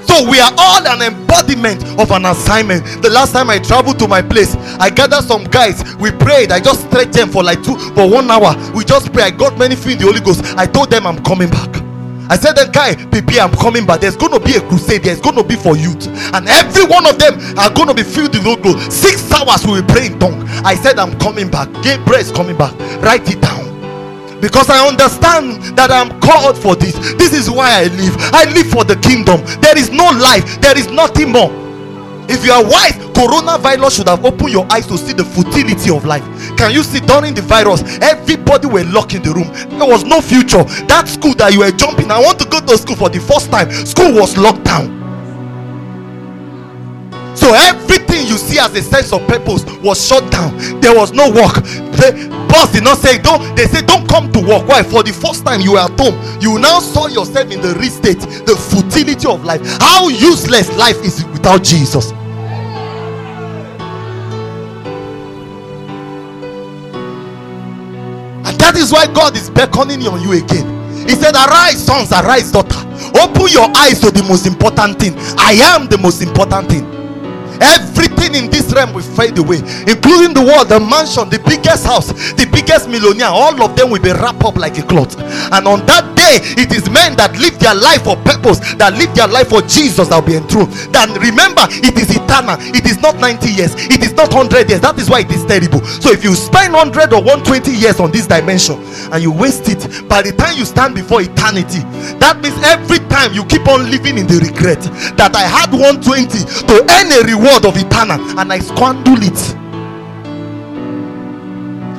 So 0.03 0.29
we 0.29 0.41
are 0.41 0.53
all 0.59 0.87
an 0.89 1.03
embodiment 1.03 1.85
of 2.01 2.11
an 2.11 2.27
assignment. 2.27 3.03
The 3.03 3.11
last 3.11 3.33
time 3.33 3.51
I 3.51 3.61
traveled 3.61 4.01
to 4.01 4.09
my 4.09 4.21
place, 4.21 4.57
I 4.81 4.91
gathered 4.91 5.23
some 5.23 5.45
guys. 5.45 5.95
We 5.97 6.11
prayed. 6.11 6.51
I 6.51 6.59
just 6.59 6.89
stretched 6.89 7.13
them 7.13 7.31
for 7.31 7.45
like 7.45 7.63
two 7.63 7.79
for 7.95 8.11
one 8.11 8.29
hour. 8.33 8.55
We 8.75 8.85
just 8.85 9.13
pray. 9.13 9.23
I 9.23 9.31
got 9.31 9.57
many 9.59 9.77
things 9.77 9.95
in 9.95 9.99
the 10.01 10.07
Holy 10.07 10.21
Ghost. 10.21 10.43
I 10.59 10.67
told 10.67 10.91
them 10.91 11.07
I'm 11.07 11.23
coming 11.23 11.51
back. 11.51 11.84
I 12.29 12.37
said, 12.37 12.55
then 12.55 12.72
guy, 12.72 12.95
PP, 12.95 13.39
I'm 13.39 13.53
coming 13.57 13.87
back. 13.87 14.01
There's 14.01 14.16
to 14.16 14.41
be 14.41 14.57
a 14.57 14.61
crusade. 14.61 15.03
There's 15.03 15.20
to 15.20 15.45
be 15.45 15.57
for 15.57 15.77
youth, 15.77 16.07
and 16.33 16.49
every 16.49 16.85
one 16.87 17.07
of 17.07 17.18
them 17.18 17.35
are 17.59 17.70
to 17.70 17.95
be 17.95 18.03
filled 18.03 18.35
with 18.35 18.45
Holy 18.45 18.62
Ghost. 18.62 18.93
Six 18.93 19.31
hours 19.33 19.66
we 19.66 19.72
will 19.81 19.89
pray 19.89 20.07
in 20.07 20.18
tongue. 20.18 20.43
I 20.64 20.75
said, 20.75 20.99
I'm 20.99 21.18
coming 21.18 21.51
back. 21.51 21.68
Gabriel 21.83 22.20
is 22.20 22.31
coming 22.33 22.57
back. 22.57 22.72
Write 23.03 23.29
it 23.31 23.41
down 23.41 23.64
because 24.41 24.68
I 24.68 24.87
understand 24.87 25.77
that 25.77 25.91
I'm 25.91 26.20
called 26.20 26.59
for 26.59 26.77
this. 26.77 26.93
This 27.16 27.33
is 27.33 27.51
why 27.51 27.81
I 27.81 27.85
live. 27.85 28.14
I 28.33 28.45
live 28.53 28.68
for 28.68 28.85
the 28.85 28.97
kingdom. 28.97 29.41
There 29.61 29.77
is 29.79 29.91
no 29.91 30.05
life, 30.20 30.61
there 30.61 30.77
is 30.77 30.91
nothing 30.91 31.33
more. 31.33 31.64
If 32.29 32.45
you 32.45 32.53
are 32.53 32.64
wise, 32.64 32.95
coronavirus 33.14 33.97
should 33.97 34.09
have 34.09 34.25
opened 34.25 34.51
your 34.51 34.66
eyes 34.70 34.87
to 34.87 34.97
see 34.99 35.12
the 35.12 35.25
futility 35.25 35.91
of 35.91 36.05
life. 36.05 36.25
Can 36.57 36.72
you 36.72 36.83
see 36.83 37.01
during 37.01 37.35
the 37.35 37.43
virus, 37.43 37.83
everybody 38.01 38.66
were 38.66 38.85
locked 38.85 39.14
in 39.14 39.22
the 39.22 39.33
room. 39.33 39.53
There 39.79 39.89
was 39.89 40.05
no 40.05 40.20
future. 40.20 40.64
That 40.89 41.09
school 41.09 41.35
that 41.35 41.53
you 41.53 41.61
were 41.61 41.70
jumping, 41.70 42.11
I 42.11 42.20
want 42.20 42.39
to 42.41 42.49
go 42.49 42.61
to 42.61 42.79
school 42.79 42.97
for 42.97 43.09
the 43.09 43.20
first 43.20 43.51
time. 43.51 43.70
School 43.70 44.12
was 44.14 44.37
locked 44.37 44.64
down. 44.64 45.03
So 47.37 47.53
everything 47.53 47.84
you 48.35 48.39
see 48.39 48.59
as 48.59 48.74
a 48.74 48.82
sense 48.82 49.12
of 49.12 49.24
purpose 49.28 49.64
was 49.78 50.05
shut 50.05 50.28
down. 50.32 50.51
There 50.80 50.95
was 50.95 51.12
no 51.12 51.30
work. 51.30 51.55
The 51.95 52.26
boss 52.51 52.72
did 52.72 52.82
not 52.82 52.99
say 52.99 53.18
don't. 53.18 53.55
They 53.55 53.66
said 53.66 53.87
don't 53.87 54.09
come 54.09 54.32
to 54.32 54.41
work. 54.41 54.66
Why? 54.66 54.82
For 54.82 55.05
the 55.05 55.12
first 55.12 55.47
time 55.47 55.61
you 55.61 55.72
were 55.72 55.87
at 55.87 55.95
home, 55.99 56.18
you 56.41 56.59
now 56.59 56.80
saw 56.80 57.07
yourself 57.07 57.53
in 57.53 57.61
the 57.62 57.74
rich 57.78 57.93
state, 57.93 58.18
the 58.18 58.57
futility 58.59 59.28
of 59.28 59.45
life. 59.45 59.62
How 59.78 60.09
useless 60.09 60.76
life 60.76 60.99
is 61.05 61.24
without 61.26 61.62
Jesus. 61.62 62.11
And 68.43 68.59
that 68.59 68.74
is 68.76 68.91
why 68.91 69.07
God 69.07 69.37
is 69.37 69.49
beckoning 69.49 70.05
on 70.09 70.20
you 70.20 70.32
again. 70.43 70.66
He 71.09 71.14
said, 71.14 71.37
Arise, 71.37 71.87
sons, 71.87 72.11
arise, 72.11 72.51
daughter. 72.51 72.82
Open 73.22 73.47
your 73.49 73.70
eyes 73.76 74.01
to 74.01 74.11
the 74.11 74.24
most 74.28 74.47
important 74.47 74.99
thing. 74.99 75.14
I 75.39 75.53
am 75.76 75.87
the 75.87 75.99
most 75.99 76.20
important 76.20 76.68
thing. 76.68 76.94
Everything 77.61 78.35
in 78.35 78.51
this 78.51 78.73
realm 78.73 78.93
will 78.93 79.03
fade 79.03 79.39
away, 79.39 79.59
including 79.87 80.35
the 80.35 80.43
world, 80.43 80.69
the 80.69 80.81
mansion, 80.81 81.29
the 81.29 81.39
biggest 81.39 81.87
house, 81.87 82.09
the 82.35 82.47
biggest 82.51 82.89
millionaire. 82.89 83.29
All 83.29 83.55
of 83.63 83.77
them 83.77 83.91
will 83.91 84.03
be 84.03 84.13
wrapped 84.13 84.45
up 84.45 84.57
like 84.57 84.79
a 84.79 84.83
cloth. 84.83 85.19
And 85.53 85.67
on 85.67 85.87
that 85.87 86.14
day, 86.35 86.43
it 86.59 86.74
is 86.74 86.91
men 86.91 87.14
that 87.16 87.39
live 87.39 87.59
their 87.62 87.74
life 87.74 88.03
for 88.03 88.18
purpose, 88.26 88.59
that 88.76 88.95
live 88.99 89.14
their 89.14 89.28
life 89.30 89.49
for 89.49 89.62
Jesus 89.62 90.11
that 90.11 90.18
will 90.18 90.26
be 90.26 90.37
enthroned. 90.37 90.72
Then 90.91 91.14
remember, 91.14 91.62
it 91.70 91.95
is 91.95 92.11
eternal. 92.11 92.59
It 92.74 92.87
is 92.87 92.99
not 92.99 93.16
90 93.22 93.51
years. 93.51 93.74
It 93.87 94.03
is 94.03 94.12
not 94.14 94.35
100 94.35 94.68
years. 94.68 94.80
That 94.82 94.99
is 94.99 95.09
why 95.09 95.22
it 95.22 95.30
is 95.30 95.45
terrible. 95.47 95.85
So 96.03 96.11
if 96.11 96.24
you 96.24 96.35
spend 96.35 96.74
100 96.74 97.12
or 97.14 97.22
120 97.22 97.70
years 97.70 98.01
on 98.01 98.11
this 98.11 98.26
dimension 98.26 98.82
and 99.14 99.22
you 99.22 99.30
waste 99.30 99.68
it, 99.70 100.09
by 100.09 100.22
the 100.22 100.32
time 100.32 100.59
you 100.59 100.64
stand 100.64 100.95
before 100.95 101.22
eternity, 101.22 101.82
that 102.18 102.41
means 102.43 102.57
every 102.66 102.99
time 103.09 103.32
you 103.32 103.45
keep 103.47 103.66
on 103.68 103.91
living 103.91 104.18
in 104.18 104.26
the 104.26 104.43
regret 104.43 104.82
that 105.16 105.37
I 105.37 105.47
had 105.47 105.70
120 105.70 106.26
to 106.66 106.74
earn 106.82 107.09
a 107.14 107.20
reward 107.22 107.64
of 107.64 107.76
eternal 107.78 108.18
and 108.39 108.53
I 108.53 108.59
squandered 108.59 109.22
it. 109.22 109.64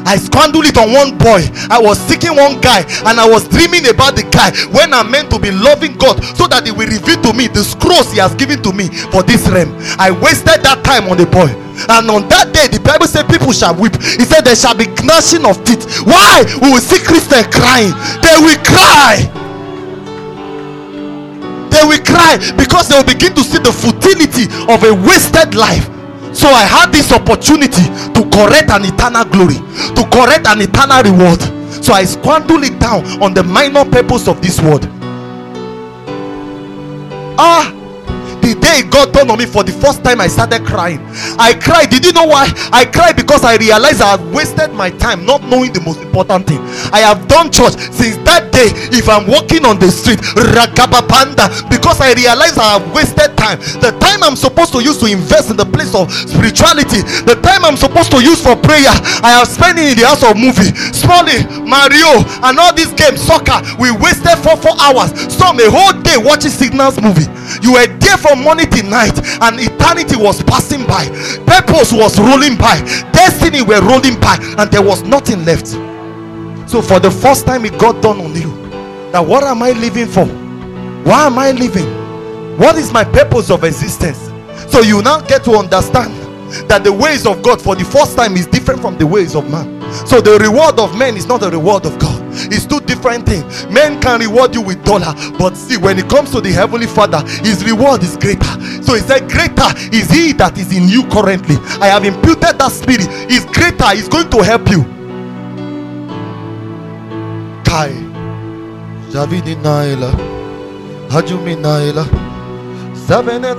I 0.05 0.17
squandered 0.17 0.69
it 0.69 0.77
on 0.77 0.93
one 0.93 1.17
boy. 1.17 1.41
I 1.73 1.81
was 1.81 1.97
seeking 2.05 2.35
one 2.37 2.61
guy 2.61 2.85
and 3.09 3.19
I 3.19 3.27
was 3.27 3.49
dreaming 3.49 3.89
about 3.89 4.15
the 4.15 4.23
guy 4.29 4.53
when 4.69 4.93
I'm 4.93 5.09
meant 5.09 5.29
to 5.33 5.39
be 5.39 5.49
loving 5.51 5.97
God 5.97 6.21
so 6.37 6.45
that 6.47 6.65
he 6.65 6.71
will 6.71 6.87
reveal 6.87 7.17
to 7.25 7.33
me 7.33 7.49
the 7.49 7.65
scrolls 7.65 8.13
he 8.13 8.19
has 8.21 8.33
given 8.35 8.61
to 8.61 8.71
me 8.71 8.87
for 9.09 9.23
this 9.25 9.49
realm. 9.49 9.73
I 9.97 10.13
wasted 10.13 10.61
that 10.61 10.85
time 10.85 11.09
on 11.09 11.17
the 11.17 11.25
boy. 11.25 11.49
And 11.89 12.07
on 12.07 12.29
that 12.29 12.53
day, 12.53 12.71
the 12.71 12.79
Bible 12.79 13.09
said 13.09 13.27
people 13.27 13.51
shall 13.51 13.75
weep. 13.75 13.97
He 13.99 14.23
said 14.23 14.45
there 14.45 14.55
shall 14.55 14.77
be 14.77 14.87
gnashing 15.03 15.43
of 15.43 15.59
teeth. 15.65 15.83
Why? 16.07 16.45
We 16.61 16.71
will 16.71 16.85
see 16.85 17.01
Christians 17.03 17.49
crying. 17.51 17.91
They 18.21 18.37
will 18.39 18.61
cry 18.63 19.25
they 21.75 21.83
will 21.83 21.99
cry 22.05 22.39
because 22.55 22.87
they 22.87 22.95
will 22.95 23.03
begin 23.03 23.35
to 23.35 23.43
see 23.43 23.59
the 23.59 23.73
futility 23.73 24.47
of 24.71 24.79
a 24.87 24.95
wasted 24.95 25.55
life. 25.55 25.89
So 26.35 26.49
I 26.49 26.63
had 26.63 26.91
this 26.91 27.11
opportunity 27.11 27.83
to 28.13 28.21
correct 28.29 28.69
an 28.69 28.83
eternal 28.85 29.23
glory, 29.25 29.55
to 29.95 30.03
correct 30.11 30.45
an 30.47 30.61
eternal 30.61 31.01
reward. 31.01 31.39
So 31.83 31.93
I 31.93 32.03
squandered 32.03 32.63
it 32.63 32.79
down 32.79 33.05
on 33.23 33.33
the 33.33 33.43
minor 33.43 33.85
purpose 33.85 34.27
of 34.27 34.41
this 34.41 34.61
world. 34.61 34.85
Ah, 37.37 37.71
the 38.45 38.53
day 38.61 38.85
God 38.85 39.09
turned 39.13 39.31
on 39.31 39.39
me 39.41 39.49
for 39.49 39.63
the 39.63 39.73
first 39.73 40.03
time, 40.03 40.21
I 40.21 40.27
started 40.27 40.61
crying. 40.65 41.01
I 41.41 41.57
cried. 41.57 41.89
Did 41.89 42.05
you 42.05 42.13
know 42.13 42.29
why? 42.29 42.45
I 42.69 42.85
cried 42.85 43.17
because 43.17 43.43
I 43.43 43.57
realized 43.57 44.01
I 44.01 44.17
had 44.17 44.23
wasted 44.29 44.69
my 44.71 44.91
time 45.01 45.25
not 45.25 45.41
knowing 45.49 45.73
the 45.73 45.81
most 45.81 45.99
important 46.05 46.45
thing. 46.45 46.61
I 46.93 47.01
have 47.01 47.25
done 47.27 47.49
church 47.49 47.73
since 47.89 48.21
that 48.29 48.53
day. 48.53 48.69
If 48.93 49.09
I'm 49.09 49.25
walking 49.25 49.65
on 49.65 49.81
the 49.81 49.89
street, 49.89 50.21
ragabapanda, 50.37 51.49
because 51.73 51.97
I 52.01 52.13
realized 52.13 52.61
I 52.61 52.77
have 52.77 52.85
wasted 52.93 53.33
time. 53.33 53.57
The 53.81 53.97
time 53.97 54.21
I'm 54.21 54.37
supposed 54.37 54.71
to 54.77 54.79
use 54.85 55.01
to 55.01 55.09
invest 55.09 55.49
in 55.49 55.57
the 55.57 55.65
place 55.65 55.97
of 55.97 56.13
spirituality, 56.13 57.01
the 57.25 57.41
time 57.41 57.65
I'm 57.65 57.77
supposed 57.77 58.13
to 58.13 58.21
use 58.21 58.45
for 58.45 58.53
prayer, 58.53 58.93
I 59.25 59.41
have 59.41 59.49
spent 59.49 59.81
in 59.81 59.97
the 59.97 60.05
house 60.05 60.21
of 60.21 60.37
movie, 60.37 60.69
Smalley, 60.93 61.41
Mario, 61.65 62.21
and 62.45 62.53
all 62.61 62.73
these 62.77 62.93
games, 62.93 63.25
soccer. 63.25 63.57
We 63.81 63.89
wasted 63.89 64.37
four 64.45 64.57
four 64.61 64.77
hours, 64.77 65.09
some 65.33 65.57
a 65.57 65.65
whole 65.65 65.97
day 66.05 66.21
watching 66.21 66.53
signals 66.53 67.01
movie. 67.01 67.25
You 67.61 67.73
were 67.73 67.87
there 67.87 68.17
from 68.17 68.41
morning 68.41 68.69
till 68.69 68.89
night, 68.89 69.17
and 69.41 69.59
eternity 69.59 70.15
was 70.15 70.43
passing 70.43 70.85
by. 70.85 71.07
Purpose 71.45 71.91
was 71.91 72.19
rolling 72.19 72.57
by. 72.57 72.81
Destiny 73.11 73.61
were 73.61 73.81
rolling 73.81 74.19
by, 74.19 74.37
and 74.57 74.71
there 74.71 74.81
was 74.83 75.03
nothing 75.03 75.45
left. 75.45 75.67
So 76.69 76.81
for 76.81 76.99
the 76.99 77.11
first 77.11 77.45
time, 77.45 77.65
it 77.65 77.77
got 77.77 78.01
done 78.01 78.19
on 78.19 78.35
you. 78.35 78.51
Now, 79.11 79.23
what 79.23 79.43
am 79.43 79.63
I 79.63 79.71
living 79.71 80.07
for? 80.07 80.25
Why 80.25 81.27
am 81.27 81.37
I 81.37 81.51
living? 81.51 81.87
What 82.57 82.75
is 82.77 82.91
my 82.91 83.03
purpose 83.03 83.49
of 83.49 83.63
existence? 83.63 84.31
So 84.71 84.81
you 84.81 85.01
now 85.01 85.21
get 85.21 85.43
to 85.45 85.51
understand 85.51 86.13
that 86.69 86.83
the 86.83 86.91
ways 86.91 87.25
of 87.25 87.43
God 87.43 87.61
for 87.61 87.75
the 87.75 87.85
first 87.85 88.17
time 88.17 88.35
is 88.35 88.47
different 88.47 88.81
from 88.81 88.97
the 88.97 89.05
ways 89.05 89.35
of 89.35 89.49
man. 89.49 89.81
So 90.07 90.21
the 90.21 90.37
reward 90.39 90.79
of 90.79 90.97
men 90.97 91.15
is 91.17 91.27
not 91.27 91.41
the 91.41 91.51
reward 91.51 91.85
of 91.85 91.97
God. 91.99 92.14
It's 92.51 92.65
two 92.65 92.79
different 92.81 93.25
things. 93.25 93.65
Men 93.67 93.99
can 94.01 94.19
reward 94.19 94.53
you 94.55 94.61
with 94.61 94.83
dollar, 94.83 95.13
but 95.37 95.55
see 95.55 95.77
when 95.77 95.97
it 95.99 96.09
comes 96.09 96.31
to 96.31 96.41
the 96.41 96.51
heavenly 96.51 96.87
Father, 96.87 97.21
his 97.43 97.63
reward 97.65 98.03
is 98.03 98.17
greater. 98.17 98.53
So 98.83 98.93
he 98.93 99.01
said, 99.01 99.29
"Greater 99.29 99.69
is 99.91 100.09
he 100.09 100.33
that 100.33 100.57
is 100.57 100.71
in 100.75 100.87
you 100.87 101.03
currently." 101.07 101.57
I 101.81 101.87
have 101.87 102.05
imputed 102.05 102.59
that 102.59 102.71
spirit. 102.71 103.07
Is 103.31 103.45
greater. 103.45 103.93
Is 103.93 104.07
going 104.07 104.29
to 104.29 104.41
help 104.43 104.69
you. 104.69 104.83
Kai, 107.63 107.91
Javidi 109.11 109.55
Naila, 109.61 110.11
Hajumi 111.09 111.55
Naila, 111.55 112.05
Savene 113.07 113.53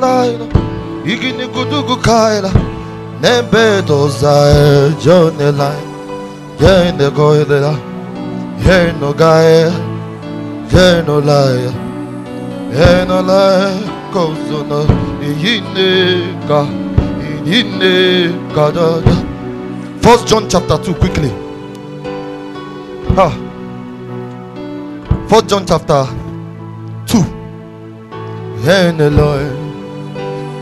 Igini 1.05 1.47
Gudugu 1.47 1.97
Kaila, 2.03 2.51
Nembedo 8.59 9.15
Zae, 9.19 9.71
Jonelai, 9.71 9.97
Yene 9.99 10.17
Goilela, 10.17 10.33
Yeno 10.33 10.33
Gaia, 10.73 10.73
Yeno 10.73 11.21
Laia, 11.21 11.73
Yeno 12.73 13.23
Laia, 13.23 13.71
Kozono, 14.13 14.87
Yine 15.21 15.89
Ga, 16.47 16.67
Yine 17.45 18.33
Gadada. 18.55 19.15
First 20.03 20.27
John 20.29 20.49
chapter 20.49 20.79
2, 20.79 20.95
quickly. 20.95 21.31
Ah. 23.17 23.33
First 25.29 25.49
John 25.49 25.67
chapter 25.67 26.07
2. 27.07 27.25
Eneloi, 28.67 29.51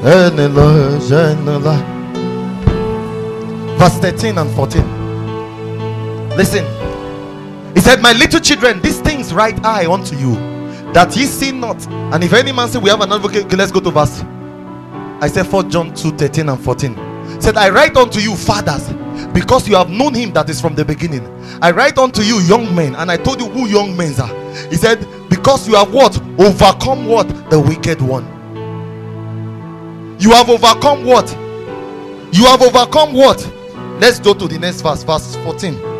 Eneloi, 0.02 0.98
Eneloi. 1.10 1.78
Verse 3.78 3.98
13 3.98 4.38
and 4.38 4.50
14. 4.54 4.84
Listen. 6.36 6.64
Said, 7.84 8.00
My 8.00 8.14
little 8.14 8.40
children, 8.40 8.80
these 8.80 8.98
things 9.02 9.34
write 9.34 9.62
I 9.62 9.84
unto 9.84 10.16
you, 10.16 10.36
that 10.94 11.14
ye 11.14 11.26
sin 11.26 11.60
not. 11.60 11.86
And 11.86 12.24
if 12.24 12.32
any 12.32 12.50
man 12.50 12.70
say 12.70 12.78
we 12.78 12.88
have 12.88 13.02
an 13.02 13.12
advocate, 13.12 13.44
okay, 13.44 13.56
let's 13.56 13.70
go 13.70 13.78
to 13.80 13.90
verse. 13.90 14.22
I 15.20 15.28
said 15.28 15.46
4 15.46 15.64
John 15.64 15.94
2 15.94 16.12
13 16.12 16.48
and 16.48 16.58
14. 16.58 17.42
Said, 17.42 17.58
I 17.58 17.68
write 17.68 17.94
unto 17.98 18.20
you, 18.20 18.36
fathers, 18.36 18.88
because 19.34 19.68
you 19.68 19.76
have 19.76 19.90
known 19.90 20.14
him 20.14 20.32
that 20.32 20.48
is 20.48 20.62
from 20.62 20.74
the 20.74 20.82
beginning. 20.82 21.26
I 21.60 21.72
write 21.72 21.98
unto 21.98 22.22
you, 22.22 22.40
young 22.40 22.74
men, 22.74 22.94
and 22.94 23.10
I 23.10 23.18
told 23.18 23.38
you 23.42 23.50
who 23.50 23.68
young 23.68 23.94
men 23.94 24.18
are. 24.18 24.28
He 24.70 24.76
said, 24.76 25.06
because 25.28 25.68
you 25.68 25.74
have 25.74 25.92
what? 25.92 26.18
Overcome 26.40 27.04
what? 27.04 27.28
The 27.50 27.60
wicked 27.60 28.00
one. 28.00 28.24
You 30.18 30.30
have 30.30 30.48
overcome 30.48 31.04
what? 31.04 31.30
You 32.32 32.46
have 32.46 32.62
overcome 32.62 33.12
what? 33.12 33.46
Let's 34.00 34.20
go 34.20 34.32
to 34.32 34.48
the 34.48 34.58
next 34.58 34.80
verse, 34.80 35.02
verse 35.02 35.36
14. 35.36 35.93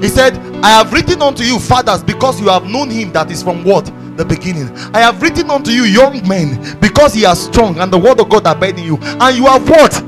He 0.00 0.08
said, 0.08 0.38
I 0.62 0.70
have 0.70 0.92
written 0.92 1.20
unto 1.20 1.42
you, 1.42 1.58
fathers, 1.58 2.02
because 2.04 2.40
you 2.40 2.48
have 2.48 2.64
known 2.64 2.90
him 2.90 3.10
that 3.12 3.30
is 3.30 3.42
from 3.42 3.64
what? 3.64 3.90
The 4.16 4.24
beginning. 4.24 4.70
I 4.94 5.00
have 5.00 5.20
written 5.20 5.50
unto 5.50 5.72
you, 5.72 5.82
young 5.82 6.26
men, 6.28 6.78
because 6.80 7.14
he 7.14 7.24
is 7.24 7.42
strong, 7.44 7.78
and 7.80 7.92
the 7.92 7.98
word 7.98 8.20
of 8.20 8.28
God 8.28 8.46
abide 8.46 8.78
in 8.78 8.84
you. 8.84 8.98
And 9.02 9.36
you 9.36 9.46
have 9.46 9.68
what? 9.68 10.00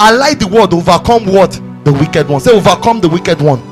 Like 0.00 0.40
the 0.40 0.48
word 0.48 0.74
overcome 0.74 1.26
what? 1.26 1.52
The 1.84 1.92
wicked 1.92 2.28
one. 2.28 2.40
Say 2.40 2.50
overcome 2.50 3.00
the 3.00 3.08
wicked 3.08 3.40
one. 3.40 3.62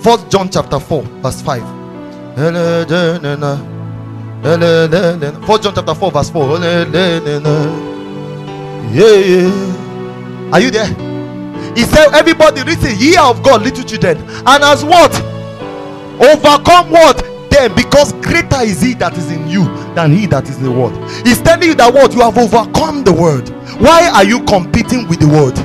First 0.00 0.30
John 0.30 0.48
chapter 0.48 0.80
4, 0.80 1.02
verse 1.02 1.42
5. 1.42 1.62
First 5.44 5.62
John 5.62 5.74
chapter 5.74 5.94
4, 5.94 6.10
verse 6.12 6.30
4. 6.30 6.58
Yeah. 8.92 9.16
yeah. 9.16 10.52
Are 10.52 10.60
you 10.60 10.70
there? 10.70 10.86
He 11.76 11.82
said, 11.82 12.14
Everybody 12.14 12.62
listen, 12.64 12.96
ye 12.98 13.16
of 13.16 13.42
God, 13.42 13.62
little 13.62 13.84
children, 13.84 14.16
and 14.18 14.64
as 14.64 14.84
what? 14.84 15.14
Overcome 16.18 16.90
what? 16.90 17.18
Them, 17.50 17.74
because 17.74 18.12
greater 18.14 18.62
is 18.62 18.80
he 18.80 18.94
that 18.94 19.16
is 19.18 19.30
in 19.30 19.46
you 19.48 19.64
than 19.94 20.12
he 20.12 20.26
that 20.26 20.48
is 20.48 20.56
in 20.56 20.64
the 20.64 20.72
world. 20.72 20.96
He's 21.26 21.40
telling 21.42 21.68
you 21.68 21.74
that 21.74 21.92
what 21.92 22.14
you 22.14 22.20
have 22.20 22.38
overcome 22.38 23.04
the 23.04 23.12
world. 23.12 23.50
Why 23.80 24.08
are 24.14 24.24
you 24.24 24.42
competing 24.44 25.06
with 25.08 25.20
the 25.20 25.28
world? 25.28 25.58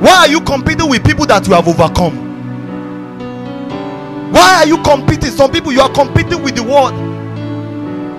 Why 0.00 0.26
are 0.26 0.28
you 0.28 0.40
competing 0.40 0.88
with 0.88 1.04
people 1.04 1.26
that 1.26 1.46
you 1.48 1.54
have 1.54 1.66
overcome? 1.66 2.30
Why 4.32 4.62
are 4.62 4.66
you 4.66 4.80
competing? 4.82 5.30
Some 5.30 5.50
people 5.50 5.72
you 5.72 5.80
are 5.80 5.92
competing 5.92 6.42
with 6.42 6.54
the 6.54 6.62
world. 6.62 6.94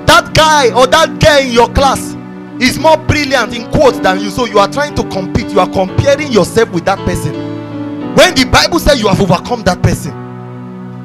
That 0.07 0.33
guy 0.33 0.71
or 0.73 0.87
that 0.87 1.19
girl 1.21 1.39
in 1.39 1.51
your 1.51 1.69
class 1.73 2.17
is 2.61 2.79
more 2.79 2.97
brilliant 2.97 3.55
in 3.55 3.69
quotes 3.71 3.99
than 3.99 4.19
you. 4.21 4.29
So 4.29 4.45
you 4.45 4.59
are 4.59 4.71
trying 4.71 4.95
to 4.95 5.03
compete. 5.09 5.51
You 5.51 5.59
are 5.59 5.69
comparing 5.69 6.31
yourself 6.31 6.69
with 6.71 6.85
that 6.85 6.99
person. 6.99 7.33
When 8.15 8.35
the 8.35 8.45
bible 8.51 8.79
says 8.79 9.01
you 9.01 9.07
have 9.07 9.19
overcome 9.21 9.63
that 9.63 9.81
person 9.81 10.21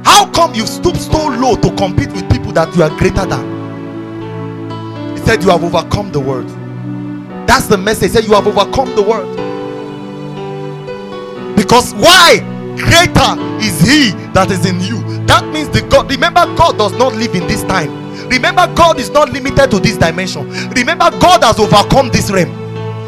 how 0.07 0.30
come 0.30 0.54
you 0.54 0.66
stoop 0.66 0.96
so 0.96 1.26
low 1.26 1.57
to 1.57 1.68
compete 1.74 2.12
with 2.12 2.30
people 2.30 2.52
that 2.52 2.74
you 2.76 2.82
are 2.84 2.90
greater 2.96 3.26
than? 3.26 3.44
He 5.16 5.22
said 5.24 5.42
you 5.42 5.50
have 5.50 5.64
overcome 5.64 6.12
the 6.12 6.20
world. 6.20 6.48
That's 7.46 7.66
the 7.66 7.76
message. 7.76 8.12
He 8.12 8.16
said 8.16 8.24
you 8.24 8.32
have 8.34 8.46
overcome 8.46 8.94
the 8.94 9.02
world. 9.02 9.36
Because 11.57 11.92
why? 11.94 12.38
Greater 12.76 13.34
is 13.61 13.80
he 13.80 14.12
that 14.32 14.50
is 14.52 14.64
in 14.64 14.80
you. 14.80 15.02
That 15.26 15.44
means 15.52 15.68
the 15.70 15.82
god 15.82 16.09
remember 16.09 16.46
god 16.57 16.78
does 16.78 16.92
not 16.92 17.12
live 17.14 17.34
in 17.34 17.46
this 17.48 17.64
time 17.64 18.05
Remember, 18.30 18.66
God 18.74 18.98
is 18.98 19.10
not 19.10 19.30
limited 19.30 19.70
to 19.70 19.80
this 19.80 19.96
dimension. 19.96 20.48
Remember, 20.70 21.10
God 21.18 21.44
has 21.44 21.58
overcome 21.58 22.10
this 22.10 22.30
realm. 22.30 22.50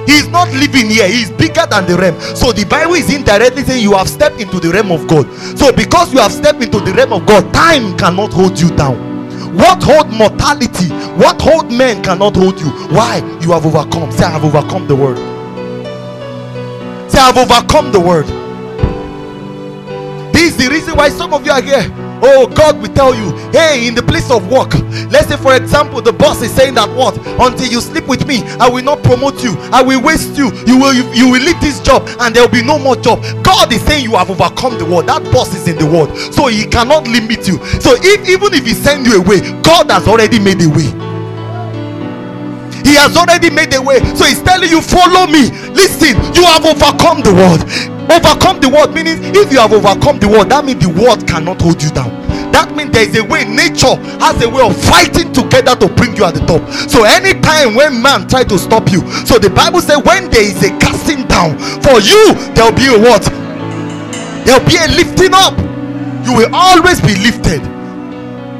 He 0.07 0.15
is 0.15 0.29
not 0.29 0.49
living 0.55 0.89
here, 0.89 1.07
He 1.07 1.23
is 1.23 1.31
bigger 1.31 1.67
than 1.69 1.87
the 1.87 1.97
realm. 1.99 2.19
So 2.35 2.51
the 2.51 2.65
Bible 2.65 2.95
is 2.95 3.15
indirectly 3.15 3.63
saying 3.63 3.83
you 3.83 3.93
have 3.93 4.09
stepped 4.09 4.41
into 4.41 4.59
the 4.59 4.71
realm 4.71 4.91
of 4.91 5.07
God. 5.07 5.31
So 5.59 5.71
because 5.71 6.15
you 6.15 6.19
have 6.21 6.33
stepped 6.33 6.63
into 6.63 6.81
the 6.81 6.93
realm 6.95 7.13
of 7.13 7.27
God, 7.27 7.53
time 7.53 7.97
cannot 7.99 8.33
hold 8.33 8.59
you 8.59 8.75
down. 8.75 8.97
What 9.55 9.83
hold 9.83 10.09
mortality? 10.11 10.89
What 11.21 11.41
hold 11.43 11.71
men 11.71 12.03
cannot 12.03 12.37
hold 12.37 12.59
you? 12.59 12.71
Why? 12.89 13.19
You 13.43 13.53
have 13.53 13.67
overcome. 13.67 14.11
Say, 14.13 14.25
I 14.25 14.31
have 14.31 14.45
overcome 14.45 14.87
the 14.87 14.97
world. 14.97 15.19
Say, 17.11 17.19
I 17.19 17.33
have 17.33 17.37
overcome 17.37 17.93
the 17.93 18.01
world. 18.01 18.27
This 20.33 20.53
is 20.53 20.57
the 20.57 20.71
reason 20.71 20.97
why 20.97 21.09
some 21.11 21.35
of 21.35 21.45
you 21.45 21.53
are 21.53 21.63
here 21.63 22.08
Oh, 22.23 22.47
God 22.47 22.81
will 22.81 22.93
tell 22.95 23.15
you, 23.15 23.31
hey, 23.51 23.87
in 23.87 23.95
the 23.95 24.03
place 24.03 24.31
of 24.31 24.51
work, 24.51 24.75
let's 25.11 25.29
say, 25.29 25.37
for 25.37 25.55
example, 25.55 26.01
the 26.03 26.13
boss 26.13 26.43
is 26.43 26.51
saying 26.53 26.75
that 26.75 26.89
what 26.91 27.17
until 27.41 27.67
you 27.67 27.81
sleep 27.81 28.07
with 28.07 28.27
me, 28.27 28.43
I 28.59 28.69
will 28.69 28.85
not 28.85 29.03
promote 29.03 29.43
you, 29.43 29.55
I 29.73 29.83
will 29.83 30.03
waste 30.03 30.37
you, 30.37 30.51
you 30.67 30.79
will 30.79 30.95
you, 30.95 31.05
you 31.13 31.31
will 31.31 31.43
leave 31.43 31.61
this 31.61 31.81
job, 31.81 32.09
and 32.21 32.35
there 32.35 32.43
will 32.43 32.53
be 32.53 32.63
no 32.63 32.79
more 32.79 32.97
job. 32.97 33.23
God 33.43 33.73
is 33.73 33.83
saying 33.83 34.05
you 34.05 34.17
have 34.17 34.31
overcome 34.31 34.79
the 34.79 34.85
world. 34.85 35.07
That 35.07 35.23
boss 35.33 35.55
is 35.55 35.69
in 35.69 35.77
the 35.77 35.87
world, 35.87 36.17
so 36.33 36.47
he 36.49 36.67
cannot 36.67 37.07
limit 37.07 37.47
you. 37.47 37.59
So, 37.81 37.95
if 37.99 38.29
even 38.29 38.55
if 38.55 38.67
he 38.67 38.75
send 38.75 39.07
you 39.07 39.21
away, 39.23 39.41
God 39.63 39.91
has 39.91 40.07
already 40.09 40.39
made 40.39 40.63
a 40.63 40.69
way. 40.69 40.91
He 42.85 42.95
has 42.95 43.17
already 43.17 43.51
made 43.51 43.75
a 43.75 43.83
way. 43.83 43.99
So 44.15 44.25
he's 44.25 44.43
telling 44.43 44.71
you, 44.71 44.81
follow 44.81 45.27
me. 45.27 45.51
Listen, 45.77 46.17
you 46.35 46.45
have 46.45 46.65
overcome 46.65 47.21
the 47.23 47.35
world. 47.35 47.63
Overcome 48.09 48.61
the 48.61 48.69
world, 48.69 48.95
meaning 48.95 49.21
if 49.37 49.53
you 49.53 49.61
have 49.61 49.73
overcome 49.73 50.19
the 50.19 50.29
world, 50.29 50.49
that 50.51 50.65
means 50.65 50.81
the 50.81 50.89
world 50.89 51.29
cannot 51.29 51.61
hold 51.61 51.83
you 51.83 51.91
down. 51.91 52.09
That 52.51 52.73
means 52.75 52.91
there 52.91 53.05
is 53.05 53.15
a 53.17 53.25
way, 53.25 53.45
nature 53.45 53.95
has 54.25 54.41
a 54.43 54.49
way 54.49 54.65
of 54.65 54.73
fighting 54.75 55.33
together 55.33 55.77
to 55.77 55.87
bring 55.93 56.17
you 56.17 56.25
at 56.25 56.35
the 56.35 56.45
top. 56.49 56.65
So 56.89 57.05
anytime 57.05 57.77
when 57.77 58.01
man 58.01 58.27
try 58.27 58.45
to 58.49 58.57
stop 58.59 58.91
you, 58.91 59.05
so 59.29 59.39
the 59.39 59.53
Bible 59.53 59.81
says 59.85 60.01
when 60.01 60.33
there 60.33 60.43
is 60.43 60.57
a 60.65 60.73
casting 60.81 61.29
down, 61.29 61.61
for 61.85 62.01
you 62.01 62.33
there'll 62.57 62.73
be 62.73 62.89
a 62.89 62.97
what? 62.97 63.29
There'll 64.49 64.65
be 64.65 64.81
a 64.81 64.89
lifting 64.97 65.37
up. 65.37 65.57
You 66.25 66.33
will 66.33 66.51
always 66.53 67.01
be 67.01 67.13
lifted 67.21 67.61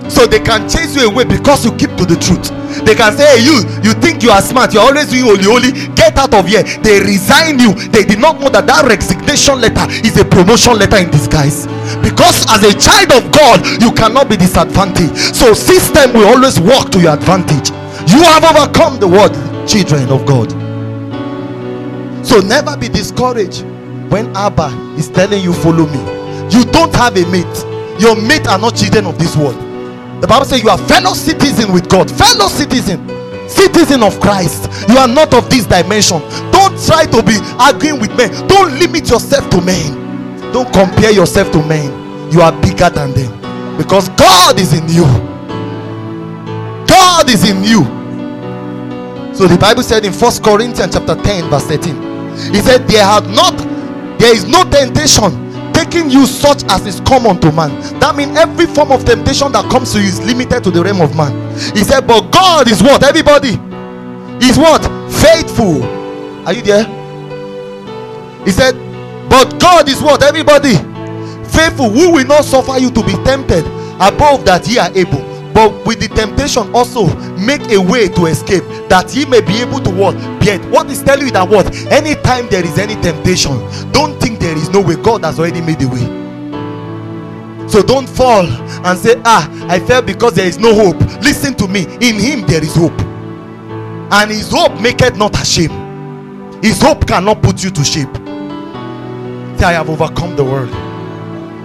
so 0.09 0.27
they 0.27 0.41
can 0.41 0.69
chase 0.69 0.97
you 0.97 1.09
away 1.09 1.25
because 1.25 1.65
you 1.65 1.73
keep 1.77 1.95
to 1.97 2.05
the 2.05 2.17
truth. 2.17 2.51
They 2.85 2.95
can 2.95 3.17
say 3.17 3.39
hey, 3.39 3.45
you 3.45 3.65
you 3.85 3.93
think 4.01 4.23
you 4.23 4.31
are 4.31 4.43
smart. 4.43 4.73
You're 4.73 4.83
always 4.83 5.11
doing 5.11 5.25
holy 5.25 5.45
holy 5.45 5.73
get 5.95 6.17
out 6.17 6.35
of 6.35 6.47
here. 6.47 6.63
They 6.83 7.01
resign 7.01 7.59
you. 7.59 7.75
They 7.89 8.05
did 8.05 8.19
not 8.19 8.41
know 8.41 8.49
that 8.49 8.67
that 8.67 8.85
resignation 8.89 9.61
letter 9.61 9.85
is 10.05 10.17
a 10.17 10.25
promotion 10.25 10.79
letter 10.79 10.97
in 10.97 11.11
disguise. 11.11 11.67
Because 12.01 12.49
as 12.49 12.65
a 12.65 12.73
child 12.77 13.13
of 13.13 13.31
god 13.33 13.65
you 13.81 13.93
cannot 13.93 14.29
be 14.29 14.37
disadvantaged. 14.37 15.37
So 15.37 15.55
system 15.55 16.13
will 16.13 16.29
always 16.29 16.61
work 16.61 16.91
to 16.93 17.01
your 17.01 17.15
advantage. 17.15 17.71
You 18.09 18.23
have 18.25 18.45
overcome 18.45 19.01
the 19.01 19.09
world 19.09 19.37
children 19.69 20.09
of 20.09 20.25
god. 20.25 20.49
So 22.25 22.41
never 22.41 22.77
be 22.77 22.89
discouraged 22.89 23.65
when 24.09 24.35
abba 24.37 24.73
is 24.97 25.09
telling 25.09 25.43
you 25.43 25.53
follow 25.53 25.87
me. 25.87 26.01
You 26.49 26.65
don't 26.65 26.95
have 26.97 27.17
a 27.17 27.25
mate. 27.29 27.59
Your 28.01 28.15
mate 28.17 28.47
are 28.47 28.59
not 28.59 28.77
children 28.77 29.07
of 29.07 29.19
this 29.19 29.37
world 29.37 29.68
the 30.21 30.27
Bible 30.27 30.45
says 30.45 30.63
you 30.63 30.69
are 30.69 30.79
fellow 30.79 31.15
citizen 31.15 31.73
with 31.73 31.89
God, 31.89 32.11
fellow 32.11 32.49
citizen, 32.49 32.99
citizen 33.49 34.03
of 34.03 34.19
Christ. 34.21 34.67
You 34.89 34.99
are 34.99 35.09
not 35.09 35.33
of 35.35 35.49
this 35.49 35.67
dimension. 35.67 36.21
Don't 36.51 36.75
try 36.85 37.07
to 37.07 37.23
be 37.23 37.39
arguing 37.59 38.01
with 38.01 38.17
men. 38.17 38.31
Don't 38.49 38.73
limit 38.79 39.09
yourself 39.11 39.49
to 39.51 39.61
men. 39.61 40.09
Don't 40.53 40.73
compare 40.73 41.13
yourself 41.13 41.53
to 41.53 41.63
men. 41.67 42.33
You 42.33 42.43
are 42.43 42.53
bigger 42.61 42.91
than 42.91 43.15
them 43.15 43.77
because 43.79 44.09
God 44.11 44.59
is 44.59 44.73
in 44.73 44.89
you. 44.89 45.07
God 46.87 47.31
is 47.31 47.49
in 47.49 47.63
you. 47.63 47.85
So 49.35 49.47
the 49.47 49.57
Bible 49.57 49.85
said 49.85 50.05
in 50.05 50.13
First 50.13 50.43
Corinthians 50.43 50.95
chapter 50.95 51.15
10, 51.15 51.49
verse 51.49 51.65
13, 51.67 52.53
He 52.53 52.61
said, 52.61 52.89
There 52.89 53.05
had 53.05 53.25
not, 53.31 53.57
there 54.19 54.35
is 54.35 54.49
no 54.49 54.65
temptation 54.65 55.48
taking 55.89 56.11
you 56.11 56.27
such 56.27 56.65
as 56.65 56.87
is 56.87 57.01
common 57.01 57.41
to 57.41 57.53
man. 57.53 57.71
That 58.01 58.15
means 58.17 58.37
every 58.37 58.67
form 58.67 58.93
of 58.93 59.05
temptation 59.05 59.53
that 59.53 59.71
comes 59.71 59.93
to 59.93 60.01
you 60.01 60.07
is 60.07 60.21
limited 60.21 60.63
to 60.65 60.71
the 60.71 60.83
realm 60.83 61.01
of 61.01 61.17
man. 61.17 61.33
He 61.75 61.85
said, 61.85 62.07
But 62.07 62.31
God 62.31 62.71
is 62.71 62.83
what? 62.83 63.03
Everybody 63.03 63.57
is 64.45 64.59
what? 64.59 64.83
Faithful. 65.11 65.83
Are 66.47 66.53
you 66.53 66.63
there? 66.63 66.85
He 68.45 68.51
said, 68.51 68.75
But 69.29 69.59
God 69.61 69.89
is 69.89 70.01
what? 70.03 70.23
Everybody 70.23 70.77
faithful. 71.49 71.91
Who 71.91 72.13
will 72.13 72.27
not 72.27 72.45
suffer 72.45 72.79
you 72.79 72.91
to 72.91 73.03
be 73.05 73.13
tempted 73.25 73.65
above 74.01 74.45
that 74.45 74.69
ye 74.69 74.79
are 74.79 74.93
able? 74.95 75.25
But 75.55 75.87
with 75.87 75.99
the 76.01 76.09
temptation 76.09 76.73
also 76.75 77.09
make 77.35 77.63
a 77.73 77.79
way 77.81 78.09
to 78.09 78.27
escape 78.27 78.63
that 78.89 79.13
ye 79.15 79.25
may 79.25 79.41
be 79.41 79.59
able 79.59 79.81
to 79.81 79.91
what? 79.91 80.15
Bear 80.41 80.61
What 80.71 80.91
is 80.91 81.03
telling 81.03 81.27
you 81.27 81.33
that 81.33 81.49
what? 81.49 81.67
Anytime 81.91 82.49
there 82.49 82.65
is 82.65 82.79
any 82.79 82.95
temptation, 83.03 83.59
don't 83.91 84.15
think 84.21 84.38
is 84.59 84.71
no 84.71 84.81
way. 84.81 84.97
God 84.97 85.25
has 85.25 85.39
already 85.39 85.61
made 85.61 85.83
a 85.83 85.89
way. 85.89 86.19
So 87.69 87.83
don't 87.83 88.09
fall 88.09 88.47
and 88.47 88.99
say, 88.99 89.21
Ah, 89.25 89.49
I 89.69 89.79
fell 89.79 90.03
because 90.03 90.35
there 90.35 90.47
is 90.47 90.59
no 90.59 90.75
hope. 90.75 90.99
Listen 91.23 91.55
to 91.57 91.69
me. 91.69 91.83
In 92.01 92.19
Him 92.19 92.47
there 92.47 92.63
is 92.63 92.75
hope. 92.75 92.99
And 94.11 94.31
His 94.31 94.51
hope 94.51 94.81
maketh 94.81 95.17
not 95.17 95.39
ashamed. 95.41 96.65
His 96.65 96.81
hope 96.81 97.07
cannot 97.07 97.43
put 97.43 97.63
you 97.63 97.71
to 97.71 97.85
shame. 97.85 98.13
Say, 99.59 99.65
I 99.65 99.73
have 99.73 99.91
overcome 99.91 100.35
the 100.37 100.45
world. 100.45 100.71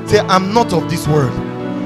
Say, 0.09 0.19
I'm 0.19 0.53
not 0.53 0.73
of 0.73 0.89
this 0.89 1.07
world. 1.07 1.31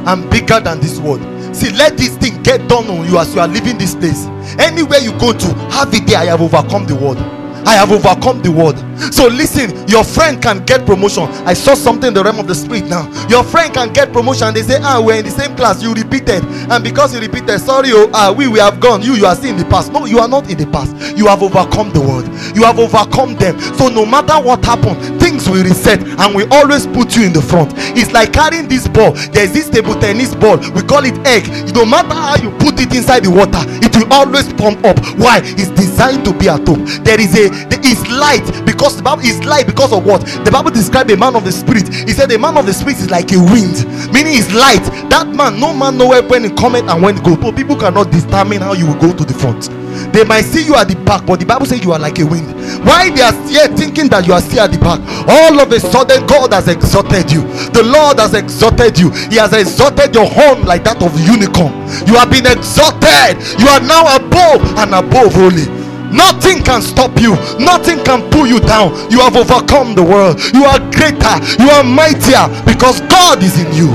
I'm 0.07 0.27
bigger 0.29 0.59
than 0.59 0.79
this 0.79 0.99
world. 0.99 1.21
See, 1.55 1.69
let 1.71 1.97
this 1.97 2.17
thing 2.17 2.41
get 2.43 2.67
done 2.67 2.89
on 2.89 3.07
you 3.09 3.17
as 3.17 3.33
you 3.35 3.41
are 3.41 3.47
leaving 3.47 3.77
this 3.77 3.93
place. 3.95 4.25
Anywhere 4.59 4.99
you 4.99 5.11
go 5.19 5.31
to, 5.33 5.53
have 5.69 5.93
it 5.93 6.07
there. 6.07 6.17
I 6.17 6.25
have 6.25 6.41
overcome 6.41 6.85
the 6.85 6.95
world. 6.95 7.17
I 7.65 7.73
have 7.75 7.91
overcome 7.91 8.41
the 8.41 8.51
world. 8.51 8.77
So 9.13 9.27
listen, 9.27 9.87
your 9.87 10.03
friend 10.03 10.41
can 10.41 10.65
get 10.65 10.85
promotion. 10.85 11.23
I 11.45 11.53
saw 11.53 11.73
something 11.75 12.09
in 12.09 12.13
the 12.13 12.23
realm 12.23 12.39
of 12.39 12.47
the 12.47 12.55
spirit 12.55 12.85
now. 12.85 13.07
Your 13.27 13.43
friend 13.43 13.73
can 13.73 13.93
get 13.93 14.11
promotion. 14.11 14.53
They 14.53 14.63
say, 14.63 14.79
ah, 14.81 15.01
we're 15.03 15.17
in 15.19 15.25
the 15.25 15.31
same 15.31 15.55
class. 15.55 15.81
You 15.81 15.93
repeated, 15.93 16.43
and 16.43 16.83
because 16.83 17.13
you 17.13 17.19
repeated, 17.19 17.59
sorry, 17.59 17.89
oh, 17.91 18.09
ah, 18.13 18.33
we 18.35 18.47
we 18.47 18.59
have 18.59 18.79
gone. 18.79 19.01
You 19.01 19.13
you 19.13 19.25
are 19.25 19.35
still 19.35 19.51
in 19.51 19.57
the 19.57 19.65
past. 19.65 19.91
No, 19.91 20.05
you 20.05 20.19
are 20.19 20.27
not 20.27 20.49
in 20.49 20.57
the 20.57 20.65
past. 20.67 20.95
You 21.17 21.27
have 21.27 21.43
overcome 21.43 21.91
the 21.91 22.01
world. 22.01 22.27
You 22.55 22.63
have 22.63 22.79
overcome 22.79 23.35
them. 23.35 23.59
So 23.77 23.87
no 23.89 24.05
matter 24.05 24.33
what 24.35 24.63
happened, 24.65 24.99
things 25.21 25.49
will 25.49 25.63
reset, 25.63 26.01
and 26.01 26.35
we 26.35 26.45
always 26.47 26.87
put 26.87 27.15
you 27.15 27.23
in 27.23 27.33
the 27.33 27.41
front. 27.41 27.73
It's 27.95 28.11
like 28.11 28.33
carrying 28.33 28.67
this 28.67 28.87
ball. 28.87 29.11
There's 29.31 29.53
this 29.53 29.69
table 29.69 29.95
tennis 29.95 30.33
ball. 30.35 30.57
We 30.73 30.81
call 30.81 31.05
it 31.05 31.17
egg. 31.27 31.47
No 31.73 31.85
matter 31.85 32.13
how 32.13 32.35
you 32.37 32.51
put 32.57 32.79
it 32.79 32.93
inside 32.95 33.23
the 33.23 33.31
water, 33.31 33.61
it 33.85 33.95
will 33.95 34.11
always 34.11 34.51
pump 34.53 34.83
up. 34.85 34.97
Why? 35.17 35.41
It's 35.43 35.69
designed 35.69 36.25
to 36.25 36.33
be 36.33 36.49
at 36.49 36.65
top. 36.65 36.77
There 37.05 37.19
is 37.19 37.35
a 37.35 37.46
there 37.69 37.83
is 37.83 38.01
light 38.07 38.45
because 38.65 38.97
the 38.97 39.03
Bible 39.03 39.23
is 39.23 39.43
light 39.45 39.67
because 39.67 39.93
of 39.93 40.05
what? 40.05 40.21
The 40.45 40.51
Bible 40.51 40.71
described 40.71 41.11
a 41.11 41.17
man 41.17 41.35
of 41.35 41.43
the 41.43 41.51
spirit. 41.51 41.87
He 41.87 42.13
said 42.13 42.29
the 42.29 42.39
man 42.39 42.57
of 42.57 42.65
the 42.65 42.73
spirit 42.73 42.97
is 42.97 43.09
like 43.09 43.31
a 43.31 43.39
wind, 43.39 43.85
meaning 44.13 44.35
is 44.35 44.53
light. 44.53 44.83
That 45.09 45.27
man, 45.27 45.59
no 45.59 45.73
man 45.73 45.97
know 45.97 46.07
when 46.07 46.43
he 46.43 46.49
cometh 46.51 46.87
and 46.87 47.01
when 47.01 47.17
he 47.17 47.23
goes. 47.23 47.37
But 47.37 47.55
people 47.55 47.75
cannot 47.75 48.11
determine 48.11 48.61
how 48.61 48.73
you 48.73 48.87
will 48.87 48.99
go 48.99 49.13
to 49.15 49.23
the 49.23 49.33
front. 49.33 49.69
They 50.13 50.23
might 50.23 50.45
see 50.45 50.65
you 50.65 50.75
at 50.75 50.87
the 50.87 50.95
back, 50.95 51.25
but 51.25 51.39
the 51.39 51.45
Bible 51.45 51.65
says 51.65 51.83
you 51.83 51.91
are 51.91 51.99
like 51.99 52.19
a 52.19 52.25
wind. 52.25 52.47
Why 52.85 53.09
they 53.09 53.21
are 53.21 53.33
here 53.49 53.67
thinking 53.75 54.09
that 54.09 54.27
you 54.27 54.33
are 54.33 54.41
still 54.41 54.61
at 54.61 54.71
the 54.71 54.77
back? 54.77 55.01
All 55.27 55.59
of 55.59 55.71
a 55.71 55.79
sudden, 55.79 56.25
God 56.27 56.53
has 56.53 56.67
exalted 56.67 57.31
you. 57.31 57.41
The 57.73 57.83
Lord 57.83 58.19
has 58.19 58.33
exalted 58.33 58.97
you. 58.97 59.09
He 59.29 59.37
has 59.37 59.53
exalted 59.53 60.13
your 60.13 60.25
horn 60.29 60.65
like 60.65 60.83
that 60.85 61.01
of 61.01 61.17
unicorn. 61.17 61.73
You 62.05 62.15
have 62.15 62.29
been 62.29 62.45
exalted. 62.45 63.41
You 63.57 63.67
are 63.67 63.81
now 63.81 64.05
above 64.15 64.61
and 64.77 64.93
above 64.93 65.35
only. 65.37 65.76
Nothing 66.11 66.63
can 66.63 66.81
stop 66.81 67.19
you. 67.19 67.35
Nothing 67.59 68.03
can 68.03 68.29
pull 68.31 68.47
you 68.47 68.59
down. 68.59 68.91
You 69.11 69.19
have 69.19 69.35
overcome 69.35 69.95
the 69.95 70.03
world. 70.03 70.39
You 70.53 70.63
are 70.65 70.79
greater. 70.91 71.35
You 71.61 71.69
are 71.69 71.83
mightier 71.83 72.47
because 72.65 73.01
God 73.01 73.43
is 73.43 73.59
in 73.59 73.71
you. 73.73 73.89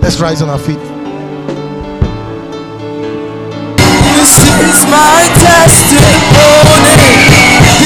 Let's 0.00 0.20
rise 0.20 0.42
on 0.42 0.48
our 0.48 0.58
feet. 0.58 0.78
This 4.16 4.38
is 4.38 4.86
my 4.90 5.28
testimony. 5.34 6.96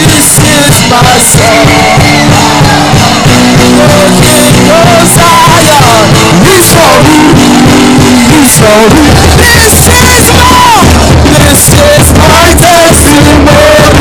This 0.07 0.39
is 0.39 0.91
my 0.91 1.19
song. 1.19 1.67
The 3.61 3.67
King 9.39 9.50